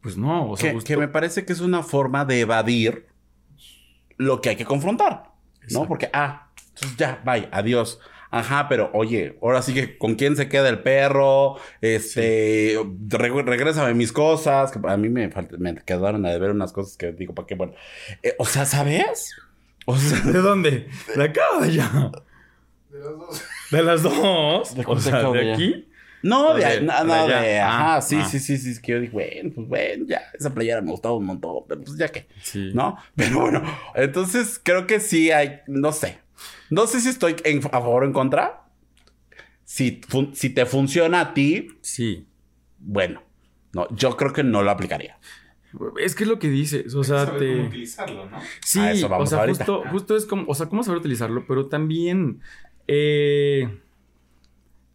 pues 0.00 0.16
no. 0.16 0.50
O 0.50 0.56
sea, 0.56 0.74
que 0.84 0.96
me 0.96 1.06
parece 1.06 1.44
que 1.44 1.52
es 1.52 1.60
una 1.60 1.82
forma 1.84 2.24
de 2.24 2.40
evadir 2.40 3.06
lo 4.16 4.40
que 4.40 4.48
hay 4.50 4.56
que 4.56 4.64
confrontar, 4.64 5.29
¿no? 5.72 5.86
Porque, 5.86 6.10
ah, 6.12 6.48
entonces 6.74 6.96
ya, 6.96 7.20
bye, 7.24 7.48
adiós. 7.52 7.98
Ajá, 8.32 8.68
pero 8.68 8.90
oye, 8.94 9.36
ahora 9.42 9.60
sí 9.60 9.74
que 9.74 9.98
con 9.98 10.14
quién 10.14 10.36
se 10.36 10.48
queda 10.48 10.68
el 10.68 10.82
perro, 10.82 11.56
este, 11.80 12.78
re- 13.08 13.42
regrésame 13.42 13.92
mis 13.94 14.12
cosas, 14.12 14.70
que 14.70 14.78
a 14.88 14.96
mí 14.96 15.08
me, 15.08 15.30
quedaron 15.84 16.24
a 16.24 16.30
deber 16.30 16.50
unas 16.52 16.72
cosas 16.72 16.96
que 16.96 17.10
digo, 17.10 17.34
¿para 17.34 17.46
qué? 17.46 17.56
Bueno, 17.56 17.74
eh, 18.22 18.36
o 18.38 18.44
sea, 18.44 18.66
¿sabes? 18.66 19.34
O 19.84 19.96
sea, 19.96 20.20
¿De 20.32 20.38
dónde? 20.38 20.88
De 21.16 21.24
acá 21.24 21.42
o 21.56 21.60
de 21.60 21.68
allá. 21.68 22.12
De 22.88 22.98
los 23.00 23.18
dos. 23.18 23.42
De 23.72 23.82
las 23.82 24.02
dos. 24.04 24.74
¿De 24.76 24.84
o 24.86 25.00
sea, 25.00 25.30
de 25.32 25.52
aquí. 25.52 25.89
No, 26.22 26.54
de, 26.54 26.64
de- 26.64 26.80
no, 26.82 26.98
de 27.00 27.04
no, 27.06 27.14
allá. 27.14 27.40
de, 27.40 27.58
Ah, 27.60 27.94
ajá, 27.96 28.02
sí, 28.02 28.16
ah. 28.20 28.24
sí, 28.24 28.38
sí, 28.38 28.58
sí, 28.58 28.70
es 28.70 28.80
que 28.80 28.92
yo 28.92 29.00
digo, 29.00 29.12
bueno, 29.14 29.50
pues 29.54 29.68
bueno, 29.68 30.04
ya, 30.06 30.22
esa 30.38 30.52
playera 30.52 30.80
me 30.82 30.90
gustaba 30.90 31.16
un 31.16 31.26
montón, 31.26 31.64
pero 31.68 31.80
pues 31.82 31.96
ya 31.96 32.08
que. 32.08 32.26
Sí. 32.42 32.70
¿no? 32.74 32.96
Pero 33.16 33.40
bueno, 33.40 33.62
entonces 33.94 34.60
creo 34.62 34.86
que 34.86 35.00
sí 35.00 35.30
hay, 35.30 35.60
no 35.66 35.92
sé. 35.92 36.18
No 36.70 36.86
sé 36.86 37.00
si 37.00 37.08
estoy 37.08 37.36
en- 37.44 37.58
a 37.66 37.70
favor 37.70 38.02
o 38.02 38.06
en 38.06 38.12
contra. 38.12 38.62
Si, 39.64 40.00
fun- 40.08 40.34
si 40.34 40.50
te 40.50 40.66
funciona 40.66 41.20
a 41.20 41.34
ti, 41.34 41.68
Sí. 41.80 42.26
bueno. 42.78 43.22
No, 43.72 43.86
yo 43.94 44.16
creo 44.16 44.32
que 44.32 44.42
no 44.42 44.62
lo 44.62 44.70
aplicaría. 44.70 45.18
Es 46.02 46.16
que 46.16 46.24
es 46.24 46.28
lo 46.28 46.40
que 46.40 46.48
dices. 46.48 46.92
O 46.96 47.04
sea, 47.04 47.26
Saber 47.26 47.38
cómo 47.48 47.60
te. 47.62 47.68
utilizarlo, 47.68 48.28
¿no? 48.28 48.38
Sí, 48.64 48.80
A 48.80 48.90
eso 48.90 49.08
vamos 49.08 49.32
o 49.32 49.36
sea, 49.36 49.46
justo, 49.46 49.84
justo 49.92 50.16
es 50.16 50.26
como, 50.26 50.44
o 50.48 50.54
sea, 50.56 50.66
cómo 50.66 50.82
saber 50.82 50.98
utilizarlo, 50.98 51.44
pero 51.46 51.66
también 51.68 52.40
eh, 52.88 53.68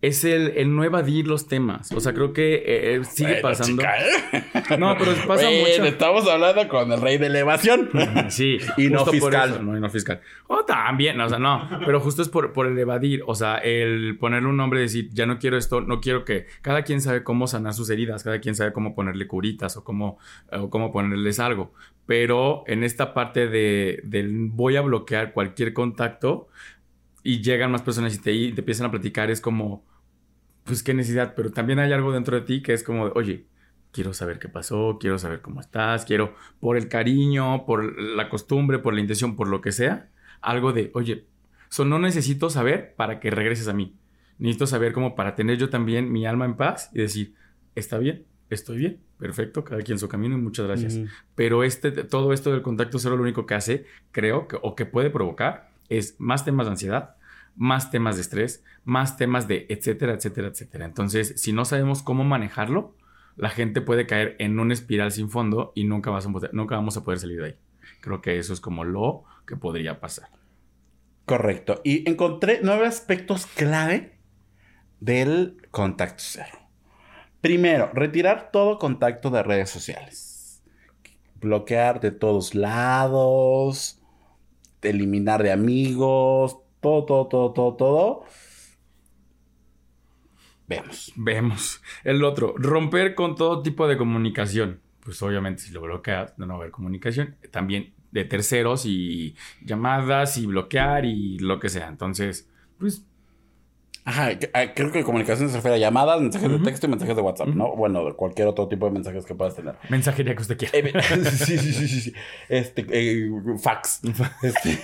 es 0.07 0.23
el, 0.23 0.53
el 0.57 0.75
no 0.75 0.83
evadir 0.83 1.27
los 1.27 1.47
temas. 1.47 1.91
O 1.91 1.99
sea, 1.99 2.13
creo 2.13 2.33
que 2.33 2.55
eh, 2.55 2.95
eh, 2.95 3.03
sigue 3.03 3.41
Bueno, 3.41 3.41
pasando. 3.41 3.81
chica, 3.81 3.95
¿eh? 3.99 4.43
No, 4.79 4.95
pero 4.97 5.11
pasa 5.27 5.45
Bueno, 5.47 5.59
mucho. 5.59 5.83
Estamos 5.85 6.27
hablando 6.29 6.67
con 6.67 6.91
el 6.91 7.01
rey 7.01 7.17
de 7.17 7.27
elevación. 7.27 7.89
Sí, 8.29 8.57
Y 8.77 8.89
no 8.89 9.05
fiscal. 9.05 9.49
eso, 9.51 9.63
no, 9.63 9.77
y 9.77 9.79
no 9.79 9.89
fiscal. 9.89 10.21
O 10.47 10.63
también, 10.65 11.19
o 11.21 11.29
sea, 11.29 11.39
no, 11.39 11.67
pero 11.85 11.99
justo 11.99 12.21
es 12.21 12.29
por, 12.29 12.53
por 12.53 12.67
el 12.67 12.77
evadir, 12.77 13.23
o 13.25 13.35
sea, 13.35 13.57
el 13.57 14.17
ponerle 14.19 14.49
un 14.49 14.57
nombre 14.57 14.79
y 14.79 14.83
decir, 14.83 15.09
ya 15.11 15.25
no 15.25 15.39
quiero 15.39 15.57
esto, 15.57 15.81
no 15.81 15.99
quiero 16.01 16.23
que. 16.25 16.45
Cada 16.61 16.83
quien 16.83 17.01
sabe 17.01 17.23
cómo 17.23 17.47
sanar 17.47 17.73
sus 17.73 17.89
heridas, 17.89 18.23
cada 18.23 18.39
quien 18.39 18.55
sabe 18.55 18.73
cómo 18.73 18.93
ponerle 18.95 19.27
curitas 19.27 19.77
o 19.77 19.83
cómo, 19.83 20.17
o 20.51 20.69
cómo 20.69 20.91
ponerles 20.91 21.39
algo. 21.39 21.73
Pero 22.05 22.63
en 22.67 22.83
esta 22.83 23.13
parte 23.15 23.47
de, 23.47 24.01
del 24.03 24.49
voy 24.51 24.75
a 24.75 24.81
bloquear 24.81 25.33
cualquier 25.33 25.73
contacto 25.73 26.47
y 27.23 27.41
llegan 27.41 27.71
más 27.71 27.81
personas 27.81 28.13
y 28.13 28.19
te, 28.21 28.31
y 28.33 28.51
te 28.53 28.61
empiezan 28.61 28.85
a 28.85 28.91
platicar, 28.91 29.31
es 29.31 29.41
como, 29.41 29.83
pues 30.65 30.83
qué 30.83 30.93
necesidad, 30.93 31.33
pero 31.35 31.51
también 31.51 31.79
hay 31.79 31.93
algo 31.93 32.11
dentro 32.11 32.35
de 32.35 32.41
ti 32.41 32.61
que 32.61 32.73
es 32.73 32.83
como, 32.83 33.05
de, 33.05 33.11
oye, 33.15 33.45
quiero 33.91 34.13
saber 34.13 34.39
qué 34.39 34.49
pasó, 34.49 34.97
quiero 34.99 35.17
saber 35.17 35.41
cómo 35.41 35.61
estás, 35.61 36.05
quiero, 36.05 36.35
por 36.59 36.75
el 36.75 36.89
cariño, 36.89 37.65
por 37.65 38.01
la 38.01 38.27
costumbre, 38.29 38.79
por 38.79 38.93
la 38.93 38.99
intención, 38.99 39.35
por 39.35 39.47
lo 39.47 39.61
que 39.61 39.71
sea, 39.71 40.09
algo 40.41 40.73
de, 40.73 40.91
oye, 40.93 41.27
so 41.69 41.85
no 41.85 41.99
necesito 41.99 42.49
saber 42.49 42.93
para 42.95 43.19
que 43.19 43.31
regreses 43.31 43.67
a 43.67 43.73
mí. 43.73 43.95
Necesito 44.37 44.67
saber 44.67 44.91
como 44.91 45.15
para 45.15 45.35
tener 45.35 45.57
yo 45.57 45.69
también 45.69 46.11
mi 46.11 46.25
alma 46.25 46.45
en 46.45 46.57
paz 46.57 46.89
y 46.93 46.99
decir, 46.99 47.35
está 47.75 47.97
bien, 47.99 48.25
estoy 48.49 48.79
bien, 48.79 48.99
perfecto, 49.17 49.63
cada 49.63 49.81
quien 49.81 49.99
su 49.99 50.09
camino 50.09 50.35
y 50.35 50.41
muchas 50.41 50.65
gracias. 50.65 50.99
Pero 51.35 51.63
este, 51.63 51.91
todo 51.91 52.33
esto 52.33 52.51
del 52.51 52.63
contacto 52.63 52.99
cero 52.99 53.15
lo 53.15 53.23
único 53.23 53.45
que 53.45 53.53
hace, 53.53 53.85
creo, 54.11 54.47
que, 54.47 54.57
o 54.61 54.75
que 54.75 54.85
puede 54.85 55.09
provocar, 55.09 55.69
es 55.89 56.15
más 56.19 56.43
temas 56.43 56.65
de 56.65 56.71
ansiedad, 56.71 57.15
más 57.55 57.91
temas 57.91 58.15
de 58.15 58.21
estrés, 58.21 58.63
más 58.83 59.17
temas 59.17 59.47
de 59.47 59.65
etcétera, 59.69 60.13
etcétera, 60.13 60.47
etcétera. 60.49 60.85
Entonces, 60.85 61.33
si 61.37 61.53
no 61.53 61.65
sabemos 61.65 62.03
cómo 62.03 62.23
manejarlo, 62.23 62.95
la 63.35 63.49
gente 63.49 63.81
puede 63.81 64.07
caer 64.07 64.35
en 64.39 64.59
una 64.59 64.73
espiral 64.73 65.11
sin 65.11 65.29
fondo 65.29 65.71
y 65.75 65.83
nunca, 65.83 66.11
nunca 66.53 66.75
vamos 66.75 66.97
a 66.97 67.03
poder 67.03 67.19
salir 67.19 67.39
de 67.41 67.45
ahí. 67.45 67.55
Creo 68.01 68.21
que 68.21 68.37
eso 68.37 68.53
es 68.53 68.61
como 68.61 68.83
lo 68.83 69.23
que 69.45 69.55
podría 69.55 69.99
pasar. 69.99 70.29
Correcto. 71.25 71.81
Y 71.83 72.07
encontré 72.09 72.59
nueve 72.61 72.85
aspectos 72.85 73.45
clave 73.47 74.19
del 74.99 75.57
contacto 75.71 76.23
cero. 76.25 76.59
Primero, 77.41 77.91
retirar 77.93 78.51
todo 78.51 78.79
contacto 78.79 79.29
de 79.29 79.43
redes 79.43 79.69
sociales. 79.69 80.63
Bloquear 81.41 81.99
de 81.99 82.11
todos 82.11 82.55
lados. 82.55 84.01
Eliminar 84.81 85.43
de 85.43 85.51
amigos. 85.51 86.59
Todo, 86.85 87.03
todo, 87.03 87.25
todo, 87.25 87.51
todo, 87.51 87.73
todo. 87.73 88.23
Vemos. 90.67 91.11
Vemos. 91.15 91.81
El 92.03 92.23
otro, 92.23 92.53
romper 92.57 93.15
con 93.15 93.35
todo 93.35 93.63
tipo 93.63 93.87
de 93.87 93.97
comunicación. 93.97 94.81
Pues 94.99 95.19
obviamente 95.23 95.63
si 95.63 95.71
lo 95.71 95.81
bloqueas, 95.81 96.37
no 96.37 96.45
va 96.47 96.53
a 96.53 96.57
haber 96.57 96.69
comunicación. 96.69 97.37
También 97.49 97.95
de 98.11 98.23
terceros 98.25 98.85
y 98.85 99.35
llamadas 99.63 100.37
y 100.37 100.45
bloquear 100.45 101.05
y 101.05 101.39
lo 101.39 101.59
que 101.59 101.69
sea. 101.69 101.87
Entonces, 101.87 102.51
pues 102.77 103.03
Ajá, 104.03 104.29
ah, 104.53 104.73
creo 104.75 104.91
que 104.91 105.03
comunicación 105.03 105.49
se 105.49 105.55
refiere 105.55 105.77
a 105.77 105.79
llamadas, 105.79 106.21
mensajes 106.21 106.51
de 106.51 106.59
texto 106.59 106.85
y 106.85 106.89
mensajes 106.91 107.15
de 107.15 107.23
WhatsApp, 107.23 107.47
¿no? 107.47 107.75
Bueno, 107.75 108.05
de 108.05 108.13
cualquier 108.13 108.47
otro 108.47 108.67
tipo 108.67 108.85
de 108.85 108.91
mensajes 108.91 109.25
que 109.25 109.33
puedas 109.33 109.55
tener. 109.55 109.73
mensajería 109.89 110.35
que 110.35 110.43
usted 110.43 110.55
quiera. 110.55 111.01
Sí, 111.31 111.57
sí, 111.57 111.73
sí, 111.73 111.87
sí. 111.87 112.13
Este, 112.47 112.85
eh, 112.91 113.31
fax. 113.57 114.01
Este, 114.43 114.79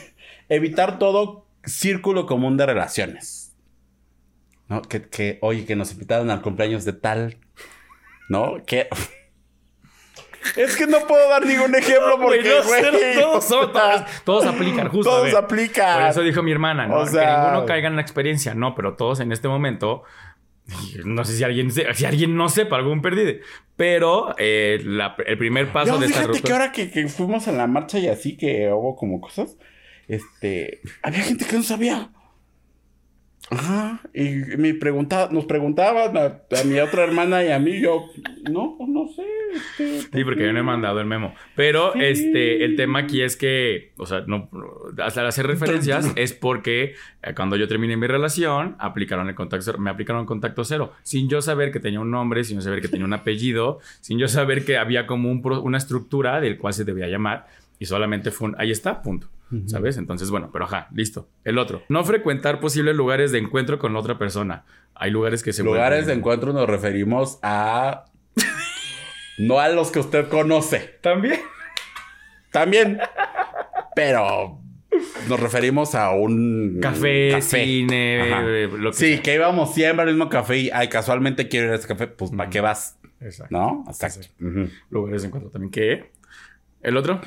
evitar 0.49 0.97
todo 0.97 1.50
círculo 1.65 2.25
común 2.25 2.57
de 2.57 2.65
relaciones. 2.65 3.55
¿No? 4.67 4.81
Que, 4.81 5.01
que, 5.01 5.37
oye, 5.41 5.65
que 5.65 5.75
nos 5.75 5.91
invitaron 5.91 6.29
al 6.31 6.41
cumpleaños 6.41 6.85
de 6.85 6.93
tal. 6.93 7.37
¿No? 8.29 8.63
Que. 8.65 8.87
Es 10.57 10.75
que 10.75 10.87
no 10.87 11.05
puedo 11.07 11.29
dar 11.29 11.45
ningún 11.45 11.75
ejemplo 11.75 12.17
porque, 12.19 12.41
Güey, 12.41 12.81
no, 12.81 12.89
güey, 12.91 13.15
todos, 13.15 13.43
son- 13.45 13.71
todos, 13.71 14.01
todos 14.25 14.45
aplican, 14.47 14.89
justo. 14.89 15.09
Todos 15.09 15.33
aplican. 15.35 15.99
Por 16.01 16.09
eso 16.09 16.21
dijo 16.21 16.41
mi 16.41 16.51
hermana, 16.51 16.87
¿no? 16.87 16.95
O 16.97 17.05
sea- 17.05 17.21
Que 17.35 17.41
ninguno 17.43 17.65
caiga 17.67 17.87
en 17.89 17.95
la 17.95 18.01
experiencia. 18.01 18.55
No, 18.55 18.73
pero 18.73 18.95
todos 18.95 19.19
en 19.19 19.31
este 19.31 19.47
momento. 19.47 20.01
No 21.05 21.23
sé 21.25 21.33
si 21.37 21.43
alguien, 21.43 21.69
si 21.71 22.05
alguien 22.05 22.35
no 22.35 22.49
sepa, 22.49 22.75
algún 22.77 23.03
perdido. 23.03 23.33
Pero 23.75 24.33
eh, 24.39 24.81
la- 24.83 25.15
el 25.27 25.37
primer 25.37 25.71
paso 25.71 25.93
Yo, 25.93 25.99
de 25.99 26.07
esta 26.07 26.21
fíjate 26.21 26.41
que 26.41 26.51
ahora 26.53 26.71
que, 26.71 26.89
que 26.89 27.07
fuimos 27.07 27.47
a 27.47 27.51
la 27.51 27.67
marcha 27.67 27.99
y 27.99 28.07
así 28.07 28.35
que 28.35 28.67
hubo 28.73 28.95
como 28.95 29.21
cosas, 29.21 29.57
este, 30.15 30.81
había 31.03 31.21
gente 31.21 31.45
que 31.45 31.55
no 31.57 31.63
sabía. 31.63 32.09
Ajá, 33.49 33.99
y 34.13 34.29
me 34.57 34.73
preguntaba, 34.75 35.29
nos 35.29 35.43
preguntaban 35.43 36.15
a, 36.15 36.23
a 36.57 36.63
mi 36.63 36.79
otra 36.79 37.03
hermana 37.03 37.43
y 37.43 37.51
a 37.51 37.59
mí, 37.59 37.81
yo, 37.81 38.05
no, 38.49 38.75
pues 38.77 38.89
no 38.89 39.09
sé. 39.09 39.23
este, 39.53 40.01
Sí, 40.19 40.23
porque 40.23 40.45
yo 40.45 40.53
no 40.53 40.59
he 40.59 40.63
mandado 40.63 41.01
el 41.01 41.05
memo. 41.05 41.33
Pero 41.55 41.91
Sí. 41.91 41.99
este, 42.01 42.63
el 42.63 42.77
tema 42.77 42.99
aquí 42.99 43.21
es 43.21 43.35
que, 43.35 43.91
o 43.97 44.05
sea, 44.05 44.23
no, 44.25 44.49
hasta 45.03 45.27
hacer 45.27 45.47
referencias 45.47 46.13
es 46.15 46.31
porque 46.31 46.93
eh, 47.23 47.33
cuando 47.35 47.57
yo 47.57 47.67
terminé 47.67 47.97
mi 47.97 48.07
relación, 48.07 48.77
aplicaron 48.79 49.27
el 49.27 49.35
contacto 49.35 49.65
cero, 49.65 49.79
me 49.79 49.89
aplicaron 49.89 50.21
el 50.21 50.27
contacto 50.27 50.63
cero, 50.63 50.93
sin 51.03 51.27
yo 51.27 51.41
saber 51.41 51.73
que 51.73 51.81
tenía 51.81 51.99
un 51.99 52.11
nombre, 52.11 52.45
sin 52.45 52.55
yo 52.57 52.61
saber 52.61 52.79
que 52.81 52.87
tenía 52.87 53.05
un 53.05 53.13
apellido, 53.13 53.79
sin 53.99 54.17
yo 54.17 54.29
saber 54.29 54.63
que 54.63 54.77
había 54.77 55.07
como 55.07 55.29
un 55.29 55.41
una 55.63 55.77
estructura 55.77 56.39
del 56.39 56.57
cual 56.57 56.73
se 56.73 56.85
debía 56.85 57.07
llamar. 57.09 57.47
Y 57.79 57.85
solamente 57.87 58.31
fue 58.31 58.49
un, 58.49 58.55
ahí 58.59 58.71
está, 58.71 59.01
punto. 59.01 59.27
¿Sabes? 59.67 59.97
Entonces, 59.97 60.29
bueno, 60.29 60.49
pero 60.53 60.65
ajá, 60.65 60.87
listo. 60.93 61.29
El 61.43 61.57
otro. 61.57 61.83
No 61.89 62.03
frecuentar 62.03 62.59
posibles 62.59 62.95
lugares 62.95 63.31
de 63.31 63.39
encuentro 63.39 63.79
con 63.79 63.95
otra 63.95 64.17
persona. 64.17 64.63
Hay 64.95 65.11
lugares 65.11 65.43
que 65.43 65.51
se 65.53 65.63
Lugares 65.63 66.05
de 66.05 66.13
encuentro 66.13 66.53
nos 66.53 66.67
referimos 66.69 67.39
a... 67.41 68.05
no 69.39 69.59
a 69.59 69.69
los 69.69 69.91
que 69.91 69.99
usted 69.99 70.27
conoce, 70.29 70.97
También. 71.01 71.39
también, 72.51 72.99
pero 73.95 74.59
nos 75.27 75.39
referimos 75.39 75.95
a 75.95 76.11
un... 76.11 76.79
Café, 76.81 77.41
cine, 77.41 78.21
Ajá. 78.21 78.43
eh, 78.45 78.69
lo 78.71 78.91
que 78.91 78.97
Sí, 78.97 79.13
sea. 79.13 79.21
que 79.23 79.35
íbamos 79.35 79.73
siempre 79.73 80.03
al 80.03 80.09
mismo 80.09 80.29
café 80.29 80.57
y 80.57 80.69
ay, 80.71 80.89
casualmente 80.89 81.47
quiero 81.47 81.67
ir 81.67 81.71
a 81.73 81.75
ese 81.75 81.87
café, 81.87 82.07
pues 82.07 82.31
¿para 82.31 82.49
qué 82.49 82.61
vas? 82.61 82.97
Exacto. 83.19 83.57
¿No? 83.57 83.83
Exacto. 83.87 84.27
Lugares 84.89 85.21
de 85.21 85.27
encuentro 85.29 85.49
también. 85.51 85.71
¿Qué? 85.71 86.11
¿El 86.81 86.97
otro? 86.97 87.21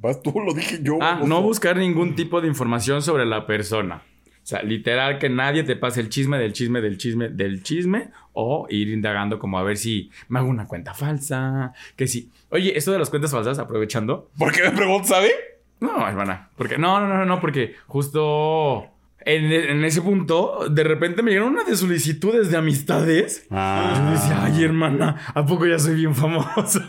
Vas 0.00 0.22
tú, 0.22 0.32
lo 0.40 0.54
dije 0.54 0.78
yo. 0.82 0.98
Ah, 1.00 1.20
no 1.24 1.42
buscar 1.42 1.76
ningún 1.76 2.14
tipo 2.14 2.40
de 2.40 2.48
información 2.48 3.02
sobre 3.02 3.26
la 3.26 3.46
persona. 3.46 4.02
O 4.26 4.46
sea, 4.48 4.62
literal 4.62 5.18
que 5.18 5.28
nadie 5.28 5.62
te 5.62 5.76
pase 5.76 6.00
el 6.00 6.08
chisme 6.08 6.38
del 6.38 6.54
chisme 6.54 6.80
del 6.80 6.96
chisme 6.96 7.28
del 7.28 7.62
chisme 7.62 8.10
o 8.32 8.66
ir 8.70 8.88
indagando 8.88 9.38
como 9.38 9.58
a 9.58 9.62
ver 9.62 9.76
si 9.76 10.10
me 10.28 10.38
hago 10.38 10.48
una 10.48 10.66
cuenta 10.66 10.94
falsa, 10.94 11.74
que 11.96 12.06
sí. 12.06 12.30
Oye, 12.48 12.76
esto 12.78 12.92
de 12.92 12.98
las 12.98 13.10
cuentas 13.10 13.30
falsas, 13.30 13.58
aprovechando. 13.58 14.30
¿Por 14.38 14.52
qué 14.52 14.62
me 14.62 14.70
preguntas, 14.70 15.08
sabe? 15.08 15.32
No, 15.80 16.08
hermana, 16.08 16.48
porque 16.56 16.78
no, 16.78 16.98
no, 16.98 17.08
no, 17.08 17.24
no, 17.26 17.40
porque 17.40 17.74
justo 17.86 18.88
en, 19.36 19.52
en 19.52 19.84
ese 19.84 20.00
punto 20.00 20.68
de 20.70 20.84
repente 20.84 21.22
me 21.22 21.30
llegaron 21.30 21.52
una 21.52 21.64
de 21.64 21.76
solicitudes 21.76 22.50
de 22.50 22.56
amistades. 22.56 23.46
Y 23.50 23.54
yo 23.54 24.10
decía, 24.10 24.44
ay, 24.44 24.64
hermana, 24.64 25.16
¿a 25.34 25.44
poco 25.44 25.66
ya 25.66 25.78
soy 25.78 25.96
bien 25.96 26.14
famoso? 26.14 26.80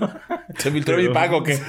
¿Se 0.57 0.71
filtró 0.71 0.95
Pero- 0.95 1.09
mi 1.09 1.13
pago 1.13 1.37
o 1.37 1.43
qué? 1.43 1.59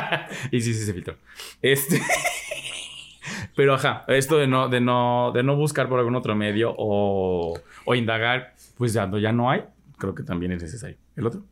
y 0.52 0.60
sí, 0.60 0.72
sí 0.72 0.84
se 0.84 0.92
filtró. 0.94 1.16
Este. 1.60 2.00
Pero 3.56 3.74
ajá, 3.74 4.04
esto 4.08 4.38
de 4.38 4.46
no, 4.46 4.68
de 4.68 4.80
no, 4.80 5.32
de 5.34 5.42
no 5.42 5.56
buscar 5.56 5.88
por 5.88 5.98
algún 5.98 6.14
otro 6.14 6.34
medio 6.34 6.74
o, 6.78 7.58
o 7.84 7.94
indagar, 7.94 8.54
pues 8.78 8.92
ya 8.92 9.10
ya 9.18 9.32
no 9.32 9.50
hay, 9.50 9.64
creo 9.98 10.14
que 10.14 10.22
también 10.22 10.52
es 10.52 10.62
necesario. 10.62 10.96
¿El 11.16 11.26
otro? 11.26 11.42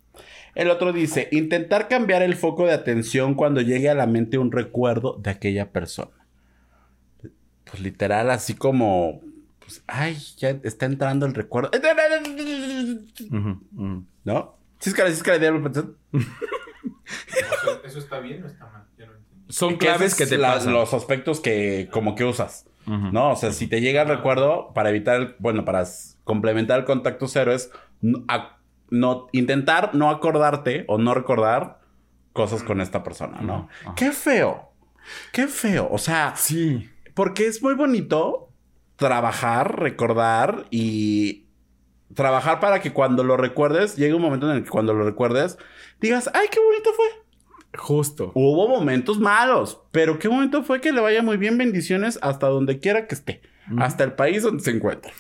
El 0.55 0.71
otro 0.71 0.93
dice, 0.93 1.29
intentar 1.33 1.89
cambiar 1.89 2.23
el 2.23 2.35
foco 2.35 2.65
de 2.67 2.73
atención 2.73 3.35
cuando 3.35 3.61
llegue 3.61 3.89
a 3.91 3.95
la 3.95 4.07
mente 4.07 4.39
un 4.39 4.51
recuerdo 4.51 5.19
de 5.21 5.31
aquella 5.31 5.71
persona. 5.71 6.11
Pues 7.71 7.83
literal, 7.83 8.31
así 8.31 8.55
como, 8.55 9.21
pues, 9.61 9.83
ay, 9.87 10.17
ya 10.37 10.51
está 10.63 10.87
entrando 10.87 11.27
el 11.27 11.35
recuerdo. 11.35 11.71
¿No? 14.25 14.55
Sí, 14.81 14.91
es 14.91 14.95
que 14.95 15.03
sí, 15.07 15.13
es 15.13 15.23
que. 15.23 15.33
¿Eso, 16.13 17.85
eso 17.85 17.99
está 17.99 18.21
bien 18.21 18.45
o 18.45 18.47
está 18.47 18.67
mal? 18.67 18.85
Ya 18.99 19.07
no 19.07 19.13
entiendo. 19.15 19.53
Son 19.53 19.77
claves 19.77 20.15
que 20.15 20.27
te 20.27 20.39
la- 20.39 20.55
pasan. 20.55 20.73
Los 20.73 20.95
aspectos 20.95 21.41
que 21.41 21.89
como 21.93 22.15
que 22.15 22.25
usas. 22.25 22.67
¿No? 22.87 23.33
O 23.33 23.37
sea, 23.37 23.53
si 23.53 23.67
te 23.67 23.83
llega 23.83 24.01
el 24.01 24.09
recuerdo, 24.09 24.73
para 24.73 24.89
evitar, 24.89 25.17
el- 25.21 25.37
bueno, 25.41 25.63
para 25.67 25.85
complementar 26.25 26.79
el 26.79 26.85
contacto 26.87 27.29
cero 27.29 27.53
es 27.53 27.71
no, 28.01 28.25
a- 28.29 28.57
no- 28.89 29.27
intentar 29.33 29.95
no 29.95 30.09
acordarte 30.09 30.85
o 30.89 30.97
no 30.97 31.13
recordar 31.13 31.81
cosas 32.33 32.63
con 32.63 32.81
esta 32.81 33.03
persona, 33.03 33.43
¿no? 33.43 33.69
Qué 33.95 34.13
feo. 34.13 34.71
Qué 35.33 35.49
feo. 35.49 35.87
O 35.91 35.99
sea, 35.99 36.33
Sí. 36.37 36.89
Porque 37.19 37.49
es 37.49 37.65
muy 37.65 37.75
bonito 37.75 38.53
trabajar, 38.95 39.81
recordar 39.81 40.67
y 40.71 41.47
trabajar 42.15 42.61
para 42.61 42.81
que 42.81 42.93
cuando 42.93 43.25
lo 43.25 43.37
recuerdes, 43.37 43.97
llegue 43.97 44.15
un 44.15 44.23
momento 44.23 44.49
en 44.49 44.59
el 44.59 44.63
que 44.63 44.71
cuando 44.71 44.95
lo 44.95 45.03
recuerdes, 45.03 45.59
digas, 46.01 46.31
ay, 46.33 46.47
qué 46.49 46.61
bonito 46.61 46.91
fue. 46.95 47.07
Justo. 47.77 48.31
Hubo 48.37 48.69
momentos 48.69 49.19
malos, 49.19 49.81
pero 49.91 50.21
qué 50.21 50.29
momento 50.29 50.63
fue 50.63 50.81
que 50.81 50.93
le 50.93 51.01
vaya 51.01 51.21
muy 51.21 51.39
bien. 51.39 51.59
Bendiciones 51.59 52.21
hasta 52.23 52.47
donde 52.47 52.79
quiera 52.79 53.09
que 53.09 53.17
esté. 53.17 53.43
Hasta 53.79 54.05
el 54.05 54.13
país 54.13 54.45
donde 54.45 54.63
se 54.63 54.71
encuentre. 54.71 55.13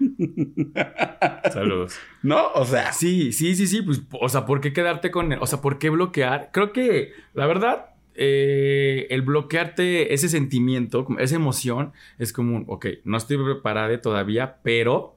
Saludos. 1.50 1.94
¿No? 2.22 2.52
O 2.52 2.66
sea, 2.66 2.92
Sí, 2.92 3.32
sí, 3.32 3.56
sí, 3.56 3.66
sí. 3.66 3.80
Pues, 3.80 4.02
o 4.20 4.28
sea, 4.28 4.44
¿por 4.44 4.60
qué 4.60 4.74
quedarte 4.74 5.10
con 5.10 5.32
él? 5.32 5.38
O 5.40 5.46
sea, 5.46 5.62
¿por 5.62 5.78
qué 5.78 5.88
bloquear? 5.88 6.50
Creo 6.52 6.74
que, 6.74 7.12
la 7.32 7.46
verdad, 7.46 7.86
eh, 8.18 9.06
el 9.10 9.22
bloquearte 9.22 10.12
ese 10.12 10.28
sentimiento, 10.28 11.06
esa 11.18 11.36
emoción, 11.36 11.92
es 12.18 12.32
como 12.32 12.64
ok, 12.66 12.86
no 13.04 13.16
estoy 13.16 13.36
preparada 13.36 14.00
todavía, 14.00 14.56
pero 14.62 15.14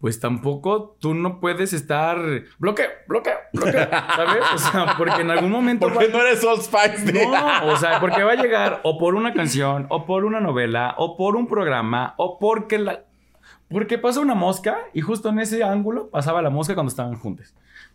pues 0.00 0.18
tampoco 0.18 0.96
tú 1.00 1.14
no 1.14 1.38
puedes 1.38 1.72
estar 1.72 2.18
bloqueo, 2.58 2.88
bloqueo, 3.06 3.34
bloqueo, 3.52 3.88
¿sabes? 3.90 4.42
O 4.54 4.58
sea, 4.58 4.94
porque 4.98 5.20
en 5.22 5.30
algún 5.30 5.50
momento... 5.50 5.86
porque 5.88 6.08
va- 6.08 6.12
no 6.12 6.20
eres 6.26 6.42
Old 6.42 6.60
Spice. 6.62 7.12
no, 7.12 7.66
o 7.72 7.76
sea, 7.76 8.00
porque 8.00 8.22
va 8.24 8.32
a 8.32 8.36
llegar 8.42 8.80
o 8.82 8.98
por 8.98 9.14
una 9.14 9.32
canción, 9.32 9.86
o 9.90 10.04
por 10.04 10.24
una 10.24 10.40
novela, 10.40 10.94
o 10.98 11.16
por 11.16 11.36
un 11.36 11.46
programa, 11.46 12.14
o 12.16 12.38
porque 12.40 12.78
la. 12.78 13.04
Porque 13.68 13.96
pasa 13.96 14.20
una 14.20 14.34
mosca 14.34 14.76
y 14.92 15.00
justo 15.00 15.28
en 15.30 15.38
ese 15.38 15.62
ángulo 15.64 16.10
pasaba 16.10 16.42
la 16.42 16.50
mosca 16.50 16.74
cuando 16.74 16.90
estaban 16.90 17.14
juntos. 17.14 17.54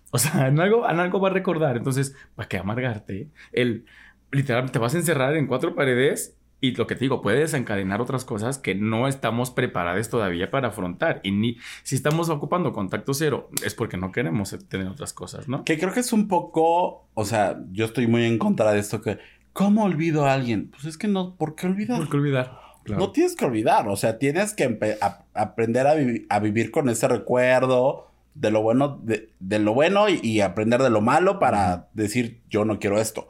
O 0.09 0.17
sea, 0.17 0.47
en 0.47 0.59
algo, 0.61 0.89
en 0.89 0.99
algo 1.01 1.19
va 1.19 1.27
a 1.27 1.33
recordar. 1.33 1.75
Entonces, 1.75 2.15
¿para 2.35 2.47
qué 2.47 2.57
amargarte? 2.57 3.27
El, 3.51 3.85
literal, 4.31 4.71
te 4.71 4.79
vas 4.79 4.93
a 4.95 4.97
encerrar 4.97 5.35
en 5.35 5.47
cuatro 5.47 5.75
paredes 5.75 6.35
y 6.59 6.71
lo 6.71 6.87
que 6.87 6.95
te 6.95 7.01
digo, 7.01 7.21
puede 7.21 7.39
desencadenar 7.39 8.01
otras 8.01 8.25
cosas 8.25 8.57
que 8.57 8.73
no 8.73 9.07
estamos 9.07 9.51
preparados 9.51 10.09
todavía 10.09 10.49
para 10.49 10.69
afrontar. 10.69 11.19
Y 11.23 11.29
ni 11.31 11.57
si 11.83 11.95
estamos 11.95 12.29
ocupando 12.29 12.73
contacto 12.73 13.13
cero, 13.13 13.49
es 13.63 13.75
porque 13.75 13.97
no 13.97 14.11
queremos 14.11 14.57
tener 14.67 14.87
otras 14.87 15.13
cosas, 15.13 15.47
¿no? 15.47 15.63
Que 15.63 15.77
creo 15.77 15.93
que 15.93 15.99
es 15.99 16.13
un 16.13 16.27
poco, 16.27 17.07
o 17.13 17.25
sea, 17.25 17.59
yo 17.71 17.85
estoy 17.85 18.07
muy 18.07 18.25
en 18.25 18.39
contra 18.39 18.71
de 18.71 18.79
esto 18.79 19.01
que, 19.03 19.19
¿cómo 19.53 19.83
olvido 19.83 20.25
a 20.25 20.33
alguien? 20.33 20.69
Pues 20.71 20.85
es 20.85 20.97
que 20.97 21.07
no, 21.07 21.35
¿por 21.35 21.53
qué 21.55 21.67
olvidar? 21.67 21.99
¿Por 21.99 22.09
qué 22.09 22.17
olvidar? 22.17 22.59
Claro. 22.83 23.01
No 23.05 23.11
tienes 23.11 23.35
que 23.35 23.45
olvidar, 23.45 23.87
o 23.87 23.95
sea, 23.95 24.17
tienes 24.17 24.53
que 24.53 24.79
a- 25.01 25.25
aprender 25.35 25.85
a, 25.85 25.93
vivi- 25.95 26.25
a 26.29 26.39
vivir 26.39 26.71
con 26.71 26.89
ese 26.89 27.07
recuerdo 27.07 28.07
de 28.33 28.49
lo 28.49 28.61
bueno, 28.63 28.99
de, 29.03 29.29
de 29.39 29.59
lo 29.59 29.73
bueno 29.75 30.09
y, 30.09 30.19
y 30.23 30.41
aprender 30.41 30.81
de 30.81 30.89
lo 30.89 31.01
malo 31.01 31.37
para 31.37 31.89
decir 31.93 32.41
yo 32.49 32.65
no 32.65 32.79
quiero 32.79 32.99
esto. 32.99 33.27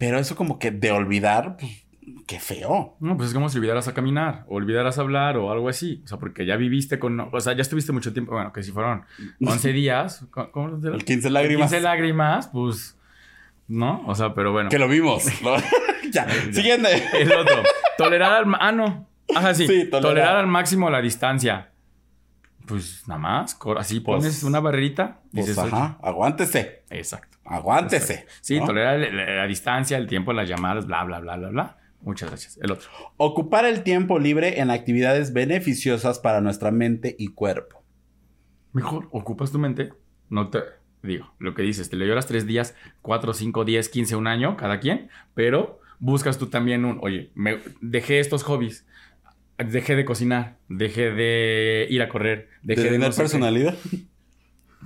Pero 0.00 0.18
eso 0.18 0.34
como 0.34 0.58
que 0.58 0.70
de 0.70 0.90
olvidar, 0.90 1.58
pues, 1.58 1.84
qué 2.26 2.40
feo. 2.40 2.96
No, 3.00 3.16
pues 3.18 3.28
es 3.28 3.34
como 3.34 3.50
si 3.50 3.58
olvidaras 3.58 3.86
a 3.86 3.92
caminar, 3.94 4.44
o 4.48 4.56
olvidaras 4.56 4.96
a 4.98 5.02
hablar, 5.02 5.36
o 5.36 5.52
algo 5.52 5.68
así. 5.68 6.00
O 6.04 6.08
sea, 6.08 6.18
porque 6.18 6.46
ya 6.46 6.56
viviste 6.56 6.98
con. 6.98 7.20
O 7.20 7.40
sea, 7.40 7.52
ya 7.52 7.60
estuviste 7.62 7.92
mucho 7.92 8.12
tiempo. 8.14 8.32
Bueno, 8.32 8.50
que 8.52 8.62
si 8.62 8.72
fueron 8.72 9.04
11 9.44 9.72
días. 9.74 10.24
¿Cómo 10.30 10.78
era? 10.82 10.94
El 10.96 11.04
15 11.04 11.28
lágrimas. 11.30 11.70
15 11.70 11.82
lágrimas, 11.84 12.48
pues. 12.48 12.96
¿No? 13.68 14.02
O 14.06 14.14
sea, 14.14 14.34
pero 14.34 14.50
bueno. 14.52 14.70
Que 14.70 14.78
lo 14.78 14.88
vimos. 14.88 15.24
¿no? 15.42 15.54
ya. 16.12 16.26
Siguiente. 16.50 16.88
El 17.12 17.30
otro. 17.32 17.62
Tolerar 17.98 18.32
al. 18.32 18.54
Ah, 18.58 18.72
no. 18.72 19.06
Ajá, 19.36 19.52
sí. 19.54 19.66
Sí, 19.68 19.84
tolerar. 19.84 20.02
tolerar. 20.02 20.36
al 20.38 20.46
máximo 20.46 20.88
la 20.90 21.00
distancia. 21.02 21.70
Pues 22.66 23.06
nada 23.06 23.20
más. 23.20 23.58
Así 23.76 24.00
Pues- 24.00 24.22
pones 24.22 24.42
una 24.44 24.60
barrerita. 24.60 25.20
Pues, 25.32 25.46
Dices, 25.46 25.58
ajá, 25.58 25.98
aguántese. 26.02 26.82
Exacto. 26.90 27.36
Aguántese. 27.50 28.26
Sí, 28.40 28.60
¿no? 28.60 28.66
tolerar 28.66 28.98
la, 28.98 29.46
distancia, 29.46 29.98
el 29.98 30.06
tiempo, 30.06 30.32
las 30.32 30.48
llamadas, 30.48 30.86
bla, 30.86 31.02
bla, 31.04 31.18
bla, 31.18 31.36
bla, 31.36 31.48
bla. 31.48 31.78
Muchas 32.00 32.30
gracias. 32.30 32.58
El 32.62 32.70
otro. 32.70 32.88
Ocupar 33.16 33.64
el 33.64 33.82
tiempo 33.82 34.18
libre 34.18 34.60
en 34.60 34.70
actividades 34.70 35.32
beneficiosas 35.32 36.20
para 36.20 36.40
nuestra 36.40 36.70
mente 36.70 37.16
y 37.18 37.28
cuerpo. 37.28 37.82
Mejor 38.72 39.08
ocupas 39.10 39.50
tu 39.50 39.58
mente. 39.58 39.92
No 40.28 40.48
te. 40.48 40.60
Digo, 41.02 41.34
lo 41.38 41.54
que 41.54 41.62
dices, 41.62 41.90
te 41.90 41.96
le 41.96 42.06
lloras 42.06 42.26
tres 42.26 42.46
días, 42.46 42.76
cuatro, 43.02 43.34
cinco, 43.34 43.64
diez, 43.64 43.88
quince, 43.88 44.16
un 44.16 44.26
año, 44.26 44.56
cada 44.56 44.80
quien, 44.80 45.08
pero 45.34 45.80
buscas 45.98 46.38
tú 46.38 46.46
también 46.48 46.84
un, 46.84 46.98
oye, 47.00 47.30
me 47.34 47.58
dejé 47.80 48.20
estos 48.20 48.42
hobbies, 48.42 48.86
dejé 49.56 49.96
de 49.96 50.04
cocinar, 50.04 50.58
dejé 50.68 51.10
de 51.10 51.86
ir 51.88 52.02
a 52.02 52.10
correr, 52.10 52.50
De 52.62 52.74
dejé 52.74 52.82
de, 52.82 52.90
tener 52.90 53.08
no 53.08 53.12
sé 53.12 53.38
qué". 53.38 53.99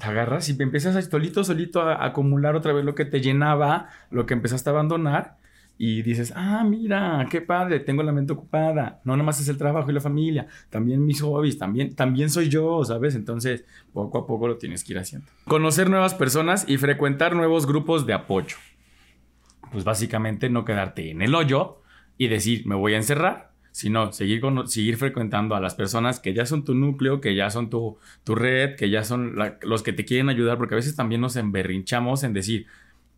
Te 0.05 0.11
agarras 0.11 0.51
y 0.51 0.63
empiezas 0.63 0.97
a 0.97 1.03
solito, 1.03 1.45
solito 1.45 1.81
a 1.81 2.05
acumular 2.05 2.57
otra 2.57 2.75
vez 2.75 2.85
lo 2.85 2.95
que 2.95 3.07
te 3.07 3.23
llenaba, 3.23 3.89
lo 4.11 4.27
que 4.27 4.35
empezaste 4.35 4.69
a 4.69 4.75
abandonar. 4.75 5.39
Y 5.79 6.03
dices, 6.03 6.33
ah, 6.37 6.63
mira, 6.63 7.27
qué 7.31 7.41
padre, 7.41 7.81
tengo 7.81 8.03
la 8.03 8.13
mente 8.13 8.35
ocupada. 8.35 9.01
No 9.05 9.17
nomás 9.17 9.41
es 9.41 9.49
el 9.49 9.57
trabajo 9.57 9.91
y 9.91 9.95
la 9.95 10.03
familia, 10.03 10.47
también 10.69 11.07
mis 11.07 11.23
hobbies, 11.23 11.57
también, 11.57 11.95
también 11.95 12.29
soy 12.29 12.51
yo, 12.51 12.85
¿sabes? 12.85 13.15
Entonces, 13.15 13.65
poco 13.95 14.19
a 14.19 14.27
poco 14.27 14.47
lo 14.47 14.59
tienes 14.59 14.85
que 14.85 14.93
ir 14.93 14.99
haciendo. 14.99 15.27
Conocer 15.47 15.89
nuevas 15.89 16.13
personas 16.13 16.69
y 16.69 16.77
frecuentar 16.77 17.35
nuevos 17.35 17.67
grupos 17.67 18.07
de 18.07 18.13
apoyo. 18.13 18.57
Pues 19.73 19.85
básicamente 19.85 20.51
no 20.51 20.67
quedarte 20.67 21.11
en 21.11 21.23
el 21.23 21.35
hoyo 21.35 21.81
y 22.19 22.29
decir, 22.29 22.67
me 22.67 22.75
voy 22.75 22.93
a 22.93 22.99
encerrar, 22.99 23.54
sino 23.75 24.13
seguir, 24.13 24.41
con, 24.41 24.69
seguir 24.69 24.97
frecuentando 24.97 25.57
a 25.57 25.61
las 25.61 25.75
personas 25.75 26.21
que 26.21 26.33
ya 26.33 26.47
son 26.47 26.65
tu 26.65 26.77
núcleo, 26.77 27.21
que 27.21 27.35
ya 27.35 27.51
son 27.51 27.71
tu, 27.71 27.99
tu 28.23 28.37
red, 28.37 28.77
que 28.77 28.89
ya 28.89 29.03
son 29.03 29.35
los 29.63 29.83
que 29.83 29.93
te 29.93 30.05
quieren 30.05 30.29
ayudar, 30.29 30.59
porque 30.59 30.75
a 30.75 30.77
veces 30.77 30.95
también 30.95 31.21
nos 31.21 31.35
emberrinchamos 31.35 32.23
en 32.23 32.35
decir, 32.35 32.67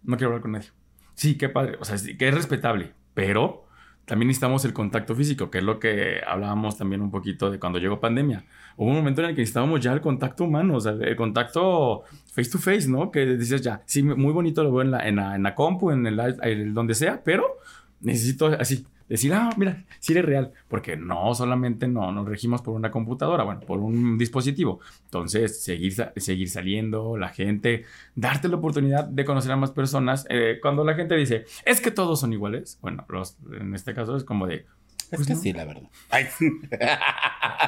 no 0.02 0.16
quiero 0.16 0.28
hablar 0.28 0.40
con 0.40 0.52
nadie. 0.52 0.68
Sí, 1.14 1.36
qué 1.36 1.50
padre, 1.50 1.76
o 1.78 1.84
sea, 1.84 1.98
sí, 1.98 2.16
que 2.16 2.28
es 2.28 2.34
respetable, 2.34 2.94
pero 3.12 3.66
también 4.06 4.28
necesitamos 4.28 4.64
el 4.64 4.72
contacto 4.72 5.14
físico, 5.14 5.50
que 5.50 5.58
es 5.58 5.64
lo 5.64 5.78
que 5.78 6.22
hablábamos 6.26 6.78
también 6.78 7.02
un 7.02 7.10
poquito 7.10 7.50
de 7.50 7.58
cuando 7.58 7.78
llegó 7.78 8.00
pandemia. 8.00 8.46
Hubo 8.78 8.88
un 8.88 8.96
momento 8.96 9.20
en 9.20 9.28
el 9.28 9.34
que 9.34 9.42
necesitábamos 9.42 9.82
ya 9.82 9.92
el 9.92 10.00
contacto 10.00 10.44
humano, 10.44 10.76
o 10.76 10.80
sea, 10.80 10.92
el 10.92 11.16
contacto 11.16 12.04
face 12.32 12.50
to 12.50 12.56
face, 12.56 12.88
¿no? 12.88 13.10
Que 13.10 13.26
dices 13.36 13.60
ya, 13.60 13.82
sí, 13.84 14.02
muy 14.02 14.32
bonito 14.32 14.64
lo 14.64 14.72
veo 14.72 14.80
en 14.80 14.90
la, 14.92 15.06
en 15.06 15.16
la, 15.16 15.36
en 15.36 15.42
la 15.42 15.54
compu, 15.54 15.90
en 15.90 16.06
el, 16.06 16.18
el 16.40 16.72
donde 16.72 16.94
sea, 16.94 17.22
pero 17.22 17.58
necesito 18.00 18.46
así, 18.58 18.86
decir, 19.08 19.32
ah, 19.34 19.50
mira, 19.56 19.84
sí 20.00 20.12
eres 20.12 20.24
real, 20.24 20.52
porque 20.68 20.96
no 20.96 21.34
solamente 21.34 21.86
no 21.88 22.10
nos 22.12 22.26
regimos 22.28 22.62
por 22.62 22.74
una 22.74 22.90
computadora, 22.90 23.44
bueno, 23.44 23.60
por 23.60 23.78
un 23.78 24.18
dispositivo. 24.18 24.80
Entonces, 25.04 25.62
seguir, 25.62 25.94
seguir 26.16 26.48
saliendo, 26.50 27.16
la 27.16 27.28
gente, 27.28 27.84
darte 28.14 28.48
la 28.48 28.56
oportunidad 28.56 29.04
de 29.04 29.24
conocer 29.24 29.52
a 29.52 29.56
más 29.56 29.70
personas. 29.70 30.26
Eh, 30.28 30.58
cuando 30.60 30.84
la 30.84 30.94
gente 30.94 31.14
dice, 31.16 31.44
es 31.64 31.80
que 31.80 31.90
todos 31.90 32.20
son 32.20 32.32
iguales, 32.32 32.78
bueno, 32.82 33.04
los, 33.08 33.36
en 33.58 33.74
este 33.74 33.94
caso 33.94 34.16
es 34.16 34.24
como 34.24 34.46
de, 34.46 34.66
Es 35.10 35.18
Pues 35.18 35.26
que 35.28 35.34
no. 35.34 35.40
sí, 35.40 35.52
la 35.52 35.64
verdad. 35.64 35.88
Ay, 36.10 36.26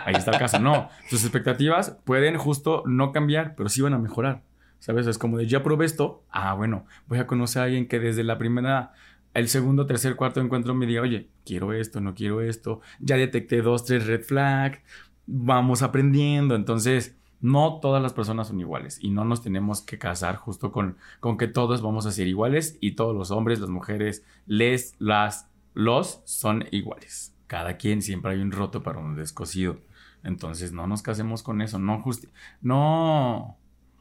ahí 0.04 0.14
está 0.14 0.32
el 0.32 0.38
caso. 0.38 0.58
No, 0.58 0.88
sus 1.08 1.22
expectativas 1.22 1.96
pueden 2.04 2.36
justo 2.36 2.82
no 2.86 3.12
cambiar, 3.12 3.54
pero 3.56 3.68
sí 3.68 3.80
van 3.80 3.94
a 3.94 3.98
mejorar. 3.98 4.42
¿Sabes? 4.80 5.08
Es 5.08 5.18
como 5.18 5.38
de, 5.38 5.46
ya 5.48 5.62
probé 5.64 5.86
esto. 5.86 6.22
Ah, 6.30 6.54
bueno, 6.54 6.86
voy 7.08 7.18
a 7.18 7.26
conocer 7.26 7.62
a 7.62 7.64
alguien 7.64 7.88
que 7.88 7.98
desde 7.98 8.22
la 8.22 8.38
primera, 8.38 8.92
el 9.34 9.48
segundo, 9.48 9.86
tercer, 9.86 10.16
cuarto 10.16 10.40
encuentro 10.40 10.74
me 10.74 10.86
diga, 10.86 11.02
oye, 11.02 11.28
quiero 11.44 11.72
esto, 11.72 12.00
no 12.00 12.14
quiero 12.14 12.40
esto. 12.40 12.80
Ya 13.00 13.16
detecté 13.16 13.62
dos, 13.62 13.84
tres 13.84 14.06
red 14.06 14.22
flag. 14.22 14.82
Vamos 15.26 15.82
aprendiendo. 15.82 16.54
Entonces, 16.54 17.16
no 17.40 17.78
todas 17.80 18.02
las 18.02 18.12
personas 18.12 18.48
son 18.48 18.60
iguales 18.60 18.98
y 19.00 19.10
no 19.10 19.24
nos 19.24 19.42
tenemos 19.42 19.82
que 19.82 19.98
casar 19.98 20.36
justo 20.36 20.72
con, 20.72 20.96
con 21.20 21.38
que 21.38 21.46
todos 21.46 21.82
vamos 21.82 22.06
a 22.06 22.12
ser 22.12 22.26
iguales 22.26 22.78
y 22.80 22.92
todos 22.92 23.14
los 23.14 23.30
hombres, 23.30 23.60
las 23.60 23.70
mujeres, 23.70 24.24
les, 24.46 24.94
las, 24.98 25.48
los 25.74 26.20
son 26.24 26.64
iguales. 26.72 27.34
Cada 27.46 27.76
quien 27.76 28.02
siempre 28.02 28.32
hay 28.32 28.40
un 28.40 28.52
roto 28.52 28.82
para 28.82 28.98
un 28.98 29.14
descosido. 29.14 29.78
Entonces 30.24 30.72
no 30.72 30.86
nos 30.86 31.02
casemos 31.02 31.42
con 31.42 31.62
eso, 31.62 31.78
no 31.78 32.00
justi 32.02 32.28
no 32.60 33.56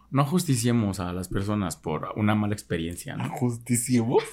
no 0.10 0.26
justiciemos 0.26 1.00
a 1.00 1.12
las 1.14 1.28
personas 1.28 1.76
por 1.76 2.10
una 2.16 2.34
mala 2.36 2.54
experiencia, 2.54 3.16
¿no? 3.18 3.26
¿Ajusticiemos? 3.26 4.24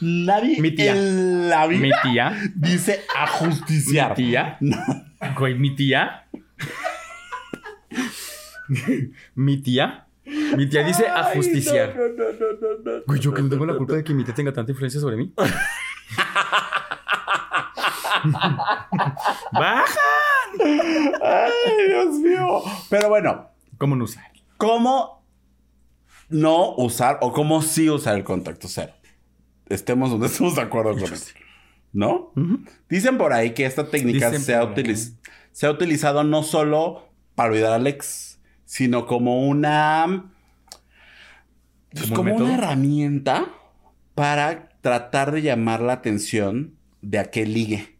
Nadie 0.00 0.60
Mi 0.60 0.70
tía. 0.72 0.92
en 0.96 1.48
la 1.48 1.66
vida 1.66 1.80
Mi 1.80 1.90
tía, 2.02 2.36
dice 2.54 3.00
mi 3.08 3.20
ajusticiar. 3.22 4.14
tía, 4.14 4.58
güey, 5.38 5.54
mi 5.58 5.74
tía, 5.74 6.26
mi 9.34 9.56
tía, 9.62 10.06
mi 10.56 10.68
tía 10.68 10.84
dice 10.84 11.06
ajusticiar. 11.08 11.90
Ay, 11.90 11.96
no, 11.96 12.24
no, 12.24 12.32
no, 12.32 12.52
no, 12.60 12.98
no. 12.98 13.02
Güey, 13.06 13.20
yo 13.20 13.32
que 13.32 13.42
no 13.42 13.48
tengo 13.48 13.66
la 13.66 13.76
culpa 13.76 13.94
de 13.94 14.04
que 14.04 14.12
mi 14.14 14.24
tía 14.24 14.34
tenga 14.34 14.52
tanta 14.52 14.72
influencia 14.72 15.00
sobre 15.00 15.16
mí. 15.16 15.32
Baja. 19.52 19.84
Ay, 21.22 21.52
Dios 21.88 22.14
mío. 22.16 22.62
Pero 22.90 23.08
bueno, 23.08 23.50
¿Cómo 23.78 23.96
no 23.96 24.04
usar? 24.04 24.24
¿Cómo 24.66 25.24
no 26.28 26.74
usar 26.76 27.18
o 27.20 27.32
cómo 27.32 27.62
sí 27.62 27.88
usar 27.90 28.16
el 28.16 28.24
contacto 28.24 28.68
cero? 28.68 28.92
Estemos 29.68 30.10
donde 30.10 30.26
estemos 30.28 30.54
de 30.56 30.62
acuerdo 30.62 30.92
con 30.98 31.12
eso. 31.12 31.32
¿No? 31.92 32.32
Dicen 32.88 33.18
por 33.18 33.32
ahí 33.32 33.50
que 33.54 33.66
esta 33.66 33.88
técnica 33.88 34.28
Dicen 34.30 34.42
se 34.44 34.54
ha, 34.56 34.60
por 34.60 34.70
ahí. 34.70 34.74
utiliz- 34.84 35.16
se 35.52 35.66
ha 35.66 35.70
utilizado 35.70 36.24
no 36.24 36.42
solo 36.42 37.08
para 37.36 37.50
olvidar 37.50 37.72
al 37.74 37.86
ex, 37.86 38.40
sino 38.64 39.06
como 39.06 39.46
una. 39.46 40.32
pues, 41.92 42.10
¿Como 42.10 42.34
una 42.34 42.54
herramienta 42.54 43.46
para 44.16 44.70
tratar 44.80 45.30
de 45.32 45.42
llamar 45.42 45.80
la 45.80 45.92
atención 45.94 46.74
de 47.00 47.18
aquel 47.18 47.54
ligue. 47.54 47.93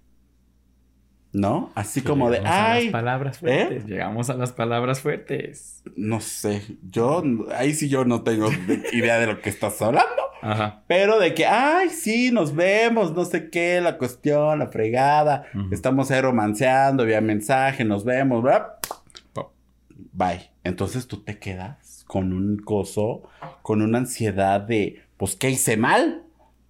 ¿No? 1.35 1.73
Así 1.75 2.01
como 2.01 2.31
de. 2.31 2.39
A 2.39 2.73
¡Ay! 2.73 2.85
las 2.85 2.93
palabras 2.93 3.39
fuertes. 3.41 3.87
Llegamos 3.87 4.31
a 4.31 4.35
las 4.35 4.53
palabras 4.53 5.01
fuertes. 5.01 5.83
No 5.97 6.21
sé. 6.21 6.63
Yo. 6.89 7.25
Ahí 7.57 7.75
sí 7.75 7.89
yo 7.89 8.05
no 8.05 8.23
tengo 8.23 8.49
idea 8.93 9.19
de 9.19 9.27
lo 9.27 9.41
que 9.41 9.51
estás 9.51 9.83
hablando. 9.83 10.23
Ajá. 10.43 10.85
Pero 10.87 11.19
de 11.19 11.35
que, 11.35 11.45
ay, 11.45 11.89
sí, 11.89 12.31
nos 12.31 12.55
vemos, 12.55 13.13
no 13.15 13.25
sé 13.25 13.51
qué, 13.51 13.81
la 13.81 13.99
cuestión, 13.99 14.61
la 14.61 14.69
fregada. 14.69 15.47
Estamos 15.73 16.11
ahí 16.11 16.21
romanceando, 16.21 17.05
vía 17.05 17.21
mensaje, 17.21 17.85
nos 17.85 18.05
vemos. 18.05 18.45
Pop. 19.33 19.53
Bye. 20.13 20.51
Entonces 20.63 21.09
tú 21.09 21.25
te 21.25 21.39
quedas 21.39 22.05
con 22.07 22.33
un 22.33 22.59
coso, 22.59 23.23
con 23.63 23.83
una 23.83 23.99
ansiedad 23.99 24.61
de, 24.61 25.03
pues, 25.17 25.35
¿qué 25.35 25.51
hice 25.51 25.77
mal? 25.77 26.24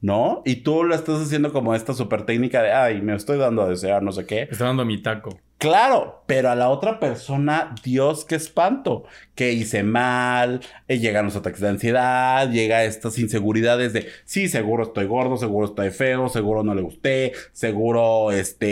¿No? 0.04 0.42
Y 0.44 0.56
tú 0.56 0.84
lo 0.84 0.94
estás 0.94 1.22
haciendo 1.22 1.50
como 1.50 1.74
esta 1.74 1.94
super 1.94 2.26
técnica 2.26 2.62
de, 2.62 2.72
ay, 2.72 3.00
me 3.00 3.14
estoy 3.14 3.38
dando 3.38 3.62
a 3.62 3.68
desear, 3.70 4.02
no 4.02 4.12
sé 4.12 4.26
qué. 4.26 4.44
Me 4.44 4.52
está 4.52 4.66
dando 4.66 4.84
mi 4.84 5.00
taco. 5.00 5.40
Claro, 5.56 6.22
pero 6.26 6.50
a 6.50 6.54
la 6.54 6.68
otra 6.68 7.00
persona, 7.00 7.74
Dios, 7.82 8.26
qué 8.26 8.34
espanto, 8.34 9.04
que 9.34 9.52
hice 9.52 9.82
mal, 9.82 10.60
eh, 10.88 10.98
llegan 10.98 11.24
los 11.24 11.36
ataques 11.36 11.60
de 11.62 11.70
ansiedad, 11.70 12.50
llega 12.50 12.84
estas 12.84 13.18
inseguridades 13.18 13.94
de, 13.94 14.08
sí, 14.26 14.48
seguro 14.48 14.82
estoy 14.82 15.06
gordo, 15.06 15.38
seguro 15.38 15.68
estoy 15.68 15.88
feo, 15.88 16.28
seguro 16.28 16.62
no 16.64 16.74
le 16.74 16.82
gusté, 16.82 17.32
seguro, 17.52 18.30
este, 18.30 18.70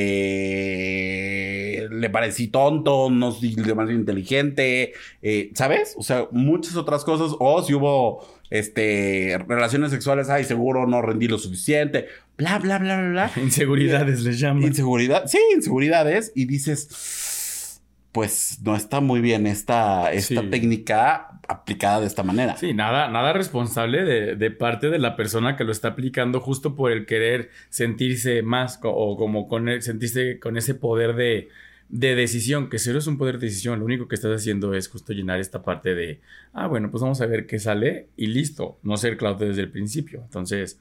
le 1.90 2.10
parecí 2.10 2.48
tonto, 2.48 3.08
no 3.08 3.32
soy 3.32 3.54
demasiado 3.54 3.98
inteligente, 3.98 4.92
eh, 5.22 5.50
¿sabes? 5.54 5.94
O 5.96 6.02
sea, 6.02 6.28
muchas 6.30 6.76
otras 6.76 7.04
cosas, 7.04 7.34
o 7.38 7.62
si 7.62 7.72
hubo, 7.72 8.41
este, 8.58 9.38
relaciones 9.48 9.90
sexuales, 9.90 10.28
ay, 10.30 10.44
seguro 10.44 10.86
no 10.86 11.00
rendí 11.02 11.26
lo 11.28 11.38
suficiente, 11.38 12.06
bla, 12.36 12.58
bla, 12.58 12.78
bla, 12.78 12.98
bla, 13.00 13.08
bla. 13.10 13.42
Inseguridades 13.42 14.22
les 14.22 14.38
llaman. 14.38 14.62
Inseguridad, 14.64 15.24
sí, 15.26 15.38
inseguridades. 15.54 16.32
Y 16.34 16.44
dices, 16.44 17.80
pues 18.12 18.58
no 18.62 18.76
está 18.76 19.00
muy 19.00 19.20
bien 19.20 19.46
esta, 19.46 20.12
esta 20.12 20.42
Sí. 20.42 20.48
técnica 20.50 21.40
aplicada 21.48 22.00
de 22.00 22.06
esta 22.06 22.22
manera. 22.22 22.56
Sí, 22.56 22.74
nada, 22.74 23.08
nada 23.08 23.32
responsable 23.32 24.04
de, 24.04 24.36
de 24.36 24.50
parte 24.50 24.90
de 24.90 24.98
la 24.98 25.16
persona 25.16 25.56
que 25.56 25.64
lo 25.64 25.72
está 25.72 25.88
aplicando 25.88 26.40
justo 26.40 26.76
por 26.76 26.92
el 26.92 27.06
querer 27.06 27.50
sentirse 27.70 28.42
más 28.42 28.78
o 28.82 29.16
como 29.16 29.48
con 29.48 29.68
el- 29.68 29.82
sentirse 29.82 30.38
con 30.38 30.56
ese 30.58 30.74
poder 30.74 31.14
de, 31.14 31.48
de 31.92 32.14
decisión, 32.14 32.70
que 32.70 32.78
cero 32.78 32.98
es 32.98 33.06
un 33.06 33.18
poder 33.18 33.38
de 33.38 33.48
decisión, 33.48 33.78
lo 33.78 33.84
único 33.84 34.08
que 34.08 34.14
estás 34.14 34.34
haciendo 34.34 34.72
es 34.72 34.88
justo 34.88 35.12
llenar 35.12 35.40
esta 35.40 35.62
parte 35.62 35.94
de, 35.94 36.22
ah, 36.54 36.66
bueno, 36.66 36.90
pues 36.90 37.02
vamos 37.02 37.20
a 37.20 37.26
ver 37.26 37.46
qué 37.46 37.58
sale 37.58 38.08
y 38.16 38.28
listo, 38.28 38.78
no 38.82 38.96
ser 38.96 39.18
claro 39.18 39.36
desde 39.36 39.60
el 39.60 39.70
principio. 39.70 40.22
Entonces, 40.24 40.80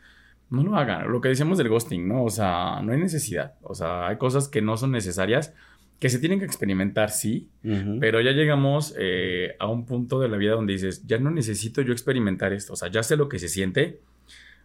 no 0.50 0.64
lo 0.64 0.78
hagan. 0.78 1.12
Lo 1.12 1.20
que 1.20 1.28
decíamos 1.28 1.58
del 1.58 1.68
ghosting, 1.68 2.08
¿no? 2.08 2.24
O 2.24 2.30
sea, 2.30 2.80
no 2.82 2.94
hay 2.94 2.98
necesidad. 2.98 3.56
O 3.62 3.76
sea, 3.76 4.08
hay 4.08 4.16
cosas 4.18 4.48
que 4.48 4.62
no 4.62 4.78
son 4.78 4.92
necesarias, 4.92 5.54
que 6.00 6.08
se 6.10 6.18
tienen 6.18 6.40
que 6.40 6.46
experimentar, 6.46 7.10
sí, 7.10 7.50
Ujú. 7.66 8.00
pero 8.00 8.22
ya 8.22 8.32
llegamos 8.32 8.96
eh, 8.98 9.56
a 9.60 9.68
un 9.68 9.86
punto 9.86 10.18
de 10.22 10.30
la 10.30 10.38
vida 10.38 10.54
donde 10.54 10.72
dices, 10.72 11.06
ya 11.06 11.20
no 11.20 11.30
necesito 11.30 11.82
yo 11.82 11.92
experimentar 11.92 12.54
esto. 12.54 12.72
O 12.72 12.76
sea, 12.78 12.90
ya 12.90 13.04
sé 13.04 13.18
lo 13.18 13.28
que 13.28 13.38
se 13.38 13.50
siente 13.50 14.00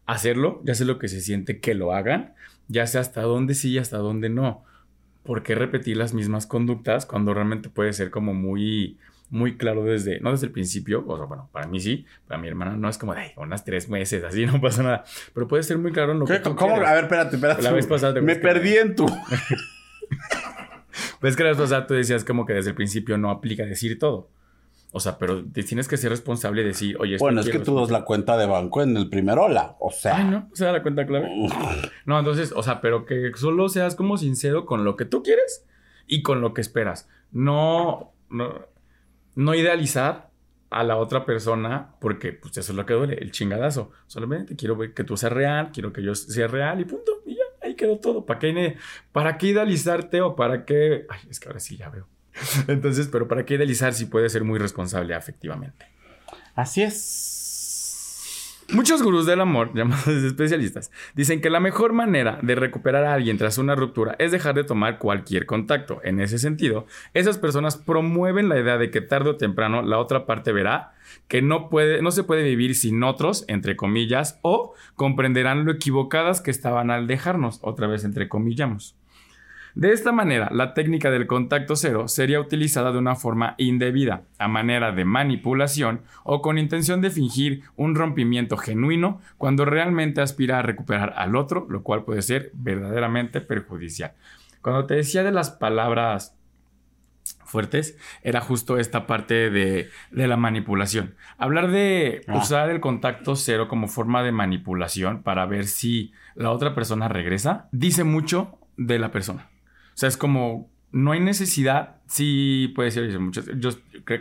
hacerlo, 0.07 0.63
ya 0.65 0.77
sé 0.77 0.85
lo 0.85 1.01
que 1.01 1.09
se 1.09 1.21
siente 1.21 1.59
que 1.59 1.75
lo 1.75 1.93
hagan, 1.93 2.35
ya 2.69 2.87
sé 2.87 3.01
hasta 3.01 3.23
dónde 3.23 3.55
sí 3.55 3.71
y 3.73 3.79
hasta 3.79 3.99
dónde 3.99 4.29
no. 4.29 4.63
¿Por 5.27 5.43
qué 5.43 5.55
repetir 5.55 5.97
las 5.97 6.15
mismas 6.15 6.47
conductas 6.47 7.07
cuando 7.07 7.35
realmente 7.35 7.69
puede 7.69 7.93
ser 7.93 8.11
como 8.11 8.33
muy, 8.33 8.97
muy 9.29 9.57
claro 9.57 9.85
desde, 9.85 10.21
no 10.21 10.31
desde 10.31 10.47
el 10.47 10.53
principio? 10.53 11.05
O 11.07 11.17
sea, 11.17 11.27
bueno, 11.27 11.49
para 11.53 11.67
mí 11.67 11.81
sí, 11.81 12.07
para 12.29 12.41
mi 12.41 12.49
hermana 12.49 12.77
no 12.77 12.89
es 12.89 12.97
como 12.97 13.15
de 13.15 13.21
"Ay, 13.23 13.31
unas 13.37 13.65
tres 13.65 13.89
meses, 13.89 14.23
así 14.25 14.47
no 14.47 14.61
pasa 14.61 14.83
nada. 14.83 15.05
Pero 15.35 15.49
puede 15.49 15.63
ser 15.65 15.79
muy 15.79 15.93
claro 15.93 16.13
en 16.13 16.21
lo 16.21 16.27
que 16.27 16.39
tú 16.39 16.55
¿Cómo? 16.55 16.75
quieres. 16.75 16.89
A 16.89 16.95
ver, 16.95 17.05
espérate, 17.05 17.37
espérate. 17.37 17.63
La 17.63 17.73
vez 17.73 17.87
pasada 17.87 18.15
te 18.15 18.21
Me 18.23 18.37
perdí 18.37 18.77
en 18.77 18.95
tu. 18.95 19.07
Ves 21.21 21.37
que 21.37 21.43
la 21.43 21.51
vez 21.51 21.59
pasada 21.59 21.87
tú 21.87 21.95
decías 21.95 22.25
como 22.25 22.47
que 22.47 22.53
desde 22.55 22.71
el 22.71 22.77
principio 22.77 23.19
no 23.19 23.31
aplica 23.31 23.65
decir 23.65 23.99
todo. 23.99 24.29
O 24.93 25.01
sea, 25.01 25.19
pero 25.19 25.45
tienes 25.45 25.89
que 25.89 25.97
ser 25.97 26.11
responsable 26.11 26.63
y 26.63 26.65
decir, 26.65 26.97
oye, 26.99 27.17
Bueno, 27.19 27.41
es 27.41 27.51
que 27.51 27.59
tú 27.59 27.79
das 27.79 27.91
la 27.91 28.05
cuenta 28.05 28.37
de 28.39 28.47
banco 28.47 28.83
en 28.83 28.97
el 28.97 29.09
primer 29.11 29.39
hola. 29.39 29.77
O 29.79 29.91
sea. 29.91 30.17
Ay, 30.17 30.25
no, 30.25 30.49
se 30.55 30.65
da 30.65 30.73
la 30.73 30.83
cuenta 30.83 31.07
clave. 31.07 31.31
No, 32.07 32.19
entonces, 32.19 32.53
o 32.55 32.63
sea, 32.63 32.81
pero 32.81 33.05
que 33.05 33.33
solo 33.35 33.69
seas 33.69 33.95
como 33.95 34.17
sincero 34.17 34.65
con 34.65 34.85
lo 34.85 34.97
que 34.97 35.05
tú 35.05 35.23
quieres 35.23 35.67
y 36.07 36.23
con 36.23 36.41
lo 36.41 36.55
que 36.55 36.61
esperas. 36.61 37.09
No, 37.33 38.13
no, 38.31 38.55
no 39.35 39.55
idealizar 39.55 40.31
a 40.71 40.83
la 40.83 40.97
otra 40.97 41.25
persona 41.25 41.95
porque 42.01 42.33
pues 42.33 42.57
eso 42.57 42.73
es 42.73 42.77
lo 42.77 42.87
que 42.87 42.95
duele, 42.95 43.15
el 43.15 43.33
chingadazo. 43.33 43.91
Solamente 44.07 44.57
quiero 44.57 44.77
ver 44.77 44.95
que 44.95 45.05
tú 45.05 45.17
seas 45.17 45.33
real, 45.33 45.71
quiero 45.73 45.93
que 45.93 46.03
yo 46.03 46.15
sea 46.15 46.49
real 46.49 46.81
y 46.81 46.85
punto. 46.85 47.23
Y 47.27 47.35
ya, 47.35 47.43
ahí 47.63 47.75
quedó 47.75 47.99
todo. 47.99 48.25
¿Para 48.25 48.39
qué, 48.39 48.77
¿Para 49.13 49.37
qué 49.37 49.49
idealizarte 49.49 50.21
o 50.21 50.37
para 50.37 50.65
qué? 50.65 51.07
Ay, 51.09 51.21
es 51.29 51.41
que 51.41 51.49
ahora 51.49 51.61
sí 51.61 51.77
ya 51.77 51.91
veo. 51.91 52.09
Entonces, 52.69 53.09
pero 53.11 53.29
¿para 53.29 53.45
qué 53.45 53.55
idealizar 53.55 53.95
si 53.95 54.07
puede 54.07 54.29
ser 54.29 54.45
muy 54.45 54.59
responsable 54.59 55.15
afectivamente? 55.15 55.87
Así 56.55 56.83
es. 56.83 57.37
Muchos 58.73 59.01
gurús 59.01 59.27
del 59.27 59.41
amor, 59.41 59.71
llamados 59.75 60.09
especialistas, 60.09 60.91
dicen 61.15 61.41
que 61.41 61.51
la 61.51 61.61
mejor 61.61 61.93
manera 61.93 62.41
de 62.43 62.57
recuperar 62.57 63.05
a 63.05 63.15
alguien 63.15 63.39
tras 63.39 63.59
una 63.59 63.77
ruptura 63.77 64.17
es 64.19 64.33
dejar 64.33 64.57
de 64.57 64.65
tomar 64.65 64.99
cualquier 64.99 65.47
contacto. 65.47 66.01
En 66.03 66.19
ese 66.19 66.39
sentido, 66.39 66.87
esas 67.15 67.39
personas 67.39 67.77
promueven 67.77 68.49
la 68.49 68.59
idea 68.59 68.77
de 68.77 68.91
que 68.91 69.01
tarde 69.01 69.31
o 69.31 69.37
temprano 69.37 69.83
la 69.83 69.99
otra 69.99 70.27
parte 70.27 70.51
verá 70.51 70.95
que 71.29 71.43
no, 71.43 71.69
puede, 71.69 72.03
no 72.03 72.11
se 72.11 72.25
puede 72.25 72.43
vivir 72.43 72.75
sin 72.75 73.03
otros, 73.05 73.45
entre 73.47 73.77
comillas, 73.77 74.41
o 74.43 74.75
comprenderán 74.97 75.65
lo 75.65 75.71
equivocadas 75.71 76.41
que 76.41 76.51
estaban 76.51 76.91
al 76.91 77.07
dejarnos, 77.07 77.61
otra 77.63 77.87
vez 77.87 78.05
entre 78.05 78.29
comillamos. 78.29 78.96
De 79.77 79.93
esta 79.93 80.11
manera, 80.11 80.49
la 80.53 80.73
técnica 80.73 81.11
del 81.11 81.27
contacto 81.27 81.77
cero 81.77 82.09
sería 82.09 82.41
utilizada 82.41 82.93
de 82.93 82.99
una 82.99 83.15
forma 83.15 83.55
indebida, 83.59 84.23
a 84.39 84.49
manera 84.49 84.91
de 84.93 85.05
manipulación 85.05 86.01
o 86.25 86.41
con 86.41 86.57
intención 86.57 87.03
de 87.03 87.11
fingir 87.11 87.61
un 87.77 87.95
rompimiento 87.95 88.57
genuino 88.57 89.21
cuando 89.37 89.67
realmente 89.67 90.23
aspira 90.23 90.59
a 90.59 90.63
recuperar 90.63 91.13
al 91.19 91.37
otro, 91.37 91.67
lo 91.69 91.83
cual 91.83 92.05
puede 92.05 92.23
ser 92.23 92.51
verdaderamente 92.55 93.43
perjudicial. 93.43 94.13
Cuando 94.63 94.87
te 94.87 94.95
decía 94.95 95.23
de 95.23 95.31
las 95.33 95.51
palabras 95.51 96.35
fuertes, 97.45 97.99
era 98.23 98.41
justo 98.41 98.79
esta 98.79 99.07
parte 99.07 99.51
de, 99.51 99.91
de 100.11 100.27
la 100.27 100.39
manipulación. 100.39 101.17
Hablar 101.37 101.71
de 101.71 102.23
Ah. 102.29 102.39
usar 102.39 102.71
el 102.71 102.81
contacto 102.81 103.37
cero 103.37 103.69
como 103.69 103.89
forma 103.89 104.23
de 104.23 104.33
manipulación 104.33 105.23
para 105.23 105.45
ver 105.45 105.67
si 105.67 106.13
la 106.35 106.51
otra 106.51 106.75
persona 106.75 107.09
regresa, 107.09 107.69
dice 107.73 108.05
mucho 108.05 108.59
de 108.79 108.99
la 108.99 109.11
persona. 109.11 109.51
O 109.97 109.99
sea, 109.99 110.11
es 110.11 110.19
como, 110.19 110.71
no 110.93 111.13
hay 111.13 111.21
necesidad, 111.21 111.97
sí 112.07 112.71
puede 112.75 112.91
ser, 112.91 113.07
dice 113.07 113.19
muchas, 113.19 113.47
yo, 113.57 113.71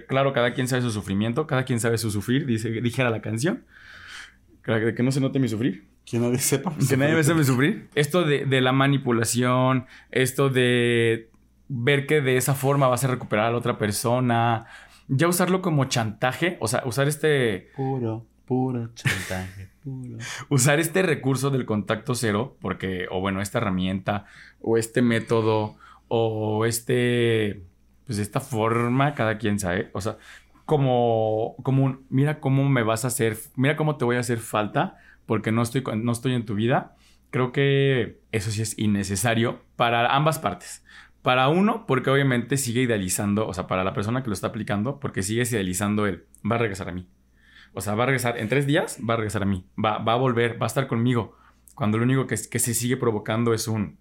claro, 0.08 0.32
cada 0.32 0.54
quien 0.54 0.70
sabe 0.70 0.82
su 0.82 0.90
sufrimiento, 0.90 1.48
cada 1.48 1.66
quien 1.66 1.82
sabe 1.82 1.98
su 1.98 2.12
sufrir, 2.12 2.46
dice, 2.46 2.70
dijera 2.70 3.10
la 3.10 3.22
canción. 3.22 3.66
Que 4.64 5.04
no 5.04 5.12
se 5.12 5.20
note 5.20 5.38
mi 5.38 5.50
sufrir. 5.50 5.86
Que 6.06 6.18
nadie 6.18 6.40
sepa. 6.40 6.74
Que 6.90 6.96
nadie 6.96 7.14
me 7.14 7.24
sabe 7.24 7.44
sufrir. 7.44 7.90
Esto 7.94 8.24
de, 8.24 8.46
de 8.46 8.62
la 8.62 8.72
manipulación, 8.72 9.86
esto 10.12 10.50
de 10.50 11.30
ver 11.68 12.08
que 12.08 12.22
de 12.22 12.38
esa 12.38 12.56
forma 12.56 12.88
vas 12.88 13.04
a 13.04 13.08
recuperar 13.08 13.48
a 13.48 13.52
la 13.52 13.58
otra 13.58 13.78
persona, 13.78 14.66
ya 15.08 15.28
usarlo 15.28 15.62
como 15.62 15.86
chantaje, 15.86 16.58
o 16.62 16.70
sea, 16.70 16.84
usar 16.86 17.08
este, 17.08 17.70
Puro, 17.76 18.26
puro 18.46 18.94
chantaje, 18.94 19.70
usar 20.50 20.80
este 20.80 21.02
recurso 21.02 21.50
del 21.50 21.66
contacto 21.66 22.16
cero, 22.16 22.58
porque, 22.62 23.08
o 23.12 23.20
bueno, 23.20 23.42
esta 23.42 23.60
herramienta, 23.60 24.26
o 24.62 24.78
este 24.78 25.02
método, 25.02 25.76
o 26.08 26.66
este, 26.66 27.64
pues 28.06 28.20
esta 28.20 28.40
forma, 28.40 29.14
cada 29.14 29.38
quien 29.38 29.60
sabe, 29.60 29.90
o 29.94 30.02
sea, 30.02 30.18
como, 30.66 31.56
como 31.64 31.84
un, 31.84 32.06
mira 32.10 32.40
cómo 32.40 32.68
me 32.68 32.84
vas 32.84 33.06
a 33.06 33.10
hacer, 33.10 33.38
mira 33.56 33.76
cómo 33.76 33.98
te 33.98 34.06
voy 34.06 34.18
a 34.18 34.22
hacer 34.22 34.40
falta, 34.40 34.98
porque 35.26 35.52
no 35.52 35.62
estoy, 35.62 35.84
no 35.96 36.12
estoy 36.12 36.34
en 36.34 36.46
tu 36.46 36.56
vida. 36.56 36.96
Creo 37.32 37.52
que 37.52 38.20
eso 38.32 38.52
sí 38.52 38.62
es 38.62 38.78
innecesario 38.78 39.62
para 39.76 40.16
ambas 40.16 40.40
partes. 40.40 40.84
Para 41.22 41.50
uno, 41.50 41.86
porque 41.88 42.10
obviamente 42.12 42.58
sigue 42.58 42.82
idealizando, 42.82 43.48
o 43.48 43.54
sea, 43.54 43.68
para 43.68 43.84
la 43.84 43.94
persona 43.94 44.22
que 44.22 44.30
lo 44.30 44.34
está 44.34 44.48
aplicando, 44.48 45.00
porque 45.00 45.24
sigues 45.24 45.52
idealizando 45.52 46.06
el, 46.06 46.26
va 46.50 46.56
a 46.56 46.60
regresar 46.60 46.90
a 46.90 46.92
mí. 46.92 47.08
O 47.76 47.82
sea, 47.82 47.94
va 47.94 48.04
a 48.04 48.06
regresar 48.08 48.38
en 48.40 48.50
tres 48.50 48.66
días, 48.66 48.98
va 49.08 49.14
a 49.14 49.18
regresar 49.18 49.44
a 49.44 49.46
mí. 49.46 49.66
Va, 49.84 50.00
va 50.00 50.14
a 50.14 50.18
volver, 50.18 50.60
va 50.60 50.66
a 50.66 50.68
estar 50.68 50.88
conmigo. 50.88 51.38
Cuando 51.76 51.98
lo 51.98 52.06
único 52.06 52.26
que, 52.26 52.36
que 52.50 52.60
se 52.60 52.74
sigue 52.74 52.98
provocando 52.98 53.54
es 53.54 53.68
un 53.68 53.98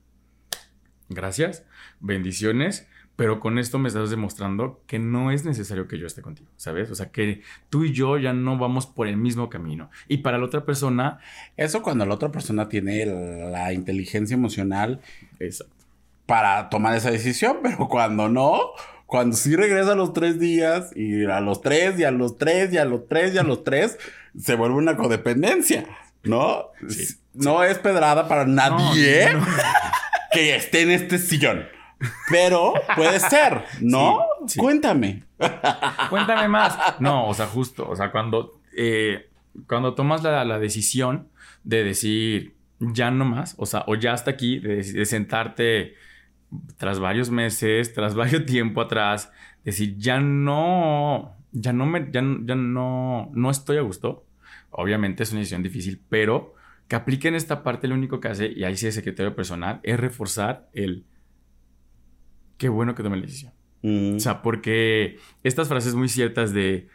gracias, 1.08 1.64
bendiciones, 2.00 2.86
pero 3.16 3.38
con 3.38 3.58
esto 3.58 3.78
me 3.78 3.88
estás 3.88 4.10
demostrando 4.10 4.82
que 4.86 4.98
no 4.98 5.30
es 5.30 5.44
necesario 5.44 5.86
que 5.86 5.98
yo 5.98 6.06
esté 6.06 6.20
contigo, 6.20 6.50
¿sabes? 6.56 6.90
O 6.90 6.94
sea, 6.94 7.10
que 7.10 7.42
tú 7.70 7.84
y 7.84 7.92
yo 7.92 8.18
ya 8.18 8.32
no 8.32 8.58
vamos 8.58 8.86
por 8.86 9.06
el 9.06 9.16
mismo 9.16 9.48
camino. 9.48 9.90
Y 10.08 10.18
para 10.18 10.38
la 10.38 10.46
otra 10.46 10.64
persona, 10.64 11.20
Eso 11.56 11.82
cuando 11.82 12.06
la 12.06 12.14
otra 12.14 12.32
persona 12.32 12.68
tiene 12.68 13.06
la 13.06 13.72
inteligencia 13.72 14.34
emocional 14.34 15.00
exacto. 15.38 15.74
para 16.26 16.68
tomar 16.70 16.96
esa 16.96 17.10
decisión, 17.10 17.58
pero 17.62 17.88
cuando 17.88 18.28
no, 18.28 18.72
cuando 19.06 19.36
sí 19.36 19.54
regresa 19.54 19.92
a 19.92 19.96
los 19.96 20.12
tres 20.12 20.38
días 20.38 20.90
y 20.96 21.24
a 21.24 21.40
los 21.40 21.60
tres 21.60 21.98
y 21.98 22.04
a 22.04 22.10
los 22.10 22.38
tres 22.38 22.72
y 22.72 22.78
a 22.78 22.84
los 22.84 23.06
tres 23.08 23.34
y 23.34 23.38
a 23.38 23.42
los 23.42 23.64
tres, 23.64 23.98
se 24.38 24.54
vuelve 24.54 24.76
una 24.76 24.96
codependencia, 24.96 25.86
¿no? 26.22 26.68
Sí, 26.88 27.16
no 27.34 27.62
es 27.64 27.78
pedrada 27.78 28.28
para 28.28 28.46
nadie 28.46 29.32
No, 29.32 29.40
no. 29.40 29.46
que 30.32 30.56
esté 30.56 30.82
en 30.82 30.90
este 30.90 31.18
sillón. 31.18 31.66
Pero 32.30 32.74
puede 32.96 33.20
ser, 33.20 33.64
¿no? 33.80 34.24
Sí, 34.46 34.54
sí. 34.54 34.58
Cuéntame. 34.58 35.22
Cuéntame 36.10 36.48
más. 36.48 36.76
No, 36.98 37.28
o 37.28 37.34
sea, 37.34 37.46
justo, 37.46 37.88
o 37.88 37.96
sea, 37.96 38.10
cuando, 38.10 38.60
eh, 38.76 39.30
cuando 39.68 39.94
tomas 39.94 40.22
la, 40.22 40.44
la 40.44 40.58
decisión 40.58 41.28
de 41.62 41.84
decir 41.84 42.56
ya 42.80 43.10
no 43.10 43.24
más, 43.24 43.54
o 43.58 43.66
sea, 43.66 43.84
o 43.86 43.94
ya 43.94 44.12
hasta 44.12 44.32
aquí, 44.32 44.58
de, 44.58 44.82
de 44.82 45.06
sentarte 45.06 45.94
tras 46.76 46.98
varios 47.00 47.30
meses, 47.30 47.92
tras 47.94 48.14
varios 48.14 48.46
tiempo 48.46 48.80
atrás, 48.80 49.30
decir 49.64 49.96
ya 49.96 50.20
no, 50.20 51.36
ya 51.52 51.72
no 51.72 51.86
me, 51.86 52.08
ya, 52.10 52.22
no- 52.22 52.44
ya 52.46 52.54
no, 52.54 53.30
no 53.34 53.50
estoy 53.50 53.76
a 53.78 53.82
gusto. 53.82 54.26
Obviamente 54.70 55.22
es 55.22 55.30
una 55.30 55.40
decisión 55.40 55.62
difícil, 55.62 56.00
pero 56.08 56.54
que 56.88 56.96
apliquen 56.96 57.34
esta 57.34 57.62
parte, 57.62 57.88
lo 57.88 57.94
único 57.94 58.20
que 58.20 58.28
hace, 58.28 58.46
y 58.52 58.64
ahí 58.64 58.76
sí 58.76 58.86
es 58.86 58.94
secretario 58.94 59.34
personal, 59.34 59.80
es 59.84 59.98
reforzar 59.98 60.68
el 60.72 61.04
qué 62.58 62.68
bueno 62.68 62.94
que 62.94 63.02
tomé 63.02 63.16
la 63.16 63.22
decisión. 63.22 63.52
Mm. 63.82 64.16
O 64.16 64.20
sea, 64.20 64.42
porque 64.42 65.18
estas 65.42 65.68
frases 65.68 65.94
muy 65.94 66.08
ciertas 66.08 66.52
de 66.52 66.88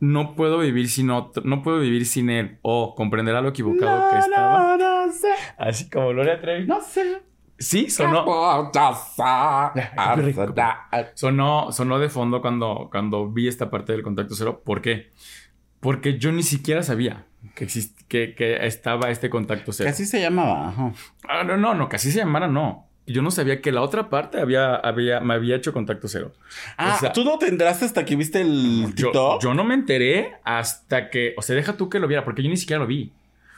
no 0.00 0.34
puedo 0.34 0.58
vivir 0.58 0.88
sin 0.88 1.10
otro, 1.10 1.42
no 1.46 1.62
puedo 1.62 1.78
vivir 1.80 2.04
sin 2.06 2.28
él, 2.30 2.58
o 2.62 2.94
comprenderá 2.94 3.40
lo 3.40 3.50
equivocado 3.50 4.10
que 4.10 4.18
estaba. 4.18 4.76
no 4.76 5.12
sé, 5.12 5.28
Así 5.58 5.88
como 5.88 6.08
Gloria 6.08 6.40
Trevi. 6.40 6.66
no 6.66 6.80
sé. 6.80 7.22
Sí, 7.64 7.90
sonó, 7.94 8.24
Sonó. 11.72 11.98
de 11.98 12.08
fondo 12.08 12.40
cuando, 12.40 12.88
cuando 12.90 13.28
vi 13.30 13.48
esta 13.48 13.70
parte 13.70 13.92
del 13.92 14.02
contacto 14.02 14.34
cero. 14.34 14.62
¿Por 14.64 14.82
qué? 14.82 15.10
Porque 15.80 16.18
yo 16.18 16.32
ni 16.32 16.42
siquiera 16.42 16.82
sabía 16.82 17.26
que, 17.54 17.66
exist- 17.66 18.04
que, 18.08 18.34
que 18.34 18.66
estaba 18.66 19.10
este 19.10 19.30
contacto 19.30 19.72
cero. 19.72 19.90
así 19.90 20.06
se 20.06 20.20
llamaba. 20.20 20.68
ajá. 20.68 20.92
Ah, 21.28 21.44
no, 21.44 21.56
no, 21.56 21.74
no, 21.74 21.88
que 21.88 21.96
así 21.96 22.10
se 22.10 22.18
llamara, 22.18 22.48
no. 22.48 22.88
Yo 23.06 23.20
no 23.20 23.30
sabía 23.30 23.60
que 23.60 23.70
la 23.70 23.82
otra 23.82 24.08
parte 24.08 24.40
había, 24.40 24.76
había, 24.76 25.20
me 25.20 25.34
había 25.34 25.56
hecho 25.56 25.74
contacto 25.74 26.08
cero. 26.08 26.32
Ah, 26.78 26.94
O 26.96 27.00
sea- 27.00 27.12
¿tú 27.12 27.22
no 27.24 27.36
te 27.38 27.48
enteraste 27.48 27.84
hasta 27.84 28.04
que 28.06 28.16
viste 28.16 28.40
el 28.40 28.86
Yo, 28.94 29.08
TikTok? 29.10 29.42
yo 29.42 29.52
no 29.52 29.62
me 29.64 29.74
enteré 29.74 30.36
hasta 30.44 31.10
que, 31.10 31.34
o 31.36 31.42
sea, 31.42 31.54
deja 31.54 31.76
tú 31.76 31.90
que 31.90 31.98
lo 31.98 32.08
viera, 32.08 32.24
porque 32.24 32.42
yo 32.42 32.48
ni 32.48 32.56
siquiera 32.56 32.80
lo 32.80 32.86
vi. 32.86 33.12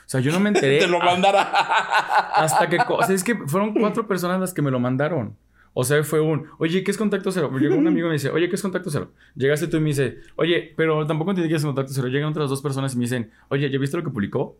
O 0.07 0.09
sea, 0.09 0.21
yo 0.21 0.31
no 0.31 0.39
me 0.39 0.47
enteré 0.47 0.79
Te 0.79 0.87
lo 0.87 0.99
mandara. 0.99 1.41
hasta 1.41 2.69
que, 2.69 2.77
o 2.87 3.03
sea, 3.03 3.13
es 3.13 3.25
que 3.25 3.35
fueron 3.35 3.73
cuatro 3.73 4.07
personas 4.07 4.39
las 4.39 4.53
que 4.53 4.61
me 4.61 4.71
lo 4.71 4.79
mandaron. 4.79 5.35
O 5.73 5.83
sea, 5.83 6.01
fue 6.05 6.21
un, 6.21 6.47
oye, 6.59 6.81
¿qué 6.81 6.91
es 6.91 6.97
contacto 6.97 7.29
cero? 7.29 7.51
Llegó 7.59 7.75
un 7.75 7.85
amigo 7.87 8.07
y 8.07 8.11
me 8.11 8.13
dice, 8.13 8.29
oye, 8.29 8.47
¿qué 8.47 8.55
es 8.55 8.61
contacto 8.61 8.89
cero? 8.89 9.11
Llegaste 9.35 9.67
tú 9.67 9.77
y 9.77 9.81
me 9.81 9.89
dice, 9.89 10.19
oye, 10.37 10.73
pero 10.77 11.05
tampoco 11.05 11.31
entendí 11.31 11.49
qué 11.49 11.57
es 11.57 11.65
contacto 11.65 11.91
cero. 11.93 12.07
Llegan 12.07 12.29
otras 12.29 12.49
dos 12.49 12.61
personas 12.61 12.93
y 12.93 12.97
me 12.97 13.03
dicen, 13.03 13.31
oye, 13.49 13.69
¿ya 13.69 13.77
viste 13.77 13.97
lo 13.97 14.03
que 14.03 14.09
publicó? 14.09 14.57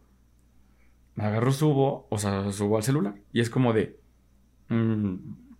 Me 1.15 1.23
agarro, 1.23 1.53
subo, 1.53 2.07
o 2.09 2.17
sea, 2.17 2.51
subo 2.51 2.75
al 2.75 2.83
celular. 2.83 3.15
Y 3.31 3.39
es 3.39 3.49
como 3.49 3.71
de, 3.71 3.97
mm, 4.67 5.15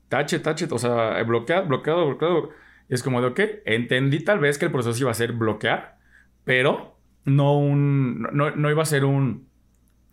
tache, 0.10 0.40
tache, 0.40 0.68
o 0.70 0.78
sea, 0.78 1.24
bloqueado, 1.24 1.66
bloqueado, 1.66 2.06
bloqueado. 2.08 2.50
Y 2.90 2.94
es 2.94 3.02
como 3.02 3.22
de, 3.22 3.28
ok, 3.28 3.40
entendí 3.66 4.20
tal 4.20 4.40
vez 4.40 4.58
que 4.58 4.66
el 4.66 4.72
proceso 4.72 5.00
iba 5.00 5.12
a 5.12 5.14
ser 5.14 5.32
bloquear, 5.32 5.98
pero 6.44 6.98
no 7.24 7.58
un, 7.58 8.28
no, 8.34 8.52
no 8.52 8.70
iba 8.70 8.84
a 8.84 8.86
ser 8.86 9.06
un, 9.06 9.47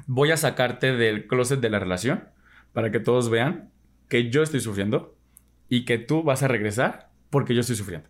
voy 0.07 0.31
a 0.31 0.37
sacarte 0.37 0.93
del 0.93 1.27
closet 1.27 1.61
de 1.61 1.71
la 1.71 1.79
relación 1.79 2.25
para 2.73 2.91
que 2.91 3.01
todos 3.01 3.31
vean 3.31 3.71
que 4.09 4.31
yo 4.31 4.43
estoy 4.43 4.61
sufriendo 4.61 5.17
y 5.69 5.85
que 5.85 5.99
tú 5.99 6.23
vas 6.23 6.43
a 6.43 6.49
regresar 6.49 7.11
porque 7.31 7.55
yo 7.55 7.61
estoy 7.61 7.77
sufriendo. 7.77 8.09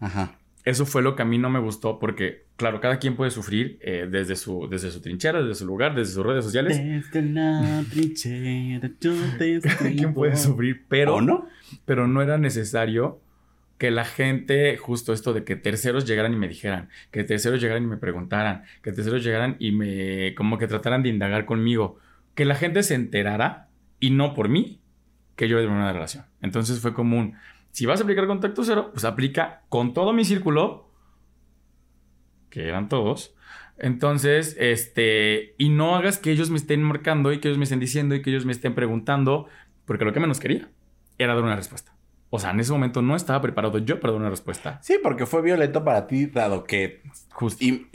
Ajá. 0.00 0.38
Eso 0.64 0.84
fue 0.84 1.00
lo 1.00 1.14
que 1.14 1.22
a 1.22 1.24
mí 1.24 1.38
no 1.38 1.48
me 1.48 1.60
gustó 1.60 2.00
porque, 2.00 2.46
claro, 2.56 2.80
cada 2.80 2.98
quien 2.98 3.14
puede 3.14 3.30
sufrir 3.30 3.78
eh, 3.82 4.08
desde, 4.10 4.34
su, 4.34 4.66
desde 4.68 4.90
su 4.90 5.00
trinchera, 5.00 5.40
desde 5.40 5.54
su 5.54 5.64
lugar, 5.66 5.94
desde 5.94 6.14
sus 6.14 6.26
redes 6.26 6.44
sociales. 6.44 6.76
Desde 6.76 7.22
la 7.22 7.84
trinchera 7.88 8.80
yo 8.80 9.60
te 9.60 9.60
Cada 9.68 9.90
quien 9.90 10.12
puede 10.12 10.36
sufrir, 10.36 10.84
pero 10.88 11.16
¿O 11.16 11.20
no? 11.20 11.46
pero 11.84 12.08
no 12.08 12.20
era 12.20 12.36
necesario 12.36 13.20
que 13.78 13.90
la 13.90 14.04
gente, 14.04 14.76
justo 14.76 15.12
esto 15.12 15.32
de 15.32 15.44
que 15.44 15.56
terceros 15.56 16.06
llegaran 16.06 16.32
y 16.32 16.36
me 16.36 16.48
dijeran, 16.48 16.88
que 17.10 17.24
terceros 17.24 17.60
llegaran 17.60 17.84
y 17.84 17.86
me 17.86 17.98
preguntaran, 17.98 18.64
que 18.82 18.92
terceros 18.92 19.22
llegaran 19.22 19.56
y 19.58 19.72
me, 19.72 20.34
como 20.34 20.58
que 20.58 20.66
trataran 20.66 21.02
de 21.02 21.10
indagar 21.10 21.44
conmigo, 21.44 21.98
que 22.34 22.44
la 22.44 22.54
gente 22.54 22.82
se 22.82 22.94
enterara 22.94 23.68
y 24.00 24.10
no 24.10 24.34
por 24.34 24.48
mí 24.48 24.80
que 25.36 25.48
yo 25.48 25.58
era 25.58 25.70
una 25.70 25.92
relación. 25.92 26.24
Entonces 26.40 26.80
fue 26.80 26.94
como 26.94 27.18
un, 27.18 27.36
si 27.70 27.84
vas 27.84 28.00
a 28.00 28.04
aplicar 28.04 28.26
contacto 28.26 28.64
cero, 28.64 28.90
pues 28.92 29.04
aplica 29.04 29.62
con 29.68 29.92
todo 29.92 30.14
mi 30.14 30.24
círculo, 30.24 30.90
que 32.48 32.68
eran 32.68 32.88
todos. 32.88 33.34
Entonces, 33.78 34.56
este, 34.58 35.54
y 35.58 35.68
no 35.68 35.94
hagas 35.94 36.16
que 36.18 36.30
ellos 36.30 36.48
me 36.48 36.56
estén 36.56 36.82
marcando 36.82 37.32
y 37.32 37.40
que 37.40 37.48
ellos 37.48 37.58
me 37.58 37.64
estén 37.64 37.80
diciendo 37.80 38.14
y 38.14 38.22
que 38.22 38.30
ellos 38.30 38.46
me 38.46 38.52
estén 38.52 38.74
preguntando, 38.74 39.46
porque 39.84 40.06
lo 40.06 40.14
que 40.14 40.20
menos 40.20 40.40
quería 40.40 40.70
era 41.18 41.34
dar 41.34 41.44
una 41.44 41.56
respuesta. 41.56 41.95
O 42.30 42.38
sea, 42.38 42.50
en 42.50 42.60
ese 42.60 42.72
momento 42.72 43.02
no 43.02 43.14
estaba 43.16 43.40
preparado 43.40 43.78
yo 43.78 44.00
para 44.00 44.12
dar 44.12 44.20
una 44.20 44.30
respuesta. 44.30 44.78
Sí, 44.82 44.96
porque 45.02 45.26
fue 45.26 45.42
violento 45.42 45.84
para 45.84 46.06
ti, 46.06 46.26
dado 46.26 46.64
que 46.64 47.02
Justo. 47.30 47.64
in- 47.64 47.88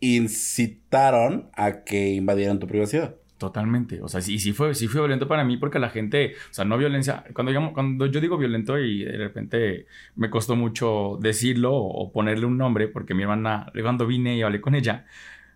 incitaron 0.00 1.50
a 1.54 1.84
que 1.84 2.10
invadieran 2.14 2.58
tu 2.58 2.66
privacidad. 2.66 3.16
Totalmente. 3.38 4.00
O 4.02 4.08
sea, 4.08 4.20
sí, 4.20 4.38
sí 4.38 4.52
fue, 4.52 4.74
sí 4.74 4.86
fue 4.86 5.00
violento 5.00 5.26
para 5.26 5.44
mí 5.44 5.56
porque 5.56 5.78
la 5.80 5.90
gente, 5.90 6.34
o 6.50 6.54
sea, 6.54 6.64
no 6.64 6.78
violencia. 6.78 7.24
Cuando, 7.34 7.50
digamos- 7.50 7.72
cuando 7.72 8.06
yo 8.06 8.20
digo 8.20 8.38
violento 8.38 8.78
y 8.78 9.04
de 9.04 9.16
repente 9.16 9.86
me 10.14 10.30
costó 10.30 10.54
mucho 10.54 11.18
decirlo 11.20 11.74
o, 11.74 12.04
o 12.04 12.12
ponerle 12.12 12.46
un 12.46 12.56
nombre 12.56 12.86
porque 12.88 13.14
mi 13.14 13.22
hermana, 13.22 13.72
cuando 13.82 14.06
vine 14.06 14.36
y 14.36 14.42
hablé 14.42 14.60
con 14.60 14.74
ella, 14.76 15.06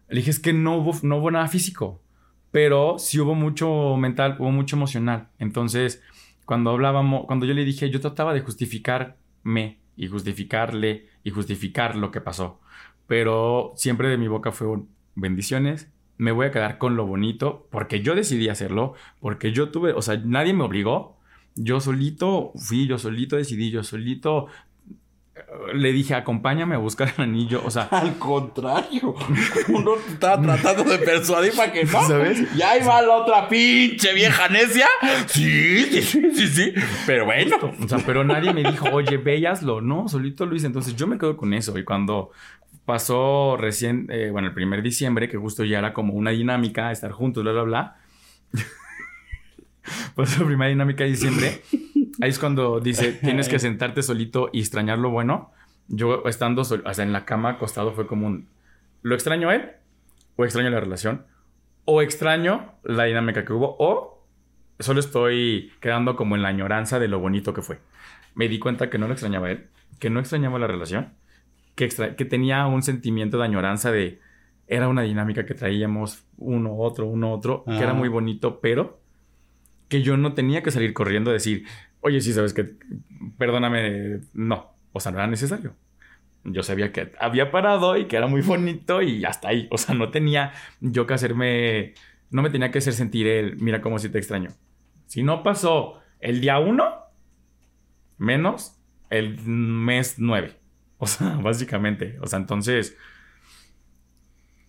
le 0.08 0.16
dije 0.16 0.30
es 0.30 0.40
que 0.40 0.52
no 0.52 0.78
hubo, 0.78 0.96
no 1.02 1.18
hubo 1.18 1.30
nada 1.30 1.46
físico, 1.48 2.02
pero 2.50 2.98
sí 2.98 3.20
hubo 3.20 3.34
mucho 3.36 3.96
mental, 3.96 4.36
hubo 4.40 4.50
mucho 4.50 4.74
emocional. 4.76 5.28
Entonces, 5.38 6.02
cuando 6.46 6.70
hablábamos, 6.70 7.26
cuando 7.26 7.44
yo 7.44 7.52
le 7.52 7.64
dije, 7.64 7.90
yo 7.90 8.00
trataba 8.00 8.32
de 8.32 8.40
justificarme 8.40 9.80
y 9.96 10.06
justificarle 10.06 11.08
y 11.22 11.30
justificar 11.30 11.96
lo 11.96 12.10
que 12.10 12.22
pasó, 12.22 12.60
pero 13.06 13.72
siempre 13.76 14.08
de 14.08 14.16
mi 14.16 14.28
boca 14.28 14.52
fue 14.52 14.78
bendiciones, 15.14 15.92
me 16.18 16.32
voy 16.32 16.46
a 16.46 16.50
quedar 16.50 16.78
con 16.78 16.96
lo 16.96 17.06
bonito 17.06 17.68
porque 17.70 18.00
yo 18.00 18.14
decidí 18.14 18.48
hacerlo, 18.48 18.94
porque 19.20 19.52
yo 19.52 19.70
tuve, 19.70 19.92
o 19.92 20.02
sea, 20.02 20.16
nadie 20.24 20.54
me 20.54 20.64
obligó. 20.64 21.16
Yo 21.58 21.80
solito 21.80 22.52
fui, 22.54 22.86
yo 22.86 22.98
solito 22.98 23.36
decidí, 23.36 23.70
yo 23.70 23.82
solito 23.82 24.46
le 25.74 25.92
dije, 25.92 26.14
acompáñame 26.14 26.74
a 26.74 26.78
buscar 26.78 27.12
el 27.16 27.24
anillo. 27.24 27.62
O 27.64 27.70
sea, 27.70 27.82
Al 27.90 28.18
contrario, 28.18 29.14
uno 29.68 29.94
estaba 30.08 30.40
tratando 30.40 30.84
de 30.84 30.98
persuadir 30.98 31.54
para 31.54 31.72
que 31.72 31.84
no. 31.84 32.06
¿Sabes? 32.06 32.42
Y 32.56 32.62
ahí 32.62 32.80
va 32.86 33.02
la 33.02 33.16
otra 33.16 33.48
pinche 33.48 34.12
vieja 34.14 34.48
necia. 34.48 34.86
Sí, 35.26 35.84
sí, 35.90 36.02
sí, 36.02 36.30
sí, 36.34 36.48
sí. 36.48 36.72
Pero 37.06 37.26
bueno. 37.26 37.56
o 37.82 37.88
sea, 37.88 37.98
pero 38.04 38.24
nadie 38.24 38.52
me 38.52 38.62
dijo, 38.64 38.86
oye, 38.92 39.16
ve 39.18 39.38
y 39.38 39.46
hazlo. 39.46 39.80
No, 39.80 40.08
solito 40.08 40.46
lo 40.46 40.56
hice. 40.56 40.66
Entonces 40.66 40.96
yo 40.96 41.06
me 41.06 41.18
quedo 41.18 41.36
con 41.36 41.52
eso. 41.52 41.76
Y 41.78 41.84
cuando 41.84 42.30
pasó 42.84 43.56
recién, 43.56 44.06
eh, 44.10 44.30
bueno, 44.30 44.48
el 44.48 44.54
primer 44.54 44.82
diciembre, 44.82 45.28
que 45.28 45.36
justo 45.36 45.64
ya 45.64 45.78
era 45.78 45.92
como 45.92 46.14
una 46.14 46.30
dinámica, 46.30 46.92
estar 46.92 47.12
juntos, 47.12 47.42
bla, 47.42 47.52
bla, 47.52 47.62
bla. 47.62 47.96
pasó 50.14 50.40
la 50.40 50.46
primera 50.46 50.68
dinámica 50.70 51.04
de 51.04 51.10
diciembre. 51.10 51.62
Ahí 52.20 52.30
es 52.30 52.38
cuando 52.38 52.80
dice, 52.80 53.12
tienes 53.22 53.48
que 53.48 53.58
sentarte 53.58 54.02
solito 54.02 54.48
y 54.52 54.60
extrañar 54.60 54.98
lo 54.98 55.10
bueno. 55.10 55.52
Yo 55.88 56.24
estando 56.26 56.64
sol- 56.64 56.82
o 56.86 56.92
sea, 56.94 57.04
en 57.04 57.12
la 57.12 57.24
cama 57.24 57.50
acostado 57.50 57.92
fue 57.92 58.06
como 58.06 58.26
un, 58.26 58.48
¿lo 59.02 59.14
extraño 59.14 59.50
a 59.50 59.54
él? 59.54 59.70
¿O 60.36 60.44
extraño 60.44 60.70
la 60.70 60.80
relación? 60.80 61.24
¿O 61.84 62.02
extraño 62.02 62.72
la 62.82 63.04
dinámica 63.04 63.44
que 63.44 63.52
hubo? 63.52 63.76
¿O 63.78 64.26
solo 64.80 65.00
estoy 65.00 65.72
quedando 65.80 66.16
como 66.16 66.34
en 66.36 66.42
la 66.42 66.48
añoranza 66.48 66.98
de 66.98 67.08
lo 67.08 67.20
bonito 67.20 67.54
que 67.54 67.62
fue? 67.62 67.78
Me 68.34 68.48
di 68.48 68.58
cuenta 68.58 68.90
que 68.90 68.98
no 68.98 69.06
lo 69.06 69.12
extrañaba 69.12 69.46
a 69.46 69.52
él, 69.52 69.66
que 70.00 70.10
no 70.10 70.18
extrañaba 70.20 70.58
la 70.58 70.66
relación, 70.66 71.12
que, 71.76 71.84
extra- 71.84 72.16
que 72.16 72.24
tenía 72.24 72.66
un 72.66 72.82
sentimiento 72.82 73.38
de 73.38 73.44
añoranza 73.44 73.92
de... 73.92 74.20
Era 74.68 74.88
una 74.88 75.02
dinámica 75.02 75.46
que 75.46 75.54
traíamos 75.54 76.24
uno, 76.38 76.76
otro, 76.76 77.06
uno, 77.06 77.32
otro, 77.32 77.62
que 77.64 77.78
era 77.78 77.90
Ah. 77.92 77.94
muy 77.94 78.08
bonito, 78.08 78.58
pero 78.60 78.98
que 79.88 80.02
yo 80.02 80.16
no 80.16 80.34
tenía 80.34 80.64
que 80.64 80.72
salir 80.72 80.92
corriendo 80.92 81.30
a 81.30 81.34
decir, 81.34 81.64
oye, 82.06 82.20
sí, 82.20 82.32
sabes 82.32 82.54
que, 82.54 82.76
perdóname, 83.36 84.20
no, 84.32 84.72
o 84.92 85.00
sea, 85.00 85.10
no 85.10 85.18
era 85.18 85.26
necesario. 85.26 85.74
Yo 86.44 86.62
sabía 86.62 86.92
que 86.92 87.12
había 87.18 87.50
parado 87.50 87.96
y 87.96 88.06
que 88.06 88.16
era 88.16 88.28
muy 88.28 88.42
bonito 88.42 89.02
y 89.02 89.24
hasta 89.24 89.48
ahí, 89.48 89.66
o 89.72 89.78
sea, 89.78 89.96
no 89.96 90.10
tenía 90.10 90.52
yo 90.80 91.04
que 91.04 91.14
hacerme, 91.14 91.94
no 92.30 92.42
me 92.42 92.50
tenía 92.50 92.70
que 92.70 92.78
hacer 92.78 92.92
sentir 92.92 93.26
el, 93.26 93.56
mira 93.56 93.80
cómo 93.80 93.98
si 93.98 94.08
te 94.08 94.18
extraño. 94.18 94.50
Si 95.06 95.24
no 95.24 95.42
pasó 95.42 96.00
el 96.20 96.40
día 96.40 96.60
uno, 96.60 96.94
menos 98.18 98.80
el 99.10 99.38
mes 99.44 100.14
nueve. 100.18 100.60
O 100.98 101.08
sea, 101.08 101.36
básicamente, 101.42 102.18
o 102.20 102.26
sea, 102.26 102.38
entonces... 102.38 102.96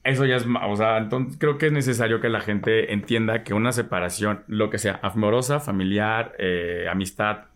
Eso 0.07 0.25
ya 0.25 0.37
es, 0.37 0.45
o 0.45 0.75
sea, 0.77 0.99
entonces 0.99 1.37
creo 1.37 1.57
que 1.57 1.67
es 1.67 1.73
necesario 1.73 2.21
que 2.21 2.29
la 2.29 2.39
gente 2.39 2.93
entienda 2.93 3.43
que 3.43 3.53
una 3.53 3.73
separación, 3.73 4.45
lo 4.47 4.69
que 4.69 4.77
sea, 4.77 5.01
amorosa, 5.03 5.59
familiar, 5.59 6.33
eh, 6.39 6.87
amistad, 6.89 7.47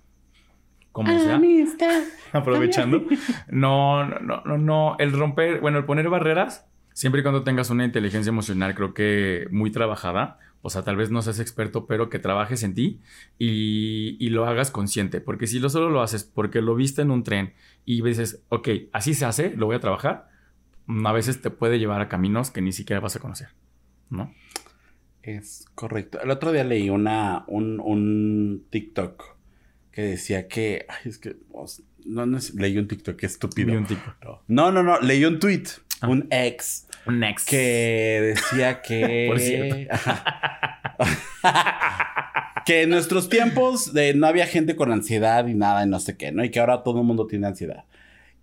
como 0.91 1.17
sea, 1.17 1.39
aprovechando, 2.33 3.05
no, 3.49 4.03
no, 4.05 4.41
no, 4.43 4.57
no, 4.57 4.95
el 4.99 5.13
romper, 5.13 5.61
bueno, 5.61 5.77
el 5.77 5.85
poner 5.85 6.09
barreras, 6.09 6.67
siempre 6.91 7.21
y 7.21 7.23
cuando 7.23 7.43
tengas 7.43 7.69
una 7.69 7.85
inteligencia 7.85 8.31
emocional, 8.31 8.75
creo 8.75 8.93
que 8.93 9.47
muy 9.49 9.71
trabajada, 9.71 10.37
o 10.61 10.69
sea, 10.69 10.81
tal 10.83 10.97
vez 10.97 11.09
no 11.09 11.21
seas 11.21 11.39
experto, 11.39 11.85
pero 11.85 12.09
que 12.09 12.19
trabajes 12.19 12.63
en 12.63 12.75
ti 12.75 12.99
y, 13.39 14.17
y 14.19 14.29
lo 14.29 14.45
hagas 14.45 14.71
consciente, 14.71 15.21
porque 15.21 15.47
si 15.47 15.59
lo 15.59 15.69
solo 15.69 15.89
lo 15.89 16.01
haces 16.01 16.25
porque 16.25 16.61
lo 16.61 16.75
viste 16.75 17.01
en 17.01 17.11
un 17.11 17.23
tren 17.23 17.53
y 17.85 18.01
dices, 18.01 18.43
ok, 18.49 18.67
así 18.91 19.13
se 19.13 19.23
hace, 19.23 19.55
lo 19.55 19.67
voy 19.67 19.77
a 19.77 19.79
trabajar, 19.79 20.30
a 21.05 21.11
veces 21.11 21.41
te 21.41 21.49
puede 21.49 21.79
llevar 21.79 22.01
a 22.01 22.09
caminos 22.09 22.51
que 22.51 22.61
ni 22.61 22.71
siquiera 22.71 22.99
vas 22.99 23.15
a 23.15 23.19
conocer, 23.19 23.49
¿no? 24.09 24.33
Es 25.23 25.65
correcto. 25.75 26.19
El 26.21 26.31
otro 26.31 26.51
día 26.51 26.63
leí 26.63 26.89
una, 26.89 27.43
un, 27.47 27.79
un 27.79 28.65
TikTok 28.69 29.23
que 29.91 30.01
decía 30.01 30.47
que. 30.47 30.85
Ay, 30.89 31.09
es 31.09 31.19
que. 31.19 31.35
No, 32.05 32.25
no 32.25 32.37
es- 32.37 32.55
leí 32.55 32.77
un 32.77 32.87
TikTok, 32.87 33.15
qué 33.17 33.25
estúpido. 33.27 33.77
Un 33.77 33.85
tipo. 33.85 34.01
No, 34.47 34.71
no, 34.71 34.81
no. 34.81 34.99
Leí 34.99 35.23
un 35.25 35.39
tweet 35.39 35.63
un 36.07 36.25
ex 36.31 36.87
Next. 37.05 37.47
que 37.47 38.33
decía 38.35 38.81
que... 38.81 39.27
Por 39.29 39.39
cierto. 39.39 39.75
que 42.65 42.83
en 42.83 42.89
nuestros 42.89 43.29
tiempos 43.29 43.93
de, 43.93 44.13
no 44.13 44.27
había 44.27 44.45
gente 44.47 44.75
con 44.75 44.91
ansiedad 44.91 45.45
y 45.47 45.53
nada 45.53 45.85
y 45.85 45.89
no 45.89 45.99
sé 45.99 46.17
qué, 46.17 46.31
¿no? 46.31 46.43
Y 46.43 46.49
que 46.49 46.59
ahora 46.59 46.83
todo 46.83 46.99
el 47.01 47.05
mundo 47.05 47.27
tiene 47.27 47.47
ansiedad. 47.47 47.85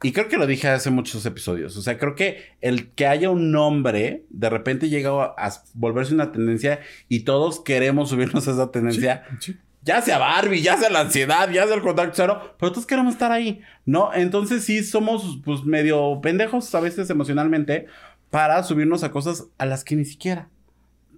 Y 0.02 0.12
creo 0.12 0.28
que 0.28 0.36
lo 0.36 0.46
dije 0.46 0.68
hace 0.68 0.90
muchos 0.90 1.26
episodios. 1.26 1.76
O 1.76 1.82
sea, 1.82 1.98
creo 1.98 2.14
que 2.14 2.44
el 2.60 2.90
que 2.90 3.06
haya 3.06 3.30
un 3.30 3.50
nombre 3.50 4.24
de 4.30 4.48
repente 4.50 4.88
llega 4.88 5.10
a 5.10 5.52
volverse 5.74 6.14
una 6.14 6.30
tendencia 6.30 6.80
y 7.08 7.20
todos 7.20 7.60
queremos 7.60 8.10
subirnos 8.10 8.46
a 8.46 8.52
esa 8.52 8.70
tendencia. 8.70 9.24
Ya 9.82 10.00
sea 10.02 10.18
Barbie, 10.18 10.60
ya 10.62 10.76
sea 10.76 10.90
la 10.90 11.00
ansiedad, 11.00 11.50
ya 11.50 11.64
sea 11.66 11.74
el 11.74 11.82
contacto 11.82 12.12
cero, 12.14 12.54
pero 12.58 12.72
todos 12.72 12.86
queremos 12.86 13.14
estar 13.14 13.32
ahí, 13.32 13.60
¿no? 13.86 14.12
Entonces 14.14 14.64
sí 14.64 14.84
somos 14.84 15.40
pues 15.44 15.64
medio 15.64 16.20
pendejos 16.20 16.72
a 16.74 16.80
veces 16.80 17.08
emocionalmente 17.10 17.86
para 18.30 18.62
subirnos 18.62 19.02
a 19.02 19.10
cosas 19.10 19.46
a 19.56 19.66
las 19.66 19.82
que 19.84 19.96
ni 19.96 20.04
siquiera 20.04 20.48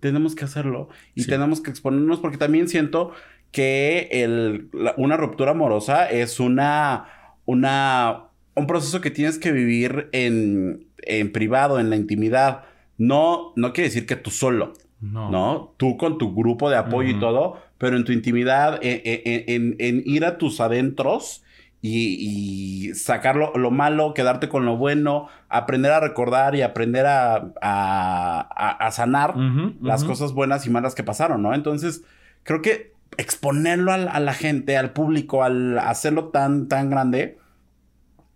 tenemos 0.00 0.34
que 0.34 0.44
hacerlo 0.44 0.88
y 1.14 1.24
Sí. 1.24 1.28
tenemos 1.30 1.60
que 1.60 1.70
exponernos 1.70 2.20
porque 2.20 2.38
también 2.38 2.68
siento 2.68 3.12
que 3.52 4.08
el, 4.12 4.68
la- 4.72 4.94
una 4.96 5.16
ruptura 5.18 5.50
amorosa 5.50 6.08
es 6.08 6.38
una, 6.40 7.08
una, 7.46 8.26
un 8.55 8.66
proceso 8.66 9.01
que 9.01 9.11
tienes 9.11 9.38
que 9.38 9.53
vivir 9.53 10.09
en, 10.12 10.86
en 10.98 11.32
privado, 11.32 11.78
en 11.80 11.90
la 11.90 11.96
intimidad. 11.96 12.64
No, 12.98 13.53
no 13.57 13.72
quiere 13.72 13.88
decir 13.88 14.07
que 14.07 14.16
tú 14.16 14.30
solo, 14.30 14.74
No. 15.01 15.30
¿no? 15.30 15.74
Tú 15.78 15.96
con 15.96 16.18
tu 16.18 16.34
grupo 16.34 16.68
de 16.68 16.76
apoyo 16.76 17.09
y 17.11 17.18
todo, 17.18 17.59
pero 17.78 17.96
en 17.96 18.05
tu 18.05 18.12
intimidad, 18.12 18.78
en, 18.82 19.01
en- 19.05 19.44
en- 19.48 19.76
en 19.78 20.03
ir 20.05 20.24
a 20.26 20.36
tus 20.36 20.61
adentros 20.61 21.42
y, 21.82 22.88
y 22.90 22.94
sacar 22.94 23.36
lo, 23.36 23.55
lo 23.57 23.70
malo, 23.70 24.12
quedarte 24.12 24.51
con 24.51 24.66
lo 24.66 24.76
bueno, 24.76 25.28
aprender 25.48 25.92
a 25.92 26.01
recordar 26.01 26.55
y 26.55 26.61
aprender 26.61 27.07
a, 27.07 27.36
a- 27.36 27.51
a- 27.62 28.86
a 28.86 28.90
sanar 28.90 29.34
las 29.80 30.05
cosas 30.05 30.32
buenas 30.34 30.66
y 30.66 30.70
malas 30.70 30.94
que 30.94 31.03
pasaron, 31.05 31.40
¿no? 31.40 31.55
Entonces, 31.55 32.03
creo 32.42 32.61
que 32.61 32.92
exponerlo 33.16 33.92
a, 33.92 34.20
la 34.20 34.34
gente, 34.34 34.76
al 34.76 34.92
público, 34.92 35.42
al 35.42 35.78
hacerlo 35.78 36.26
tan, 36.28 36.68
tan 36.68 36.90
grande, 36.90 37.38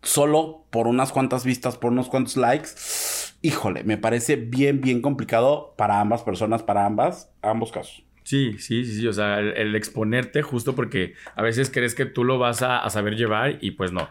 solo 0.04 0.64
por 0.70 0.86
unas 0.86 1.12
cuantas 1.12 1.44
vistas, 1.44 1.76
por 1.76 1.92
unos 1.92 2.08
cuantos 2.08 2.36
likes, 2.36 2.68
híjole, 3.42 3.84
me 3.84 3.98
parece 3.98 4.36
bien, 4.36 4.80
bien 4.80 5.02
complicado 5.02 5.74
para 5.76 6.00
ambas 6.00 6.22
personas, 6.22 6.62
para 6.62 6.86
ambas, 6.86 7.30
ambos 7.42 7.72
casos. 7.72 8.04
Sí, 8.22 8.56
sí, 8.58 8.84
sí. 8.84 9.06
O 9.06 9.12
sea, 9.12 9.38
el, 9.38 9.48
el 9.56 9.74
exponerte 9.76 10.42
justo 10.42 10.74
porque 10.74 11.14
a 11.36 11.42
veces 11.42 11.70
crees 11.70 11.94
que 11.94 12.06
tú 12.06 12.24
lo 12.24 12.38
vas 12.38 12.62
a, 12.62 12.78
a 12.78 12.90
saber 12.90 13.16
llevar 13.16 13.58
y 13.60 13.72
pues 13.72 13.92
no. 13.92 14.08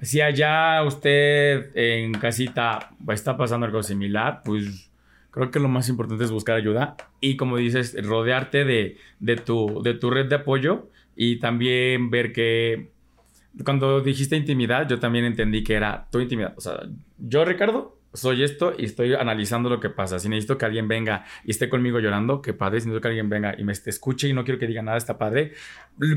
Si 0.00 0.22
allá 0.22 0.82
usted 0.82 1.76
en 1.76 2.14
casita 2.14 2.90
está 3.08 3.36
pasando 3.36 3.66
algo 3.66 3.82
similar, 3.82 4.42
pues 4.44 4.90
creo 5.30 5.50
que 5.50 5.60
lo 5.60 5.68
más 5.68 5.90
importante 5.90 6.24
es 6.24 6.30
buscar 6.30 6.56
ayuda 6.56 6.96
y 7.20 7.36
como 7.36 7.58
dices, 7.58 7.94
rodearte 8.02 8.64
de, 8.64 8.96
de, 9.20 9.36
tu, 9.36 9.82
de 9.82 9.94
tu 9.94 10.10
red 10.10 10.26
de 10.26 10.36
apoyo 10.36 10.88
y 11.14 11.36
también 11.36 12.10
ver 12.10 12.32
que 12.32 12.88
cuando 13.64 14.00
dijiste 14.00 14.36
intimidad, 14.36 14.88
yo 14.88 14.98
también 14.98 15.24
entendí 15.24 15.62
que 15.64 15.74
era 15.74 16.06
tu 16.10 16.20
intimidad. 16.20 16.54
O 16.56 16.60
sea, 16.60 16.80
yo, 17.18 17.44
Ricardo, 17.44 18.00
soy 18.12 18.42
esto 18.42 18.74
y 18.76 18.84
estoy 18.86 19.14
analizando 19.14 19.68
lo 19.68 19.80
que 19.80 19.90
pasa. 19.90 20.18
Si 20.18 20.28
necesito 20.28 20.58
que 20.58 20.64
alguien 20.64 20.88
venga 20.88 21.24
y 21.44 21.50
esté 21.50 21.68
conmigo 21.68 22.00
llorando, 22.00 22.42
qué 22.42 22.52
padre. 22.52 22.80
Si 22.80 22.86
necesito 22.86 23.02
que 23.02 23.08
alguien 23.08 23.28
venga 23.28 23.54
y 23.56 23.64
me 23.64 23.72
escuche 23.72 24.28
y 24.28 24.32
no 24.32 24.44
quiero 24.44 24.58
que 24.58 24.66
diga 24.66 24.82
nada, 24.82 24.96
está 24.96 25.18
padre. 25.18 25.52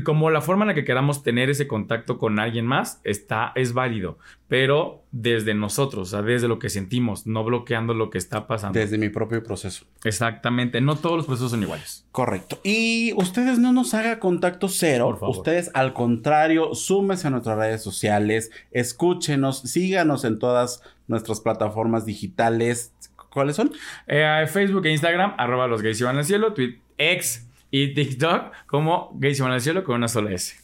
Como 0.04 0.30
la 0.30 0.40
forma 0.40 0.64
en 0.64 0.68
la 0.68 0.74
que 0.74 0.84
queramos 0.84 1.22
tener 1.22 1.50
ese 1.50 1.66
contacto 1.66 2.18
con 2.18 2.38
alguien 2.38 2.66
más 2.66 3.00
está, 3.04 3.52
es 3.54 3.72
válido, 3.74 4.18
pero 4.48 5.03
desde 5.16 5.54
nosotros, 5.54 6.08
o 6.08 6.10
sea, 6.10 6.22
desde 6.22 6.48
lo 6.48 6.58
que 6.58 6.68
sentimos, 6.68 7.24
no 7.24 7.44
bloqueando 7.44 7.94
lo 7.94 8.10
que 8.10 8.18
está 8.18 8.48
pasando. 8.48 8.80
Desde 8.80 8.98
mi 8.98 9.10
propio 9.10 9.44
proceso. 9.44 9.86
Exactamente, 10.02 10.80
no 10.80 10.96
todos 10.96 11.18
los 11.18 11.26
procesos 11.26 11.52
son 11.52 11.62
iguales. 11.62 12.04
Correcto. 12.10 12.58
Y 12.64 13.12
ustedes 13.16 13.60
no 13.60 13.72
nos 13.72 13.94
haga 13.94 14.18
contacto 14.18 14.68
cero. 14.68 15.06
Por 15.06 15.20
favor. 15.20 15.36
Ustedes, 15.36 15.70
al 15.74 15.92
contrario, 15.92 16.74
súmense 16.74 17.28
a 17.28 17.30
nuestras 17.30 17.56
redes 17.56 17.80
sociales, 17.80 18.50
escúchenos, 18.72 19.60
síganos 19.60 20.24
en 20.24 20.40
todas 20.40 20.82
nuestras 21.06 21.40
plataformas 21.40 22.04
digitales. 22.04 22.92
¿Cuáles 23.30 23.54
son? 23.54 23.70
Eh, 24.08 24.46
Facebook 24.48 24.84
e 24.86 24.90
Instagram, 24.90 25.34
arroba 25.38 25.68
los 25.68 25.80
gays 25.80 26.00
y 26.00 26.04
van 26.04 26.16
al 26.18 26.24
cielo, 26.24 26.54
Twitter, 26.54 26.80
X 26.98 27.48
y 27.70 27.94
TikTok 27.94 28.52
como 28.66 29.12
gays 29.14 29.38
y 29.38 29.42
van 29.42 29.52
al 29.52 29.60
cielo 29.60 29.84
con 29.84 29.94
una 29.94 30.08
sola 30.08 30.32
S. 30.32 30.56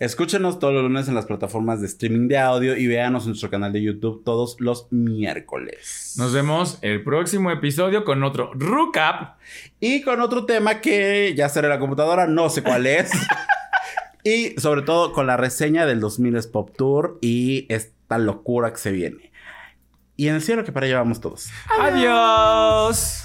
Escúchenos 0.00 0.58
todos 0.58 0.74
los 0.74 0.82
lunes 0.82 1.06
en 1.08 1.14
las 1.14 1.26
plataformas 1.26 1.80
de 1.80 1.86
streaming 1.86 2.26
de 2.26 2.38
audio 2.38 2.76
y 2.76 2.86
véanos 2.86 3.24
en 3.24 3.30
nuestro 3.30 3.50
canal 3.50 3.72
de 3.72 3.82
YouTube 3.82 4.24
todos 4.24 4.56
los 4.58 4.88
miércoles. 4.90 6.14
Nos 6.18 6.32
vemos 6.32 6.78
el 6.82 7.04
próximo 7.04 7.50
episodio 7.52 8.04
con 8.04 8.24
otro 8.24 8.50
Recap. 8.54 9.38
Y 9.78 10.02
con 10.02 10.20
otro 10.20 10.46
tema 10.46 10.80
que 10.80 11.34
ya 11.36 11.48
será 11.48 11.68
la 11.68 11.78
computadora, 11.78 12.26
no 12.26 12.50
sé 12.50 12.62
cuál 12.62 12.86
es. 12.86 13.12
y 14.24 14.58
sobre 14.60 14.82
todo 14.82 15.12
con 15.12 15.26
la 15.28 15.36
reseña 15.36 15.86
del 15.86 16.00
2000 16.00 16.36
es 16.36 16.46
Pop 16.48 16.70
Tour 16.76 17.18
y 17.20 17.66
esta 17.68 18.18
locura 18.18 18.72
que 18.72 18.78
se 18.78 18.90
viene. 18.90 19.32
Y 20.16 20.28
en 20.28 20.36
el 20.36 20.42
cielo 20.42 20.64
que 20.64 20.72
para 20.72 20.86
allá 20.86 20.98
vamos 20.98 21.20
todos. 21.20 21.50
Adiós. 21.80 23.24